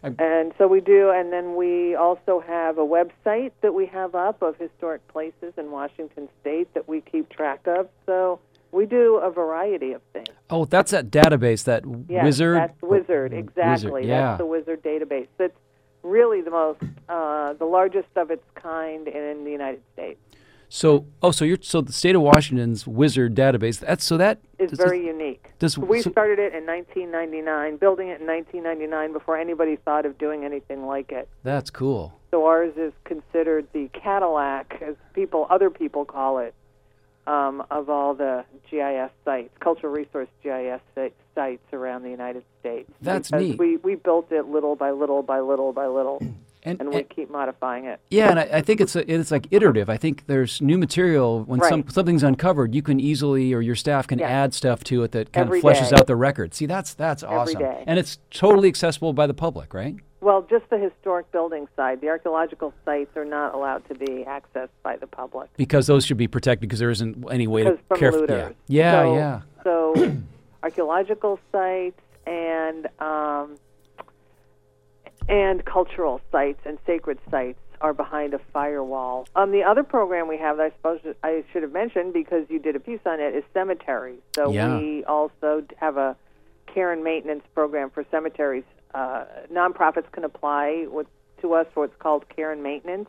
I- 0.03 0.15
and 0.19 0.53
so 0.59 0.67
we 0.67 0.81
do, 0.81 1.11
and 1.11 1.33
then 1.33 1.57
we 1.57 1.95
also 1.95 2.41
have 2.41 2.79
a 2.79 2.87
website 2.87 3.53
that 3.61 3.75
we 3.75 3.87
have 3.87 4.15
up 4.15 4.43
of 4.43 4.57
historic 4.57 5.07
places 5.09 5.53
in 5.57 5.71
Washington 5.71 6.29
State 6.41 6.73
that 6.75 6.89
we 6.89 7.01
keep 7.03 7.29
track 7.29 7.67
of. 7.67 7.89
So 8.07 8.41
we 8.73 8.87
do 8.87 9.17
a 9.17 9.31
variety 9.31 9.93
of 9.93 10.01
things. 10.13 10.29
Oh, 10.49 10.65
that's 10.65 10.91
that 10.93 11.11
database, 11.11 11.65
that 11.65 11.85
Yes, 12.09 12.25
WISAARD. 12.25 12.55
That's 12.57 12.81
WISAARD, 12.81 13.33
exactly. 13.33 13.91
WISAARD, 14.03 14.07
yeah. 14.07 14.37
That's 14.37 14.39
the 14.39 14.47
WISAARD 14.47 14.79
database. 14.83 15.29
That's 15.37 15.57
really 16.03 16.41
the 16.41 16.51
most, 16.51 16.81
uh, 17.09 17.53
the 17.55 17.67
largest 17.67 18.09
of 18.17 18.31
its 18.31 18.45
kind 18.55 19.07
in 19.07 19.45
the 19.45 19.51
United 19.51 19.83
States. 19.93 20.19
So, 20.73 21.05
oh, 21.21 21.33
so 21.33 21.45
you're 21.45 21.59
so 21.61 21.81
the 21.81 21.93
state 21.93 22.15
of 22.15 22.23
Washington's 22.23 22.85
WISAARD 22.85 23.35
database. 23.35 23.81
That's 23.81 24.05
so 24.05 24.17
that 24.19 24.39
is 24.61 24.71
very 24.71 25.01
it- 25.01 25.07
unique. 25.07 25.51
we 25.79 26.01
so- 26.01 26.11
started 26.13 26.39
it 26.39 26.55
in 26.55 26.65
1999, 26.65 27.77
building 27.77 28.07
it 28.09 28.21
in 28.21 28.27
1999 28.29 29.13
before 29.13 29.37
anybody 29.37 29.75
thought 29.75 30.07
of 30.07 30.17
doing 30.17 30.45
anything 30.45 30.87
like 30.87 31.11
it. 31.11 31.29
That's 31.43 31.71
cool. 31.71 32.13
So 32.31 32.47
ours 32.47 32.73
is 32.77 32.93
considered 33.05 33.67
the 33.73 33.89
Cadillac, 33.93 34.81
as 34.81 34.95
people, 35.13 35.49
other 35.51 35.71
people 35.71 36.05
call 36.05 36.39
it, 36.39 36.55
um, 37.27 37.65
of 37.73 37.91
all 37.91 38.15
the 38.15 38.45
GIS 38.71 39.11
sites, 39.25 39.51
cultural 39.59 39.93
resource 39.93 40.29
GIS 40.45 40.81
sites 41.35 41.73
around 41.73 42.05
the 42.05 42.11
United 42.11 42.45
States. 42.61 42.89
That's 43.03 43.29
Because 43.33 43.45
neat. 43.49 43.59
We 43.59 43.77
we 43.79 43.97
built 43.97 44.31
it 44.31 44.47
little 44.47 44.77
by 44.77 44.93
little 44.93 45.25
by 45.25 45.41
little 45.41 45.73
by 45.73 45.89
little. 45.89 46.23
And- 46.63 46.79
and, 46.81 46.91
we 46.91 46.97
and- 47.01 47.09
keep 47.11 47.31
modifying 47.31 47.87
it. 47.87 48.01
Yeah, 48.11 48.31
and 48.31 48.39
I, 48.41 48.43
I 48.55 48.61
think 48.61 48.81
it's 48.81 48.95
a, 48.95 49.11
it's 49.11 49.31
like 49.31 49.47
iterative. 49.51 49.89
I 49.89 49.97
think 49.97 50.27
there's 50.27 50.61
new 50.61 50.77
material 50.79 51.43
when 51.45 51.61
some 51.63 51.89
something's 51.89 52.23
uncovered, 52.23 52.75
you 52.75 52.83
can 52.83 53.01
easily 53.01 53.55
or 53.55 53.61
your 53.63 53.77
staff 53.77 54.07
can 54.07 54.19
Yeah. 54.19 54.29
add 54.29 54.53
stuff 54.55 54.85
to 54.85 55.03
it 55.05 55.13
that 55.13 55.33
kind 55.33 55.47
Every 55.47 55.59
of 55.61 55.65
fleshes 55.65 55.91
day. 55.91 55.97
out 55.97 56.07
the 56.07 56.17
record. 56.17 56.53
See, 56.55 56.67
that's 56.67 56.93
that's 56.95 57.23
awesome, 57.23 57.61
day. 57.61 57.85
and 57.87 57.99
it's 57.99 58.19
totally 58.31 58.69
accessible 58.69 59.13
by 59.13 59.27
the 59.27 59.35
public, 59.35 59.73
right? 59.73 59.97
Well, 60.23 60.47
just 60.51 60.69
the 60.69 60.77
historic 60.77 61.33
building 61.33 61.67
side. 61.77 62.03
The 62.03 62.09
archaeological 62.09 62.75
sites 62.85 63.17
are 63.17 63.25
not 63.25 63.55
allowed 63.55 63.89
to 63.89 63.95
be 63.95 64.27
accessed 64.29 64.69
by 64.83 64.97
the 64.99 65.07
public. 65.07 65.49
Because 65.57 65.87
those 65.87 66.05
should 66.05 66.19
be 66.19 66.29
protected 66.29 66.69
because 66.69 66.79
there 66.79 66.91
isn't 66.91 67.25
any 67.31 67.47
way 67.47 67.63
because 67.65 67.79
to 67.79 67.85
from 67.89 67.99
care. 67.99 68.13
looters. 68.13 68.55
Yeah, 68.69 69.05
yeah, 69.15 69.41
so, 69.65 69.95
yeah. 69.97 70.05
So, 70.05 70.13
archaeological 70.63 71.41
sites 71.51 72.01
and 72.27 72.87
um, 72.99 73.57
and 75.31 75.65
cultural 75.65 76.21
sites 76.33 76.61
and 76.65 76.79
sacred 76.87 77.19
sites 77.31 77.59
are 77.81 77.95
behind 77.95 78.35
a 78.35 78.41
firewall. 78.53 79.27
Um, 79.35 79.53
the 79.53 79.63
other 79.63 79.83
program 79.83 80.29
we 80.29 80.37
have 80.39 80.59
that 80.59 80.65
I 80.65 80.71
suppose 80.77 81.01
I 81.23 81.45
should 81.53 81.63
have 81.63 81.73
mentioned 81.73 82.13
because 82.13 82.45
you 82.51 82.59
did 82.59 82.77
a 82.77 82.81
piece 82.81 83.01
on 83.07 83.21
it 83.21 83.35
is 83.35 83.45
cemeteries. 83.55 84.21
So 84.35 84.53
Yeah. 84.53 84.77
we 84.79 85.05
also 85.05 85.63
have 85.79 85.97
a 85.97 86.15
care 86.67 86.93
and 86.93 87.03
maintenance 87.03 87.43
program 87.55 87.89
for 87.91 88.05
cemeteries. 88.11 88.65
Uh, 88.95 89.25
nonprofits 89.53 90.11
can 90.13 90.25
apply 90.25 90.87
with, 90.91 91.07
to 91.41 91.55
us 91.55 91.67
for 91.73 91.81
what's 91.85 91.97
called 92.01 92.29
care 92.29 92.53
and 92.53 92.63
maintenance, 92.63 93.09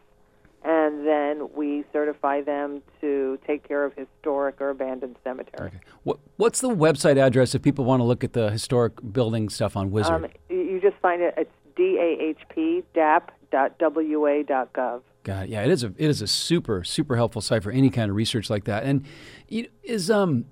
and 0.63 1.05
then 1.05 1.49
we 1.53 1.83
certify 1.91 2.39
them 2.41 2.81
to 3.01 3.37
take 3.45 3.67
care 3.67 3.83
of 3.83 3.93
historic 3.95 4.61
or 4.61 4.69
abandoned 4.69 5.15
cemeteries. 5.23 5.73
What, 6.03 6.19
what's 6.37 6.61
the 6.61 6.69
website 6.69 7.17
address 7.17 7.55
if 7.55 7.61
people 7.61 7.83
want 7.83 7.99
to 7.99 8.03
look 8.05 8.23
at 8.23 8.33
the 8.33 8.51
historic 8.51 8.93
building 9.11 9.49
stuff 9.49 9.75
on 9.75 9.89
WISAARD? 9.91 10.11
Um, 10.11 10.27
you- 10.49 10.61
you 10.61 10.79
just 10.79 10.95
find 11.01 11.21
it. 11.21 11.33
It's 11.35 11.51
dahp 11.81 13.23
dap.wa.gov. 13.51 15.01
God, 15.23 15.49
yeah, 15.49 15.61
it 15.61 15.69
is 15.69 15.83
a 15.83 15.93
it 15.97 16.09
is 16.09 16.21
a 16.21 16.27
super 16.27 16.83
super 16.83 17.15
helpful 17.15 17.41
site 17.41 17.63
for 17.63 17.71
any 17.71 17.89
kind 17.89 18.09
of 18.09 18.15
research 18.15 18.49
like 18.49 18.63
that. 18.65 18.83
And 18.83 19.05
is 19.83 20.09
um, 20.09 20.45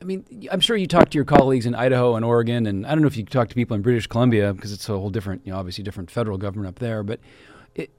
I 0.00 0.04
mean, 0.04 0.24
I'm 0.50 0.60
sure 0.60 0.76
you 0.76 0.86
talk 0.86 1.10
to 1.10 1.18
your 1.18 1.24
colleagues 1.24 1.66
in 1.66 1.74
Idaho 1.74 2.14
and 2.14 2.24
Oregon, 2.24 2.66
and 2.66 2.86
I 2.86 2.90
don't 2.90 3.00
know 3.00 3.08
if 3.08 3.16
you 3.16 3.24
talk 3.24 3.48
to 3.48 3.54
people 3.54 3.74
in 3.74 3.82
British 3.82 4.06
Columbia 4.06 4.52
because 4.52 4.72
it's 4.72 4.88
a 4.88 4.92
whole 4.92 5.10
different, 5.10 5.42
you 5.44 5.52
know, 5.52 5.58
obviously 5.58 5.82
different 5.82 6.10
federal 6.10 6.38
government 6.38 6.68
up 6.68 6.78
there. 6.78 7.02
But 7.02 7.20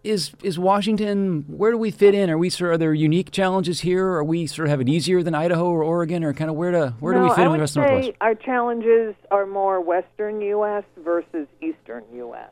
is 0.04 0.32
is 0.42 0.58
Washington? 0.58 1.44
Where 1.48 1.72
do 1.72 1.78
we 1.78 1.92
fit 1.92 2.14
in? 2.14 2.30
Are 2.30 2.38
we 2.38 2.50
sort 2.50 2.72
of 2.72 2.76
are 2.76 2.78
there 2.78 2.94
unique 2.94 3.32
challenges 3.32 3.82
here? 3.82 4.06
Are 4.06 4.24
we 4.24 4.48
sort 4.48 4.68
of 4.68 4.70
have 4.70 4.82
it 4.82 4.88
easier 4.88 5.22
than 5.22 5.36
Idaho 5.36 5.66
or 5.70 5.84
Oregon, 5.84 6.24
or 6.24 6.34
kind 6.34 6.50
of 6.50 6.56
where 6.56 6.72
to 6.72 6.96
where 7.00 7.14
do 7.14 7.22
we 7.22 7.30
fit 7.30 7.40
I 7.40 7.46
in 7.46 7.52
the 7.52 7.60
rest 7.60 7.76
of 7.76 7.84
Northwest? 7.84 8.12
our 8.22 8.36
challenges 8.36 9.16
are 9.32 9.46
more 9.46 9.82
Western 9.82 10.42
U.S. 10.42 10.84
versus 11.04 11.48
Eastern 11.62 12.04
U.S. 12.14 12.52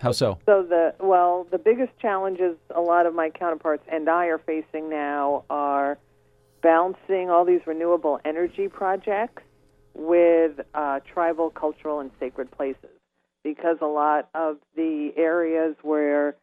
How 0.00 0.12
so? 0.12 0.38
So 0.46 0.62
the 0.62 0.94
well, 0.98 1.46
the 1.50 1.58
biggest 1.58 1.92
challenges 1.98 2.56
a 2.74 2.80
lot 2.80 3.04
of 3.04 3.14
my 3.14 3.28
counterparts 3.28 3.84
and 3.90 4.08
I 4.08 4.26
are 4.26 4.38
facing 4.38 4.88
now 4.88 5.44
are 5.50 5.98
balancing 6.62 7.28
all 7.30 7.44
these 7.44 7.60
renewable 7.66 8.18
energy 8.24 8.68
projects 8.68 9.42
with 9.94 10.60
uh, 10.74 11.00
tribal, 11.00 11.50
cultural, 11.50 12.00
and 12.00 12.10
sacred 12.18 12.50
places, 12.50 12.96
because 13.42 13.76
a 13.82 13.86
lot 13.86 14.30
of 14.34 14.56
the 14.74 15.12
areas 15.16 15.76
where 15.82 16.36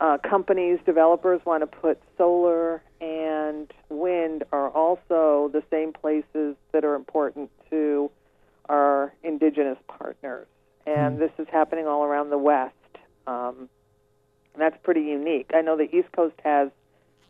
uh, 0.00 0.18
companies, 0.18 0.78
developers 0.84 1.40
want 1.46 1.62
to 1.62 1.66
put 1.66 2.00
solar 2.18 2.82
and 3.00 3.72
wind 3.88 4.44
are 4.52 4.68
also 4.70 5.50
the 5.52 5.62
same 5.70 5.92
places 5.92 6.54
that 6.72 6.84
are 6.84 6.94
important 6.94 7.50
to 7.70 8.10
our 8.68 9.14
indigenous 9.24 9.78
partners. 9.86 10.46
And 10.88 11.18
this 11.18 11.32
is 11.38 11.46
happening 11.52 11.86
all 11.86 12.02
around 12.02 12.30
the 12.30 12.38
West. 12.38 12.74
Um, 13.26 13.68
and 14.54 14.62
that's 14.62 14.76
pretty 14.82 15.02
unique. 15.02 15.50
I 15.54 15.60
know 15.60 15.76
the 15.76 15.94
East 15.94 16.10
Coast 16.16 16.36
has 16.44 16.70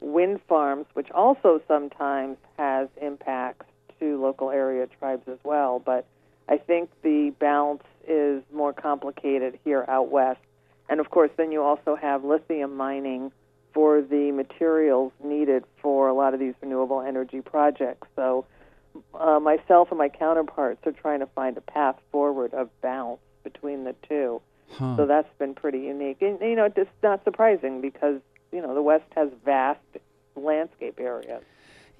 wind 0.00 0.40
farms, 0.48 0.86
which 0.92 1.10
also 1.10 1.60
sometimes 1.66 2.36
has 2.56 2.88
impacts 3.02 3.66
to 3.98 4.22
local 4.22 4.50
area 4.50 4.86
tribes 4.86 5.26
as 5.26 5.38
well. 5.42 5.82
But 5.84 6.06
I 6.48 6.58
think 6.58 6.90
the 7.02 7.34
balance 7.40 7.82
is 8.06 8.44
more 8.52 8.72
complicated 8.72 9.58
here 9.64 9.84
out 9.88 10.08
west. 10.08 10.40
And 10.88 11.00
of 11.00 11.10
course, 11.10 11.30
then 11.36 11.50
you 11.50 11.62
also 11.62 11.96
have 11.96 12.24
lithium 12.24 12.76
mining 12.76 13.32
for 13.74 14.00
the 14.02 14.30
materials 14.30 15.12
needed 15.22 15.64
for 15.82 16.06
a 16.06 16.14
lot 16.14 16.32
of 16.32 16.38
these 16.38 16.54
renewable 16.62 17.02
energy 17.02 17.40
projects. 17.40 18.06
So 18.14 18.46
uh, 19.14 19.40
myself 19.40 19.88
and 19.90 19.98
my 19.98 20.08
counterparts 20.08 20.86
are 20.86 20.92
trying 20.92 21.20
to 21.20 21.26
find 21.26 21.56
a 21.56 21.60
path 21.60 21.96
forward 22.12 22.54
of 22.54 22.70
balance 22.80 23.20
between 23.52 23.84
the 23.84 23.94
two. 24.08 24.40
Huh. 24.70 24.96
So 24.96 25.06
that's 25.06 25.32
been 25.38 25.54
pretty 25.54 25.80
unique. 25.80 26.20
And, 26.20 26.40
you 26.40 26.56
know, 26.56 26.70
it's 26.74 26.90
not 27.02 27.24
surprising 27.24 27.80
because, 27.80 28.20
you 28.52 28.60
know, 28.60 28.74
the 28.74 28.82
West 28.82 29.10
has 29.16 29.30
vast 29.44 29.80
landscape 30.36 30.98
areas. 31.00 31.42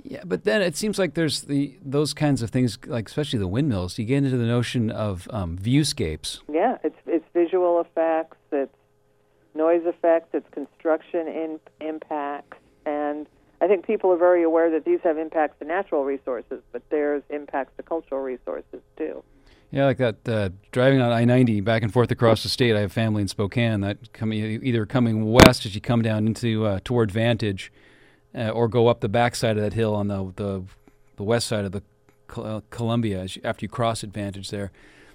Yeah, 0.02 0.22
but 0.24 0.44
then 0.44 0.62
it 0.62 0.76
seems 0.76 0.98
like 0.98 1.14
there's 1.14 1.42
the 1.42 1.76
those 1.84 2.14
kinds 2.14 2.40
of 2.40 2.50
things, 2.50 2.78
like 2.86 3.08
especially 3.08 3.40
the 3.40 3.48
windmills. 3.48 3.98
You 3.98 4.04
get 4.04 4.18
into 4.18 4.36
the 4.36 4.46
notion 4.46 4.90
of 4.90 5.26
um, 5.32 5.58
viewscapes. 5.58 6.40
Yeah, 6.48 6.78
it's 6.84 6.96
it's 7.04 7.24
visual 7.34 7.80
effects, 7.80 8.36
it's 8.52 8.72
noise 9.56 9.82
effects, 9.86 10.28
it's 10.34 10.48
construction 10.50 11.26
in, 11.26 11.58
impacts, 11.80 12.58
and 12.86 13.26
I 13.60 13.66
think 13.66 13.86
people 13.86 14.12
are 14.12 14.16
very 14.16 14.44
aware 14.44 14.70
that 14.70 14.84
these 14.84 15.00
have 15.02 15.18
impacts 15.18 15.58
to 15.58 15.64
natural 15.64 16.04
resources, 16.04 16.62
but 16.70 16.82
there's 16.90 17.24
impacts 17.28 17.72
to 17.76 17.82
cultural 17.82 18.20
resources 18.22 18.80
too. 18.96 19.24
Yeah, 19.70 19.84
like 19.84 19.98
that 19.98 20.26
uh, 20.26 20.48
driving 20.72 21.00
on 21.00 21.12
I 21.12 21.24
ninety 21.24 21.60
back 21.60 21.82
and 21.82 21.92
forth 21.92 22.10
across 22.10 22.42
the 22.42 22.48
state. 22.48 22.74
I 22.74 22.80
have 22.80 22.92
family 22.92 23.20
in 23.22 23.28
Spokane. 23.28 23.80
That 23.82 24.12
coming 24.14 24.38
either 24.64 24.86
coming 24.86 25.30
west 25.30 25.66
as 25.66 25.74
you 25.74 25.80
come 25.82 26.00
down 26.00 26.26
into 26.26 26.64
uh, 26.64 26.80
toward 26.84 27.10
Vantage, 27.10 27.70
uh, 28.34 28.48
or 28.48 28.66
go 28.68 28.88
up 28.88 29.00
the 29.00 29.10
backside 29.10 29.58
of 29.58 29.62
that 29.62 29.74
hill 29.74 29.94
on 29.94 30.08
the 30.08 30.32
the, 30.36 30.62
the 31.16 31.22
west 31.22 31.46
side 31.48 31.66
of 31.66 31.72
the 31.72 31.82
uh, 32.36 32.62
Columbia 32.70 33.20
as 33.20 33.36
you, 33.36 33.42
after 33.44 33.64
you 33.64 33.68
cross 33.68 34.02
Advantage 34.02 34.50
there. 34.50 34.72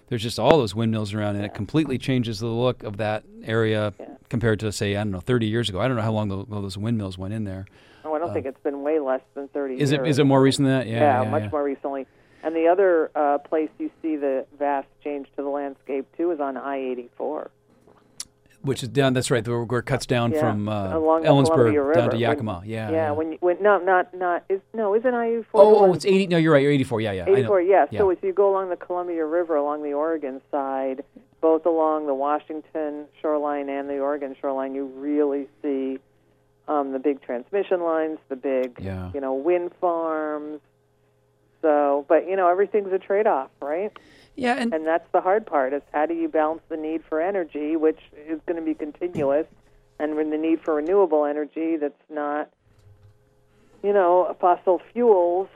There's 0.10 0.22
just 0.22 0.38
all 0.38 0.58
those 0.60 0.76
windmills 0.76 1.14
around, 1.16 1.38
and 1.38 1.45
it 1.45 1.56
completely 1.56 1.97
changes 1.97 2.39
the 2.39 2.45
look 2.47 2.84
of 2.84 2.97
that 2.97 3.24
area 3.43 3.93
compared 4.30 4.60
to 4.60 4.72
say 4.72 4.95
I 4.95 4.99
don't 4.99 5.12
know 5.12 5.20
30 5.22 5.47
years 5.47 5.70
ago. 5.70 5.80
I 5.80 5.88
don't 5.88 5.95
know 5.97 6.04
how 6.04 6.12
long 6.12 6.30
tho- 6.30 6.45
those 6.47 6.78
windmills 6.78 7.18
went 7.18 7.34
in 7.34 7.45
there. 7.45 7.66
Oh, 8.06 8.14
I 8.14 8.20
don't 8.20 8.34
think 8.34 8.45
it's 8.45 8.62
been 8.62 8.84
way 8.84 8.99
less 8.99 9.22
than 9.34 9.47
30 9.47 9.76
Uh, 9.76 9.78
Is 9.78 9.91
it 9.91 10.01
years. 10.01 10.10
is 10.10 10.20
it 10.20 10.26
more 10.26 10.41
recent 10.41 10.68
than 10.68 10.78
that? 10.80 10.88
Yeah, 10.88 11.24
yeah, 11.24 11.30
much 11.32 11.43
yeah. 11.43 11.49
more 11.49 11.64
recently. 11.64 12.06
And 12.44 12.56
the 12.56 12.68
other 12.68 13.10
uh, 13.16 13.38
place 13.39 13.70
you 13.80 13.89
see 14.02 14.18
the 14.18 14.46
vast 14.60 14.88
change 15.04 15.28
to 15.38 15.41
the 15.44 15.50
landscape 15.50 16.06
too 16.18 16.32
is 16.32 16.39
on 16.39 16.58
I-84. 16.58 17.48
Which 18.64 18.82
is 18.82 18.89
down. 18.89 19.14
That's 19.14 19.30
right. 19.30 19.46
Where, 19.46 19.80
it 19.80 19.86
cuts 19.86 20.06
down 20.06 20.32
Yeah, 20.32 20.39
from 20.39 20.70
uh, 20.70 20.96
along 20.98 21.24
Ellensburg 21.24 21.74
down 21.94 22.10
to 22.12 22.16
When- 22.16 22.20
Yakima. 22.20 22.62
yeah. 22.66 22.91
yeah. 22.91 23.12
When 23.12 23.34
you, 23.34 23.38
when 23.41 23.62
no, 23.62 23.78
not 23.80 24.14
not 24.14 24.44
is 24.48 24.62
no, 24.74 24.96
isn't 24.96 25.14
I-84? 25.14 25.46
Oh, 25.54 25.72
the 25.72 25.80
oh, 25.80 25.94
it's 25.94 26.06
80. 26.06 26.28
No, 26.28 26.38
you're 26.38 26.54
right. 26.54 26.62
You're 26.62 26.72
84. 26.72 27.02
Yeah, 27.02 27.12
yeah. 27.12 27.26
84, 27.28 27.62
yeah. 27.62 27.86
Yeah. 27.91 28.00
So 28.00 28.10
if 28.10 28.24
you 28.24 28.32
go 28.32 28.50
along 28.50 28.70
the 28.70 28.78
Columbia 28.78 29.26
River, 29.26 29.58
along 29.58 29.84
the 29.84 29.91
Oregon 29.94 30.41
side, 30.50 31.04
both 31.41 31.66
along 31.66 32.08
the 32.08 32.14
Washington 32.14 33.06
shoreline 33.22 33.68
and 33.68 33.89
the 33.89 34.00
Oregon 34.00 34.34
shoreline, 34.39 34.74
you 34.76 34.86
really 34.96 35.48
see 35.62 36.00
um, 36.70 36.94
the 36.94 37.00
big 37.00 37.22
transmission 37.22 37.82
lines, 37.84 38.18
the 38.30 38.38
big, 38.38 38.80
Yeah. 38.82 39.12
you 39.14 39.20
know, 39.20 39.34
wind 39.34 39.72
farms. 39.82 40.62
So, 41.64 42.05
but 42.07 42.28
you 42.30 42.36
know, 42.36 42.49
everything's 42.49 42.93
a 42.93 42.99
trade-off, 42.99 43.49
right? 43.61 43.91
Yeah, 44.36 44.57
and, 44.59 44.74
and 44.74 44.86
that's 44.86 45.09
the 45.11 45.22
hard 45.22 45.45
part: 45.47 45.74
is 45.74 45.82
how 45.93 46.05
do 46.05 46.14
you 46.14 46.28
balance 46.28 46.61
the 46.70 46.78
need 46.78 47.03
for 47.09 47.20
energy, 47.20 47.76
which 47.76 47.99
is 48.28 48.39
going 48.45 48.57
to 48.57 48.66
be 48.66 48.76
continuous, 48.76 49.47
and 49.97 50.16
when 50.16 50.30
the 50.30 50.38
need 50.38 50.61
for 50.61 50.76
renewable 50.76 51.26
energy 51.26 51.78
that's 51.78 51.93
not, 52.11 52.49
you 53.82 53.93
know, 53.93 54.36
fossil 54.39 54.82
fuels, 54.91 55.47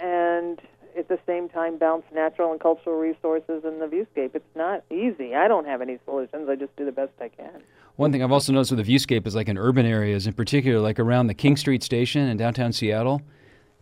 and 0.00 0.60
at 0.96 1.08
the 1.08 1.18
same 1.26 1.48
time 1.48 1.76
balance 1.76 2.04
natural 2.12 2.52
and 2.52 2.60
cultural 2.60 2.96
resources 2.96 3.64
in 3.64 3.80
the 3.80 3.86
viewscape. 3.86 4.34
It's 4.34 4.54
not 4.54 4.84
easy. 4.90 5.34
I 5.34 5.48
don't 5.48 5.66
have 5.66 5.80
any 5.80 5.98
solutions. 6.04 6.48
I 6.48 6.56
just 6.56 6.76
do 6.76 6.84
the 6.84 6.92
best 6.92 7.12
I 7.20 7.28
can. 7.28 7.62
One 7.96 8.12
thing 8.12 8.22
I've 8.22 8.32
also 8.32 8.52
noticed 8.52 8.70
with 8.72 8.84
the 8.84 8.92
viewscape 8.92 9.26
is 9.26 9.34
like 9.34 9.48
in 9.48 9.56
urban 9.56 9.86
areas, 9.86 10.26
in 10.26 10.34
particular, 10.34 10.80
like 10.80 10.98
around 10.98 11.28
the 11.28 11.34
King 11.34 11.56
Street 11.56 11.82
station 11.82 12.28
in 12.28 12.36
downtown 12.36 12.72
Seattle, 12.72 13.22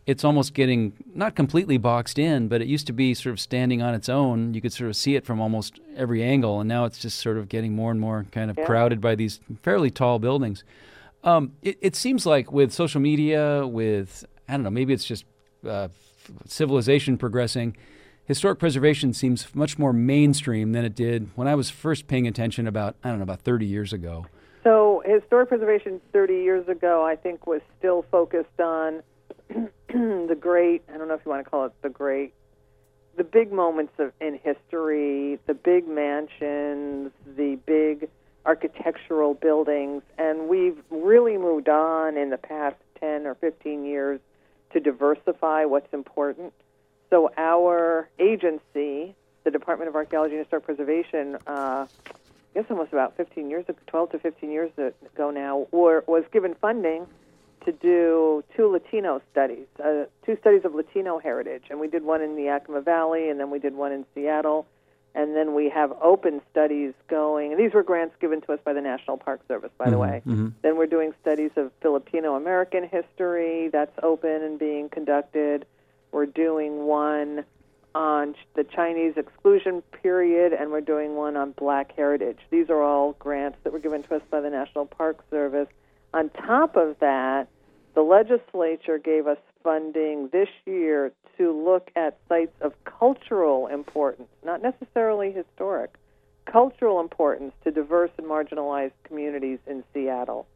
it's 0.07 0.25
almost 0.25 0.53
getting 0.55 0.93
not 1.15 1.35
completely 1.37 1.79
boxed 1.79 2.19
in, 2.19 2.49
but 2.49 2.61
it 2.61 2.67
used 2.67 2.87
to 2.89 2.93
be 2.93 3.15
sort 3.15 3.33
of 3.33 3.41
standing 3.41 3.81
on 3.83 3.95
its 3.95 4.09
own. 4.09 4.53
You 4.55 4.61
could 4.61 4.73
sort 4.73 4.91
of 4.91 4.97
see 4.97 5.15
it 5.15 5.25
from 5.25 5.41
almost 5.41 5.79
every 5.97 6.23
angle, 6.25 6.61
and 6.61 6.69
now 6.69 6.85
it's 6.85 6.99
just 6.99 7.19
sort 7.19 7.39
of 7.39 7.49
getting 7.49 7.75
more 7.77 7.91
and 7.91 8.01
more 8.01 8.27
kind 8.33 8.51
of 8.51 8.59
Yeah. 8.59 8.65
crowded 8.67 9.01
by 9.01 9.15
these 9.15 9.41
fairly 9.63 9.91
tall 9.91 10.19
buildings. 10.19 10.65
Um, 11.25 11.53
it, 11.63 11.79
it 11.81 11.95
seems 11.97 12.27
like 12.27 12.51
with 12.53 12.73
social 12.73 13.01
media, 13.01 13.65
with 13.67 14.25
I 14.49 14.53
don't 14.55 14.65
know, 14.65 14.71
maybe 14.71 14.93
it's 14.93 15.05
just 15.05 15.25
uh, 15.67 15.89
civilization 16.47 17.17
progressing. 17.17 17.77
Historic 18.25 18.59
preservation 18.59 19.13
seems 19.13 19.53
much 19.55 19.79
more 19.79 19.93
mainstream 19.93 20.73
than 20.73 20.85
it 20.85 20.95
did 20.95 21.29
when 21.35 21.47
I 21.49 21.55
was 21.55 21.71
first 21.71 22.07
paying 22.07 22.27
attention 22.27 22.67
about 22.67 22.97
I 23.05 23.09
don't 23.09 23.19
know 23.19 23.25
about 23.25 23.43
30 23.43 23.67
years 23.67 23.93
ago. 23.93 24.27
So, 24.65 25.03
historic 25.05 25.49
preservation 25.49 26.01
30 26.13 26.35
years 26.35 26.69
ago, 26.69 27.05
I 27.05 27.17
think, 27.17 27.47
was 27.49 27.61
still 27.79 28.05
focused 28.13 28.61
on 28.61 29.03
the 29.89 30.37
great, 30.39 30.83
I 30.93 30.99
don't 30.99 31.09
know 31.09 31.15
if 31.15 31.21
you 31.25 31.31
want 31.31 31.45
to 31.45 31.51
call 31.51 31.67
it 31.67 31.73
the 31.83 31.89
great, 31.89 32.35
the 33.17 33.25
big 33.25 33.53
moments 33.53 33.93
of, 33.99 34.13
in 34.21 34.39
history, 34.43 35.39
the 35.47 35.55
big 35.55 35.87
mansions, 35.87 37.13
the 37.37 37.59
big 37.67 38.09
architectural 38.47 39.35
buildings, 39.35 40.03
and 40.19 40.49
we've 40.49 40.79
really 40.91 41.37
moved 41.37 41.69
on 41.69 42.17
in 42.17 42.31
the 42.31 42.39
past 42.39 42.77
10 43.01 43.27
or 43.27 43.35
15 43.37 43.85
years 43.85 44.21
to 44.73 44.81
diversify 44.81 45.65
what's 45.65 45.93
important. 45.93 46.53
So 47.11 47.31
our 47.37 48.09
agency, 48.19 49.15
the 49.45 49.51
Department 49.51 49.89
of 49.89 49.95
Archaeology 49.95 50.35
and 50.35 50.45
Historic 50.45 50.65
Preservation, 50.65 51.37
uh, 51.47 51.87
I 51.87 51.87
guess 52.55 52.65
almost 52.71 52.93
about 52.93 53.17
15 53.17 53.51
years 53.51 53.67
12 53.87 54.13
to 54.13 54.19
15 54.19 54.51
years 54.51 54.71
ago 54.79 55.31
now, 55.31 55.67
were, 55.71 56.03
was 56.07 56.25
given 56.33 56.55
funding 56.55 57.07
to 57.65 57.73
do 57.73 58.45
two 58.57 58.69
Latino 58.69 59.21
studies, 59.31 59.67
uh, 59.83 60.05
two 60.25 60.37
studies 60.41 60.65
of 60.65 60.75
Latino 60.75 61.19
heritage, 61.19 61.65
and 61.71 61.81
we 61.81 61.89
did 61.89 62.05
one 62.05 62.23
in 62.23 62.37
the 62.37 62.45
Yakima 62.45 62.81
Valley, 62.81 63.29
and 63.29 63.39
then 63.39 63.51
we 63.51 63.59
did 63.59 63.75
one 63.75 63.93
in 63.93 64.05
Seattle, 64.15 64.67
and 65.15 65.37
then 65.37 65.55
we 65.55 65.69
have 65.69 65.93
open 66.01 66.41
studies 66.51 66.95
going. 67.09 67.53
And 67.53 67.61
these 67.61 67.75
were 67.75 67.83
grants 67.83 68.15
given 68.21 68.41
to 68.43 68.53
us 68.53 68.61
by 68.65 68.73
the 68.73 68.81
National 68.81 69.17
Park 69.17 69.41
Service, 69.47 69.71
by 69.77 69.91
the 69.91 69.99
way. 69.99 70.23
Mm-hmm. 70.27 70.49
Then 70.63 70.77
we're 70.77 70.87
doing 70.87 71.13
studies 71.21 71.51
of 71.57 71.71
Filipino 71.83 72.35
American 72.35 72.89
history. 72.89 73.69
That's 73.69 73.93
open 74.03 74.43
and 74.43 74.59
being 74.59 74.89
conducted. 74.89 75.67
We're 76.13 76.27
doing 76.27 76.87
one 76.87 77.45
on 77.95 78.35
the 78.55 78.65
Chinese 78.65 79.15
exclusion 79.17 79.83
period, 80.03 80.53
and 80.53 80.71
we're 80.71 80.81
doing 80.81 81.15
one 81.15 81.37
on 81.37 81.53
Black 81.53 81.93
heritage. 81.95 82.39
These 82.51 82.71
are 82.71 82.83
all 82.83 83.13
grants 83.19 83.59
that 83.65 83.73
were 83.73 83.79
given 83.79 84.03
to 84.05 84.17
us 84.17 84.23
by 84.31 84.41
the 84.41 84.51
National 84.51 84.87
Park 84.87 85.23
Service. 85.31 85.69
On 86.15 86.29
top 86.31 86.77
of 86.77 86.99
that, 87.01 87.49
the 87.95 88.03
legislature 88.03 88.99
gave 88.99 89.27
us 89.27 89.39
funding 89.63 90.29
this 90.33 90.49
year 90.67 91.13
to 91.39 91.53
look 91.53 91.91
at 91.97 92.19
sites 92.29 92.55
of 92.61 92.73
cultural 92.85 93.67
importance, 93.67 94.29
not 94.45 94.63
necessarily 94.63 95.33
historic, 95.33 95.95
cultural 96.45 97.01
importance 97.01 97.53
to 97.65 97.71
diverse 97.71 98.11
and 98.19 98.27
marginalized 98.27 98.93
communities 99.05 99.59
in 99.67 99.85
Seattle. 99.95 100.47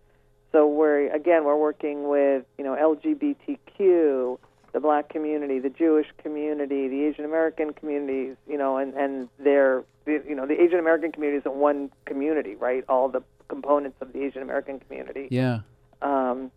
So 0.52 0.66
we're 0.66 1.12
again 1.14 1.44
we're 1.44 1.56
working 1.56 2.08
with 2.08 2.44
you 2.58 2.64
know 2.64 2.74
LGBTQ, 2.74 4.38
the 4.72 4.80
black 4.80 5.08
community, 5.08 5.58
the 5.58 5.70
Jewish 5.70 6.06
community, 6.22 6.88
the 6.88 7.04
Asian 7.04 7.24
American 7.24 7.72
communities, 7.72 8.36
you 8.48 8.58
know, 8.58 8.76
and 8.76 8.94
and 8.94 9.28
their 9.38 9.84
you 10.06 10.34
know 10.34 10.46
the 10.46 10.60
Asian 10.60 10.78
American 10.78 11.12
community 11.12 11.38
isn't 11.38 11.54
one 11.54 11.90
community, 12.04 12.54
right? 12.54 12.84
All 12.88 13.08
the 13.08 13.22
components 13.48 13.96
of 14.00 14.12
the 14.12 14.22
Asian 14.22 14.42
American 14.42 14.78
community. 14.80 15.28
Yeah. 15.30 15.60
Um, 16.02 16.50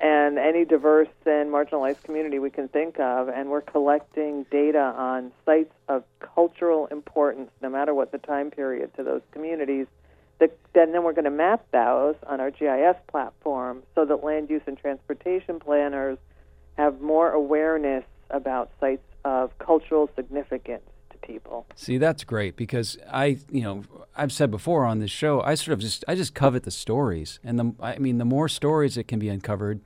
and 0.00 0.38
any 0.38 0.64
diverse 0.64 1.08
and 1.26 1.50
marginalized 1.50 2.02
community 2.04 2.38
we 2.38 2.50
can 2.50 2.68
think 2.68 3.00
of, 3.00 3.28
and 3.28 3.50
we're 3.50 3.60
collecting 3.60 4.46
data 4.50 4.94
on 4.96 5.32
sites 5.44 5.74
of 5.88 6.04
cultural 6.20 6.86
importance, 6.86 7.50
no 7.60 7.68
matter 7.68 7.94
what 7.94 8.12
the 8.12 8.18
time 8.18 8.50
period, 8.50 8.94
to 8.96 9.02
those 9.02 9.22
communities. 9.32 9.86
That, 10.38 10.56
and 10.76 10.94
then 10.94 11.02
we're 11.02 11.14
going 11.14 11.24
to 11.24 11.30
map 11.30 11.66
those 11.72 12.14
on 12.24 12.40
our 12.40 12.52
GIS 12.52 12.94
platform 13.08 13.82
so 13.96 14.04
that 14.04 14.22
land 14.22 14.50
use 14.50 14.62
and 14.66 14.78
transportation 14.78 15.58
planners 15.58 16.16
have 16.76 17.00
more 17.00 17.32
awareness 17.32 18.04
about 18.30 18.70
sites 18.78 19.02
of 19.24 19.58
cultural 19.58 20.08
significance 20.14 20.88
to 21.20 21.26
people. 21.26 21.66
See, 21.76 21.98
that's 21.98 22.24
great 22.24 22.56
because 22.56 22.98
I, 23.10 23.38
you 23.50 23.62
know, 23.62 23.84
I've 24.16 24.32
said 24.32 24.50
before 24.50 24.84
on 24.84 24.98
this 24.98 25.10
show, 25.10 25.40
I 25.42 25.54
sort 25.54 25.72
of 25.74 25.80
just, 25.80 26.04
I 26.08 26.14
just 26.14 26.34
covet 26.34 26.64
the 26.64 26.70
stories, 26.70 27.38
and 27.44 27.58
the, 27.58 27.72
I 27.80 27.98
mean, 27.98 28.18
the 28.18 28.24
more 28.24 28.48
stories 28.48 28.94
that 28.96 29.08
can 29.08 29.18
be 29.18 29.28
uncovered, 29.28 29.80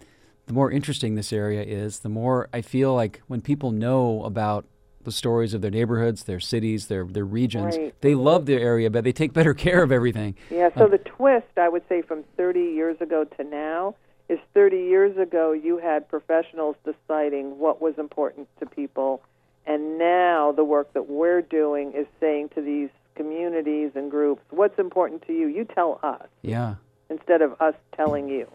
the 0.47 0.53
more 0.53 0.71
interesting 0.71 1.15
this 1.15 1.33
area 1.33 1.63
is. 1.63 2.01
The 2.01 2.09
more 2.09 2.49
I 2.53 2.63
feel 2.63 2.95
like 2.95 3.23
when 3.29 3.41
people 3.41 3.71
know 3.71 4.25
about 4.25 4.65
the 5.05 5.13
stories 5.13 5.55
of 5.55 5.61
their 5.63 5.71
neighborhoods, 5.71 6.25
their 6.25 6.41
cities, 6.41 6.87
their 6.89 7.05
their 7.05 7.25
regions, 7.25 7.77
Right. 7.77 7.95
they 8.01 8.15
love 8.15 8.47
their 8.47 8.61
area, 8.61 8.91
but 8.91 9.05
they 9.05 9.13
take 9.13 9.33
better 9.33 9.55
care 9.67 9.83
of 9.83 9.93
everything. 9.93 10.35
Yeah, 10.51 10.71
so 10.77 10.85
Uh, 10.85 10.89
the 10.89 10.99
twist, 10.99 11.47
I 11.57 11.69
would 11.69 11.83
say, 11.89 12.03
from 12.03 12.25
30 12.37 12.61
years 12.61 13.01
ago 13.01 13.25
to 13.25 13.45
now 13.45 13.95
is 14.29 14.39
30 14.55 14.77
years 14.79 15.17
ago 15.17 15.53
you 15.53 15.79
had 15.79 16.09
professionals 16.09 16.77
deciding 16.85 17.59
what 17.59 17.81
was 17.83 17.95
important 17.99 18.49
to 18.61 18.67
people, 18.67 19.23
and 19.67 19.99
now 19.99 20.53
the 20.53 20.65
work 20.65 20.93
that 20.95 21.09
we're 21.09 21.43
doing 21.43 21.93
is 21.93 22.07
saying 22.21 22.51
to 22.55 22.61
these 22.61 22.91
communities 23.15 23.93
and 23.95 24.11
groups, 24.11 24.43
what's 24.51 24.79
important 24.79 25.27
to 25.27 25.33
you? 25.33 25.47
You 25.47 25.65
tell 25.65 26.01
us 26.03 26.27
yeah. 26.43 26.77
instead 27.11 27.43
of 27.43 27.61
us 27.61 27.75
telling 27.95 28.29
you. 28.29 28.49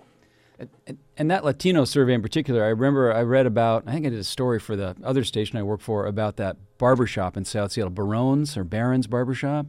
And, 1.17 1.29
that 1.29 1.45
Latino 1.45 1.85
survey 1.85 2.15
in 2.15 2.21
particular, 2.23 2.63
I 2.63 2.69
remember 2.69 3.13
I 3.13 3.21
read 3.21 3.45
about, 3.45 3.83
I 3.85 3.91
think 3.91 4.07
I 4.07 4.09
did 4.09 4.17
a 4.17 4.23
story 4.23 4.59
for 4.59 4.75
the 4.75 4.95
other 5.03 5.23
station 5.23 5.59
I 5.59 5.63
work 5.63 5.81
for 5.81 6.07
about 6.07 6.37
that 6.37 6.57
barbershop 6.79 7.37
in 7.37 7.45
South 7.45 7.71
Seattle, 7.71 7.91
Barone's 7.91 8.57
or 8.57 8.63
Barron's 8.63 9.05
Barbershop, 9.05 9.67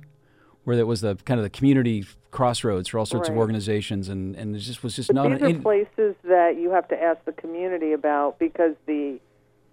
where 0.65 0.77
there 0.77 0.87
was 0.87 1.03
the 1.03 1.17
kind 1.27 1.39
of 1.39 1.45
the 1.45 1.51
community 1.51 2.07
crossroads 2.31 2.89
for 2.89 2.99
all 2.99 3.07
sorts 3.07 3.29
of 3.29 3.37
organizations, 3.37 4.09
and, 4.09 4.35
and 4.37 4.57
it 4.57 4.61
just 4.61 4.83
was 4.83 4.97
just 4.97 5.09
But 5.09 5.15
not 5.17 5.41
these 5.41 5.51
an, 5.51 5.57
are 5.57 5.61
places 5.61 6.15
that 6.25 6.57
you 6.59 6.71
have 6.71 6.89
to 6.89 7.03
ask 7.03 7.23
the 7.27 7.33
community 7.33 7.93
about 7.93 8.39
because 8.39 8.75
the 8.87 9.21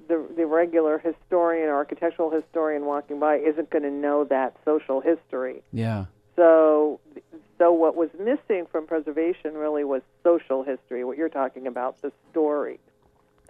the, 0.08 0.26
the 0.36 0.46
regular 0.46 0.98
historian 1.00 1.70
or 1.70 1.76
architectural 1.76 2.30
historian 2.30 2.86
walking 2.86 3.20
by 3.20 3.38
isn't 3.38 3.70
going 3.70 3.84
to 3.84 3.92
know 3.92 4.24
that 4.26 4.56
social 4.66 5.02
history. 5.02 5.62
yeah. 5.72 6.06
So, 6.36 7.00
so 7.58 7.72
what 7.72 7.96
was 7.96 8.10
missing 8.20 8.66
from 8.70 8.88
preservation 8.88 9.54
really 9.54 9.86
was 9.86 10.02
social 10.22 10.64
history. 10.64 11.06
What 11.06 11.18
you're 11.18 11.30
talking 11.30 11.66
about, 11.66 12.02
the 12.02 12.12
story. 12.32 12.80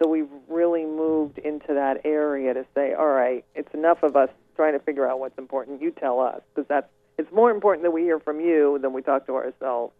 So 0.00 0.08
we've 0.08 0.28
really 0.48 0.84
moved 0.84 1.38
into 1.38 1.74
that 1.74 2.02
area 2.04 2.54
to 2.54 2.64
say, 2.74 2.92
all 2.92 3.08
right, 3.08 3.44
it's 3.54 3.72
enough 3.74 4.02
of 4.02 4.14
us 4.14 4.28
trying 4.54 4.74
to 4.74 4.78
figure 4.78 5.08
out 5.08 5.18
what's 5.18 5.38
important. 5.38 5.82
You 5.82 5.90
tell 5.90 6.20
us 6.20 6.42
because 6.54 6.68
that's 6.68 6.88
it's 7.18 7.32
more 7.32 7.50
important 7.50 7.82
that 7.82 7.92
we 7.92 8.02
hear 8.02 8.20
from 8.20 8.40
you 8.40 8.78
than 8.80 8.92
we 8.92 9.00
talk 9.00 9.26
to 9.26 9.34
ourselves. 9.34 9.94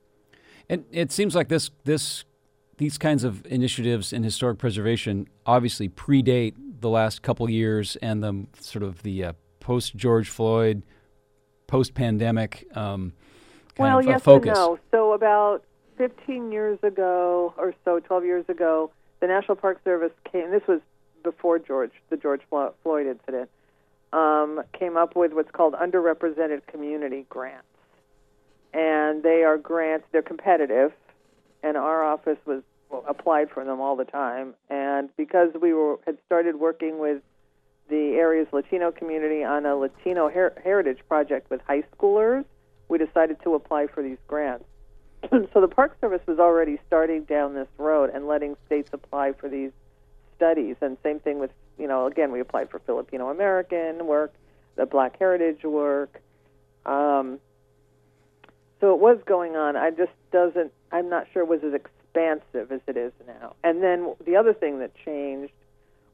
And 0.69 0.85
it 0.93 1.13
seems 1.13 1.35
like 1.35 1.49
this 1.49 1.71
this 1.85 2.25
these 2.79 2.99
kinds 2.99 3.25
of 3.25 3.45
initiatives 3.47 4.13
in 4.13 4.23
historic 4.23 4.59
preservation 4.59 5.29
obviously 5.47 5.89
predate 5.89 6.55
the 6.81 6.91
last 6.91 7.23
couple 7.23 7.49
years 7.49 7.97
and 7.97 8.23
the 8.23 8.47
sort 8.61 8.83
of 8.83 9.03
the 9.03 9.25
uh, 9.25 9.33
post 9.61 9.97
George 9.97 10.29
Floyd, 10.29 10.83
post 11.67 11.95
pandemic 11.95 12.67
um, 12.77 13.13
kind 13.75 13.89
well, 13.91 13.99
of 13.99 14.07
uh, 14.07 14.11
yes 14.11 14.23
focus. 14.23 14.49
and 14.49 14.57
no. 14.57 14.79
So 14.91 15.13
about 15.13 15.65
15 15.97 16.53
years 16.53 16.79
ago 16.83 17.55
or 17.57 17.75
so, 17.85 18.01
12 18.01 18.25
years 18.25 18.45
ago, 18.49 18.91
the 19.21 19.27
National 19.27 19.57
Park 19.57 19.81
Service 19.85 20.13
came. 20.31 20.51
This 20.51 20.67
was 20.69 20.81
before 21.23 21.59
George, 21.59 21.93
the 22.11 22.17
George 22.17 22.43
Floyd 22.49 23.07
incident. 23.07 23.51
Um, 24.13 24.63
came 24.73 24.97
up 24.97 25.17
with 25.17 25.33
what's 25.33 25.51
called 25.51 25.75
underrepresented 25.75 26.67
community 26.69 27.27
grants, 27.29 27.67
and 28.73 29.23
they 29.23 29.43
are 29.43 29.59
grants. 29.59 30.07
They're 30.13 30.23
competitive, 30.23 30.93
and 31.63 31.77
our 31.77 32.03
office 32.05 32.39
was 32.47 32.63
applied 33.09 33.51
for 33.51 33.65
them 33.65 33.81
all 33.81 33.97
the 33.97 34.05
time. 34.05 34.55
And 34.71 35.09
because 35.17 35.51
we 35.61 35.73
were 35.73 35.99
had 36.07 36.19
started 36.27 36.57
working 36.57 36.99
with 36.99 37.23
the 37.89 38.15
area's 38.15 38.49
Latino 38.53 38.91
community 38.91 39.45
on 39.45 39.67
a 39.67 39.77
Latino 39.77 40.29
her- 40.29 40.61
heritage 40.63 40.99
project 41.09 41.51
with 41.51 41.61
high 41.67 41.85
schoolers, 41.97 42.45
we 42.89 42.99
decided 42.99 43.41
to 43.43 43.55
apply 43.55 43.87
for 43.87 44.03
these 44.03 44.19
grants. 44.27 44.65
so 45.31 45.61
the 45.61 45.69
Park 45.69 45.97
Service 46.01 46.21
was 46.27 46.39
already 46.39 46.79
starting 46.87 47.25
down 47.25 47.55
this 47.55 47.69
road 47.79 48.11
and 48.13 48.27
letting 48.27 48.57
states 48.67 48.91
apply 48.93 49.33
for 49.33 49.49
these 49.49 49.73
studies. 50.37 50.77
And 50.81 50.97
same 51.03 51.21
thing 51.21 51.39
with, 51.39 51.51
you 51.79 51.89
know, 51.89 52.07
again, 52.07 52.33
we 52.33 52.41
applied 52.41 52.71
for 52.71 52.79
Filipino 52.81 53.31
American 53.31 54.07
work, 54.07 54.35
the 54.77 54.87
Black 54.87 55.19
Heritage 55.19 55.65
work. 55.65 56.21
Um, 56.85 57.41
so 58.81 58.95
it 58.95 59.01
was 59.01 59.19
going 59.27 59.57
on. 59.57 59.77
I 59.77 59.91
just 59.91 60.13
doesn't. 60.33 60.73
I'm 60.93 61.09
not 61.09 61.27
sure 61.33 61.43
it 61.43 61.49
was 61.49 61.61
as 61.65 61.75
expansive 61.75 62.73
as 62.73 62.81
it 62.87 62.97
is 62.97 63.13
now. 63.27 63.55
And 63.65 63.83
then 63.83 64.15
the 64.25 64.37
other 64.37 64.53
thing 64.53 64.79
that 64.81 64.93
changed 65.05 65.53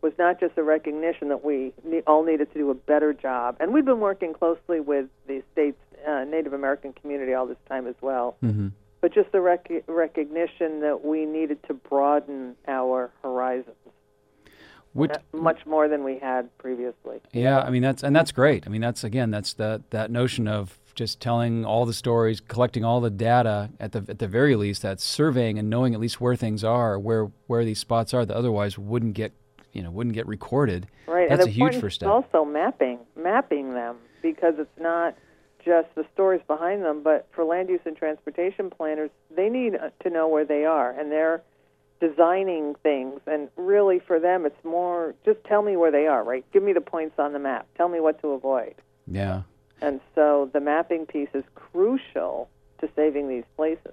was 0.01 0.13
not 0.19 0.41
just 0.41 0.59
a 0.59 0.63
recognition 0.63 1.29
that 1.29 1.45
we 1.45 1.73
all 2.07 2.25
needed 2.25 2.53
to 2.53 2.59
do 2.59 2.71
a 2.71 2.75
better 2.75 3.13
job, 3.13 3.57
and 3.61 3.73
we've 3.73 3.85
been 3.85 4.01
working 4.01 4.33
closely 4.33 4.81
with 4.81 5.07
the 5.27 5.43
state's 5.53 5.79
uh, 6.07 6.25
Native 6.25 6.53
American 6.53 6.93
community 6.93 7.35
all 7.35 7.47
this 7.47 7.59
time 7.69 7.87
as 7.87 7.95
well. 8.01 8.37
Mm-hmm. 8.43 8.69
But 9.01 9.15
just 9.15 9.33
the 9.33 9.41
rec- 9.41 9.85
recognition 9.87 10.81
that 10.81 11.05
we 11.05 11.25
needed 11.25 11.63
to 11.65 11.75
broaden 11.75 12.55
our 12.69 13.11
horizons 13.23 13.75
Which, 14.93 15.11
uh, 15.11 15.19
much 15.33 15.67
more 15.67 15.89
than 15.89 16.05
we 16.05 16.19
had 16.19 16.57
previously. 16.59 17.21
Yeah, 17.33 17.61
I 17.61 17.71
mean 17.71 17.83
that's 17.83 18.03
and 18.03 18.15
that's 18.15 18.33
great. 18.33 18.65
I 18.67 18.71
mean 18.71 18.81
that's 18.81 19.03
again 19.05 19.31
that's 19.31 19.55
that 19.55 19.91
that 19.91 20.11
notion 20.11 20.47
of 20.47 20.79
just 20.95 21.21
telling 21.21 21.65
all 21.65 21.87
the 21.87 21.93
stories, 21.93 22.41
collecting 22.41 22.85
all 22.85 23.01
the 23.01 23.11
data 23.11 23.71
at 23.81 23.93
the 23.93 24.05
at 24.09 24.19
the 24.19 24.29
very 24.29 24.57
least, 24.57 24.83
that's 24.83 25.05
surveying 25.05 25.59
and 25.59 25.71
knowing 25.71 25.95
at 25.95 26.01
least 26.01 26.21
where 26.21 26.37
things 26.37 26.63
are, 26.65 26.99
where 26.99 27.31
where 27.47 27.65
these 27.65 27.79
spots 27.79 28.13
are 28.13 28.25
that 28.25 28.37
otherwise 28.37 28.79
wouldn't 28.79 29.15
get 29.15 29.33
you 29.73 29.83
know 29.83 29.91
wouldn't 29.91 30.15
get 30.15 30.27
recorded. 30.27 30.87
Right, 31.07 31.29
That's 31.29 31.43
and 31.43 31.49
a 31.49 31.53
huge 31.53 31.77
first 31.77 31.97
step. 31.97 32.09
Also, 32.09 32.45
mapping 32.45 33.01
mapping 33.17 33.75
them 33.75 33.97
because 34.23 34.55
it's 34.59 34.81
not 34.81 35.17
just 35.65 35.89
the 35.95 36.05
stories 36.13 36.41
behind 36.47 36.83
them, 36.83 37.03
but 37.03 37.29
for 37.33 37.45
land 37.45 37.69
use 37.69 37.81
and 37.85 37.97
transportation 37.97 38.71
planners, 38.71 39.11
they 39.35 39.49
need 39.49 39.75
uh, 39.75 39.91
to 40.03 40.11
know 40.11 40.29
where 40.29 40.45
they 40.45 40.65
are, 40.65 40.91
and 40.91 41.11
they're 41.11 41.43
designing 42.01 42.75
things. 42.83 43.21
And 43.27 43.49
really, 43.57 44.01
for 44.01 44.19
them, 44.19 44.45
it's 44.45 44.65
more 44.65 45.15
just 45.25 45.43
tell 45.45 45.63
me 45.63 45.77
where 45.77 45.91
they 45.91 46.07
are. 46.07 46.23
Right, 46.25 46.45
give 46.53 46.63
me 46.63 46.73
the 46.73 46.81
points 46.81 47.15
on 47.19 47.33
the 47.33 47.39
map. 47.39 47.67
Tell 47.77 47.89
me 47.89 48.01
what 48.01 48.21
to 48.23 48.29
avoid. 48.29 48.75
Yeah. 49.07 49.43
And 49.83 50.01
so 50.15 50.51
the 50.53 50.61
mapping 50.61 51.07
piece 51.07 51.29
is 51.35 51.45
crucial 51.55 52.49
to 52.81 52.89
saving 52.95 53.29
these 53.29 53.45
places. 53.57 53.93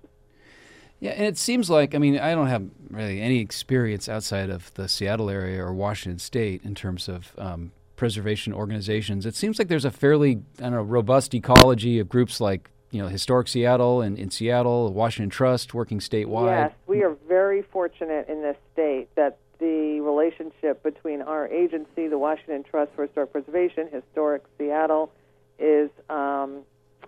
Yeah, 0.99 1.11
and 1.11 1.25
it 1.25 1.37
seems 1.37 1.69
like 1.69 1.95
I 1.95 1.97
mean 1.97 2.19
I 2.19 2.35
don't 2.35 2.47
have 2.47 2.65
really 2.89 3.21
any 3.21 3.39
experience 3.39 4.09
outside 4.09 4.49
of 4.49 4.73
the 4.73 4.89
Seattle 4.89 5.29
area 5.29 5.63
or 5.63 5.73
Washington 5.73 6.19
State 6.19 6.61
in 6.63 6.75
terms 6.75 7.07
of 7.07 7.33
um, 7.37 7.71
preservation 7.95 8.53
organizations. 8.53 9.25
It 9.25 9.35
seems 9.35 9.59
like 9.59 9.69
there's 9.69 9.85
a 9.85 9.91
fairly 9.91 10.41
I 10.59 10.63
don't 10.63 10.73
know 10.73 10.81
robust 10.81 11.33
ecology 11.33 11.99
of 11.99 12.09
groups 12.09 12.41
like 12.41 12.69
you 12.91 13.01
know 13.01 13.07
Historic 13.07 13.47
Seattle 13.47 14.01
and 14.01 14.19
in 14.19 14.29
Seattle, 14.29 14.91
Washington 14.91 15.29
Trust 15.29 15.73
working 15.73 15.99
statewide. 15.99 16.47
Yes, 16.47 16.73
we 16.85 17.03
are 17.03 17.15
very 17.27 17.61
fortunate 17.61 18.27
in 18.27 18.41
this 18.41 18.57
state 18.73 19.07
that 19.15 19.37
the 19.59 20.01
relationship 20.01 20.81
between 20.83 21.21
our 21.21 21.47
agency, 21.47 22.07
the 22.07 22.17
Washington 22.17 22.63
Trust 22.63 22.91
for 22.95 23.05
Historic 23.05 23.31
Preservation, 23.31 23.87
Historic 23.91 24.43
Seattle, 24.57 25.11
is 25.59 25.89
um, 26.09 26.61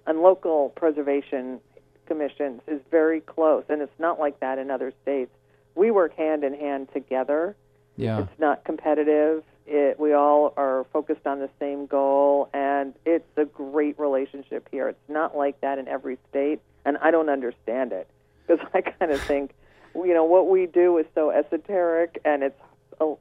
and 0.05 0.21
local 0.21 0.69
preservation 0.69 1.59
commissions 2.05 2.61
is 2.67 2.81
very 2.91 3.21
close, 3.21 3.63
and 3.69 3.81
it's 3.81 3.99
not 3.99 4.19
like 4.19 4.39
that 4.41 4.57
in 4.57 4.69
other 4.69 4.93
states. 5.01 5.31
We 5.75 5.91
work 5.91 6.15
hand 6.15 6.43
in 6.43 6.53
hand 6.53 6.89
together. 6.93 7.55
Yeah. 7.95 8.21
It's 8.21 8.39
not 8.39 8.65
competitive. 8.65 9.43
It, 9.67 9.99
we 9.99 10.13
all 10.13 10.53
are 10.57 10.85
focused 10.91 11.25
on 11.25 11.39
the 11.39 11.49
same 11.59 11.85
goal, 11.85 12.49
and 12.53 12.93
it's 13.05 13.37
a 13.37 13.45
great 13.45 13.97
relationship 13.99 14.67
here. 14.71 14.89
It's 14.89 15.09
not 15.09 15.37
like 15.37 15.61
that 15.61 15.77
in 15.77 15.87
every 15.87 16.17
state, 16.29 16.59
and 16.83 16.97
I 16.97 17.11
don't 17.11 17.29
understand 17.29 17.93
it 17.93 18.09
because 18.45 18.65
I 18.73 18.81
kind 18.81 19.11
of 19.11 19.21
think, 19.21 19.53
you 19.95 20.13
know, 20.13 20.25
what 20.25 20.49
we 20.49 20.65
do 20.65 20.97
is 20.97 21.05
so 21.15 21.29
esoteric, 21.29 22.19
and 22.25 22.43
it's 22.43 22.59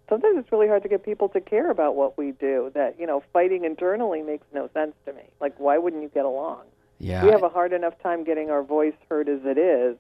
sometimes 0.09 0.39
it's 0.39 0.53
really 0.53 0.68
hard 0.68 0.83
to 0.83 0.89
get 0.89 1.05
people 1.05 1.28
to 1.31 1.41
care 1.41 1.70
about 1.70 1.97
what 1.97 2.18
we 2.18 2.33
do. 2.33 2.70
That 2.74 2.99
you 2.99 3.07
know, 3.07 3.22
fighting 3.33 3.64
internally 3.64 4.22
makes 4.22 4.47
no 4.53 4.68
sense 4.74 4.93
to 5.07 5.12
me. 5.12 5.22
Like, 5.41 5.59
why 5.59 5.78
wouldn't 5.78 6.03
you 6.03 6.09
get 6.09 6.24
along? 6.24 6.62
Yeah. 6.99 7.24
We 7.24 7.31
have 7.31 7.43
a 7.43 7.49
hard 7.49 7.72
enough 7.72 7.95
time 8.03 8.24
getting 8.24 8.51
our 8.51 8.62
voice 8.62 8.95
heard 9.09 9.28
as 9.28 9.41
it 9.45 9.59
is. 9.59 9.97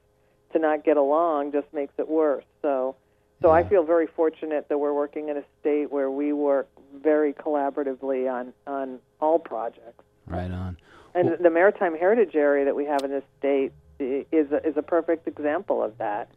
To 0.52 0.58
not 0.58 0.84
get 0.84 0.96
along 0.96 1.52
just 1.52 1.72
makes 1.72 1.94
it 1.96 2.08
worse. 2.08 2.44
So, 2.60 2.96
so 3.40 3.50
I 3.52 3.62
feel 3.62 3.84
very 3.84 4.08
fortunate 4.08 4.68
that 4.68 4.78
we're 4.78 4.92
working 4.92 5.28
in 5.28 5.36
a 5.36 5.44
state 5.60 5.92
where 5.92 6.10
we 6.10 6.32
work 6.32 6.68
very 7.00 7.32
collaboratively 7.32 8.30
on 8.30 8.52
on 8.66 8.98
all 9.20 9.38
projects. 9.38 10.04
Right 10.26 10.50
on. 10.50 10.76
And 11.14 11.36
the 11.40 11.50
maritime 11.50 11.96
heritage 11.96 12.34
area 12.34 12.64
that 12.64 12.74
we 12.76 12.84
have 12.84 13.02
in 13.02 13.10
this 13.10 13.24
state 13.38 13.72
is 14.00 14.50
a, 14.52 14.66
is 14.66 14.76
a 14.76 14.82
perfect 14.82 15.26
example 15.26 15.82
of 15.82 15.98
that. 15.98 16.28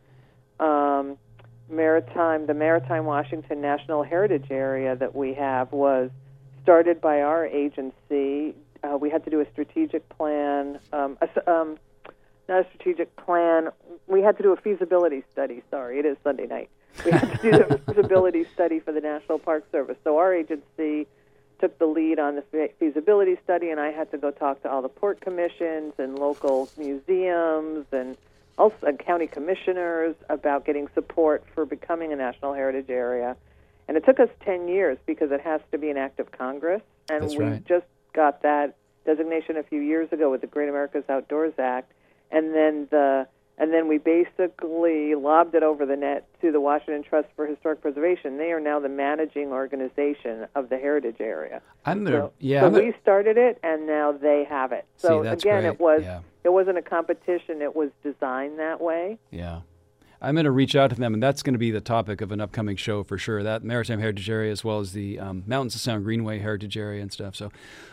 Um, 0.60 1.18
maritime, 1.70 2.46
the 2.46 2.54
Maritime 2.54 3.06
Washington 3.06 3.62
National 3.62 4.04
Heritage 4.04 4.48
Area 4.50 4.96
that 4.96 5.16
we 5.16 5.34
have 5.34 5.72
was 5.72 6.10
started 6.62 7.02
by 7.02 7.22
our 7.22 7.46
agency. 7.46 8.56
Uh, 8.84 8.98
we 8.98 9.10
had 9.10 9.24
to 9.26 9.30
do 9.30 9.40
a 9.40 9.46
strategic 9.52 10.08
plan, 10.10 10.80
um, 10.92 11.18
a 11.22 11.26
s 11.26 11.48
um, 11.48 11.78
not 12.50 12.66
a 12.66 12.68
strategic 12.74 13.16
plan. 13.16 13.70
We 14.08 14.22
had 14.22 14.38
to 14.38 14.44
do 14.44 14.52
a 14.52 14.58
feasibility 14.58 15.24
study. 15.32 15.64
Sorry, 15.72 16.00
it 16.00 16.06
is 16.06 16.18
Sunday 16.24 16.48
night. 16.48 16.70
We 17.06 17.12
had 17.12 17.32
to 17.32 17.38
do 17.38 17.52
the 17.52 17.78
feasibility 17.88 18.46
study 18.54 18.80
for 18.80 18.92
the 18.92 19.02
National 19.02 19.40
Park 19.40 19.66
Service. 19.72 19.98
So 20.04 20.18
our 20.18 20.34
agency 20.34 21.08
took 21.60 21.80
the 21.80 21.86
lead 21.86 22.20
on 22.20 22.36
the 22.36 22.42
fe- 22.42 22.74
feasibility 22.78 23.38
study, 23.44 23.70
and 23.70 23.80
I 23.80 23.92
had 23.92 24.12
to 24.12 24.18
go 24.18 24.32
talk 24.32 24.62
to 24.64 24.70
all 24.70 24.82
the 24.82 24.90
port 24.90 25.22
commissions 25.22 25.94
and 25.98 26.20
local 26.20 26.70
museums 26.78 27.86
and 27.94 28.18
also 28.58 28.76
and 28.84 29.00
county 29.00 29.28
commissioners 29.28 30.16
about 30.30 30.66
getting 30.66 30.88
support 30.94 31.44
for 31.54 31.66
becoming 31.66 32.14
a 32.14 32.16
national 32.16 32.54
heritage 32.54 32.90
area. 32.90 33.36
And 33.88 33.98
it 33.98 34.06
took 34.06 34.20
us 34.20 34.30
10 34.46 34.68
years 34.68 34.98
because 35.06 35.32
it 35.32 35.42
has 35.42 35.60
to 35.72 35.78
be 35.78 35.90
an 35.90 35.98
act 35.98 36.20
of 36.20 36.32
Congress, 36.32 36.82
and 37.10 37.24
That's 37.24 37.36
we 37.36 37.44
right. 37.46 37.66
just 37.66 37.86
got 38.14 38.42
that 38.44 38.76
designation 39.06 39.58
a 39.58 39.64
few 39.64 39.82
years 39.82 40.08
ago 40.14 40.32
with 40.32 40.42
the 40.42 40.48
Great 40.48 40.70
America's 40.70 41.04
Outdoors 41.10 41.54
Act, 41.58 41.92
and 42.32 42.54
then 42.54 42.88
the 42.92 43.28
and 43.58 43.72
then 43.72 43.88
we 43.88 44.00
basically 44.00 45.14
lobbed 45.14 45.54
it 45.54 45.62
over 45.62 45.86
the 45.86 45.96
net 45.96 46.28
to 46.42 46.52
the 46.52 46.60
Washington 46.60 47.04
Trust 47.04 47.28
for 47.36 47.46
Historic 47.46 47.82
Preservation. 47.82 48.38
They 48.38 48.52
are 48.52 48.60
now 48.60 48.80
the 48.80 48.90
managing 48.90 49.50
organization 49.52 50.48
of 50.56 50.70
the 50.70 50.78
heritage 50.78 51.18
area. 51.20 51.62
I'm 51.86 52.04
gonna 52.04 52.18
So, 52.18 52.34
yeah. 52.40 52.62
so 52.62 52.68
I'm 52.68 52.74
we 52.74 52.94
started 53.02 53.38
it, 53.38 53.60
and 53.62 53.86
now 53.86 54.12
they 54.12 54.46
have 54.46 54.72
it. 54.72 54.86
So 54.98 55.22
See, 55.24 55.28
again, 55.30 55.62
great. 55.64 55.66
it 55.74 55.80
was 55.80 56.02
Yeah. 56.04 56.22
It 56.44 56.50
wasn't 56.50 56.78
a 56.78 56.82
competition; 56.82 57.62
it 57.62 57.76
was 57.76 57.90
designed 58.04 58.60
that 58.60 58.82
way. 58.82 59.18
Yeah. 59.32 59.62
I'm 60.24 60.36
going 60.36 60.46
to 60.46 60.52
reach 60.52 60.74
out 60.74 60.90
to 60.92 60.96
them, 60.96 61.14
and 61.14 61.22
that's 61.22 61.44
going 61.44 61.54
to 61.54 61.60
be 61.60 61.70
the 61.70 61.82
topic 61.82 62.22
of 62.22 62.32
an 62.32 62.40
upcoming 62.40 62.78
show 62.78 63.04
for 63.04 63.18
sure. 63.18 63.44
That 63.44 63.62
Maritime 63.62 64.00
Heritage 64.00 64.30
Area, 64.30 64.54
as 64.54 64.64
well 64.64 64.80
as 64.80 64.94
the 64.94 65.20
um, 65.20 65.44
Mountains 65.46 65.76
of 65.76 65.82
Sound 65.82 66.06
Greenway 66.06 66.40
Heritage 66.40 66.78
Area 66.78 67.02
and 67.02 67.12
stuff. 67.12 67.36
So, 67.36 67.52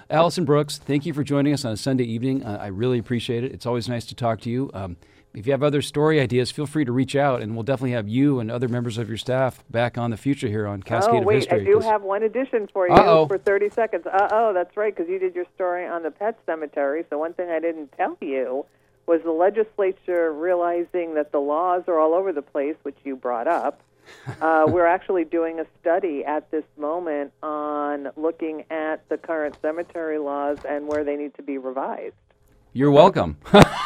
Allyson 0.08 0.44
Brooks, 0.44 0.78
thank 0.78 1.04
you 1.04 1.12
for 1.12 1.24
joining 1.24 1.52
us 1.52 1.64
on 1.64 1.72
a 1.72 1.76
Sunday 1.76 2.04
evening. 2.04 2.44
Uh, 2.44 2.56
I 2.60 2.68
really 2.68 3.00
appreciate 3.00 3.42
it. 3.42 3.50
It's 3.50 3.66
always 3.66 3.88
nice 3.88 4.06
to 4.06 4.14
talk 4.14 4.40
to 4.42 4.50
you. 4.50 4.70
Um, 4.72 4.96
if 5.34 5.46
you 5.46 5.52
have 5.52 5.62
other 5.62 5.80
story 5.82 6.20
ideas, 6.20 6.50
feel 6.50 6.66
free 6.66 6.84
to 6.84 6.92
reach 6.92 7.14
out, 7.14 7.40
and 7.40 7.54
we'll 7.54 7.62
definitely 7.62 7.92
have 7.92 8.08
you 8.08 8.40
and 8.40 8.50
other 8.50 8.68
members 8.68 8.98
of 8.98 9.08
your 9.08 9.16
staff 9.18 9.62
back 9.70 9.96
on 9.96 10.10
the 10.10 10.16
future 10.16 10.48
here 10.48 10.66
on 10.66 10.82
Cascade 10.82 11.14
oh 11.14 11.18
of 11.20 11.24
wait, 11.24 11.36
History. 11.36 11.60
I 11.60 11.64
do 11.64 11.74
'cause- 11.74 11.84
have 11.84 12.02
one 12.02 12.22
addition 12.22 12.68
for 12.72 12.88
you 12.88 12.94
Uh-oh. 12.94 13.26
for 13.26 13.38
30 13.38 13.68
seconds. 13.70 14.06
Uh 14.06 14.28
oh, 14.32 14.52
that's 14.52 14.76
right, 14.76 14.94
because 14.94 15.08
you 15.10 15.18
did 15.18 15.34
your 15.34 15.46
story 15.54 15.86
on 15.86 16.02
the 16.02 16.10
pet 16.10 16.38
cemetery. 16.46 17.04
So 17.10 17.18
one 17.18 17.32
thing 17.34 17.48
I 17.50 17.60
didn't 17.60 17.92
tell 17.96 18.16
you 18.20 18.66
was 19.06 19.22
the 19.22 19.32
legislature 19.32 20.32
realizing 20.32 21.14
that 21.14 21.32
the 21.32 21.40
laws 21.40 21.84
are 21.88 21.98
all 21.98 22.14
over 22.14 22.32
the 22.32 22.42
place, 22.42 22.76
which 22.82 22.96
you 23.04 23.16
brought 23.16 23.46
up. 23.46 23.80
Uh, 24.40 24.64
we're 24.66 24.86
actually 24.86 25.24
doing 25.24 25.60
a 25.60 25.66
study 25.80 26.24
at 26.24 26.50
this 26.50 26.64
moment 26.76 27.32
on 27.44 28.08
looking 28.16 28.64
at 28.70 29.06
the 29.08 29.16
current 29.16 29.56
cemetery 29.62 30.18
laws 30.18 30.58
and 30.68 30.88
where 30.88 31.04
they 31.04 31.14
need 31.16 31.32
to 31.34 31.42
be 31.42 31.58
revised. 31.58 32.14
You're 32.72 32.90
welcome. 32.92 33.36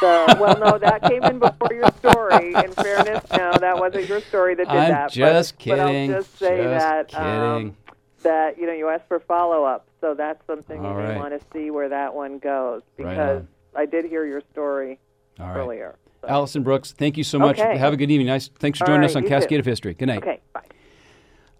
So, 0.00 0.26
well, 0.38 0.58
no, 0.58 0.78
that 0.78 1.02
came 1.02 1.24
in 1.24 1.38
before 1.38 1.72
your 1.72 1.90
story. 1.98 2.54
In 2.54 2.72
fairness, 2.72 3.24
no, 3.34 3.56
that 3.58 3.78
wasn't 3.78 4.08
your 4.08 4.20
story 4.20 4.54
that 4.56 4.68
did 4.68 4.76
I'm 4.76 4.90
that. 4.90 5.12
just 5.12 5.56
but, 5.58 5.68
But 5.68 5.78
kidding, 5.86 6.14
I'll 6.14 6.20
just 6.20 6.38
say 6.38 6.62
just 6.62 7.12
that 7.12 7.14
um, 7.14 7.76
that 8.22 8.58
you 8.58 8.66
know 8.66 8.72
you 8.74 8.88
asked 8.88 9.08
for 9.08 9.20
follow 9.20 9.64
up, 9.64 9.86
so 10.00 10.14
that's 10.14 10.44
something 10.46 10.84
All 10.84 10.92
you 10.92 10.98
right. 10.98 11.16
want 11.16 11.38
to 11.38 11.46
see 11.52 11.70
where 11.70 11.88
that 11.88 12.14
one 12.14 12.38
goes 12.38 12.82
Right 12.98 13.08
because 13.10 13.40
on. 13.40 13.48
I 13.74 13.86
did 13.86 14.04
hear 14.04 14.26
your 14.26 14.42
story 14.52 14.98
All 15.40 15.46
right. 15.46 15.56
earlier. 15.56 15.96
So. 16.20 16.28
Allyson 16.28 16.62
Brooks, 16.62 16.92
thank 16.92 17.16
you 17.16 17.24
so 17.24 17.38
much. 17.38 17.58
Okay. 17.58 17.78
Have 17.78 17.92
a 17.92 17.96
good 17.96 18.10
evening. 18.10 18.26
Nice. 18.26 18.48
Thanks 18.58 18.78
for 18.78 18.86
joining 18.86 19.02
right, 19.02 19.10
us 19.10 19.16
on 19.16 19.24
Cascade 19.24 19.50
too. 19.50 19.60
of 19.60 19.66
History. 19.66 19.94
Good 19.94 20.08
night. 20.08 20.22
Okay. 20.22 20.40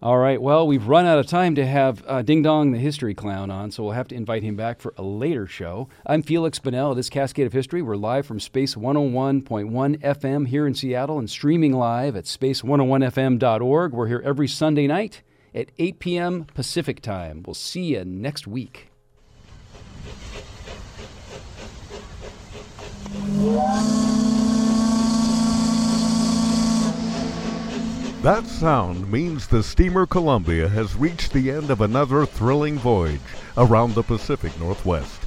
All 0.05 0.19
right. 0.19 0.41
Well, 0.41 0.67
we've 0.67 0.87
run 0.87 1.07
out 1.07 1.19
of 1.19 1.27
time 1.27 1.55
to 1.55 1.65
have 1.65 2.05
uh, 2.07 2.21
Ding 2.21 2.43
Dong 2.43 2.73
the 2.73 2.79
History 2.79 3.15
Clown 3.15 3.51
on, 3.51 3.71
so 3.71 3.83
we'll 3.83 3.93
have 3.93 4.09
to 4.09 4.15
invite 4.15 4.43
him 4.43 4.55
back 4.55 4.79
for 4.79 4.93
a 4.99 5.03
later 5.03 5.47
show. 5.47 5.89
I'm 6.05 6.23
Feliks 6.23 6.61
Banel. 6.61 6.95
This 6.95 7.09
Cascade 7.09 7.47
of 7.47 7.55
History. 7.55 7.81
We're 7.81 7.97
live 7.97 8.27
from 8.27 8.39
Space 8.39 8.75
101.1 8.75 9.47
FM 10.03 10.49
here 10.49 10.67
in 10.67 10.75
Seattle 10.75 11.19
and 11.19 11.31
streaming 11.31 11.73
live 11.73 12.17
at 12.17 12.25
space101fm.org. 12.25 13.93
We're 13.95 14.09
here 14.09 14.21
every 14.23 14.47
Sunday 14.47 14.87
night 14.87 15.23
at 15.55 15.71
8 15.79 15.99
p.m. 15.99 16.45
Pacific 16.53 17.01
time. 17.01 17.43
We'll 17.47 17.55
see 17.55 17.95
you 17.95 18.05
next 18.05 18.47
week. 18.47 18.91
That 28.25 28.47
sound 28.47 29.13
means 29.13 29.47
the 29.47 29.63
steamer 29.63 30.07
Columbia 30.07 30.67
has 30.71 30.97
reached 30.97 31.35
the 31.35 31.51
end 31.51 31.71
of 31.71 31.83
another 31.83 32.25
thrilling 32.25 32.79
voyage 32.79 33.21
around 33.55 33.95
the 33.95 34.03
Pacific 34.03 34.59
Northwest. 34.59 35.21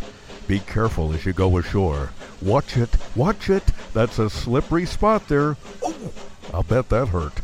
Be 0.48 0.62
careful 0.62 1.14
as 1.14 1.24
you 1.24 1.32
go 1.32 1.60
ashore. 1.60 2.10
Watch 2.41 2.76
it, 2.76 2.89
watch 3.16 3.52
it. 3.52 3.66
That's 3.93 4.18
a 4.18 4.32
slippery 4.32 4.88
spot 4.88 5.28
there. 5.28 5.58
Oh, 5.84 6.12
I'll 6.52 6.64
bet 6.64 6.89
that 6.89 7.10
hurt. 7.10 7.38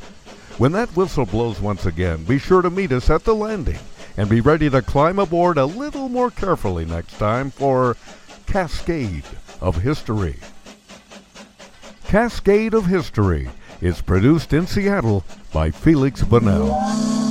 When 0.58 0.72
that 0.72 0.96
whistle 0.96 1.28
blows 1.28 1.62
once 1.62 1.86
again, 1.86 2.24
be 2.24 2.40
sure 2.40 2.64
to 2.64 2.72
meet 2.72 2.92
us 2.92 3.12
at 3.12 3.24
the 3.24 3.36
landing 3.36 3.80
and 4.18 4.28
be 4.28 4.42
ready 4.42 4.72
to 4.72 4.82
climb 4.82 5.20
aboard 5.20 5.60
a 5.60 5.66
little 5.68 6.10
more 6.10 6.32
carefully 6.32 6.84
next 6.84 7.20
time 7.20 7.52
for 7.52 7.96
Cascade 8.48 9.26
of 9.62 9.84
History. 9.84 10.38
Cascade 12.06 12.74
of 12.74 12.88
History 12.88 13.50
is 13.82 14.02
produced 14.02 14.52
in 14.52 14.66
Seattle 14.66 15.24
by 15.54 15.70
Feliks 15.70 16.24
Banel. 16.24 17.23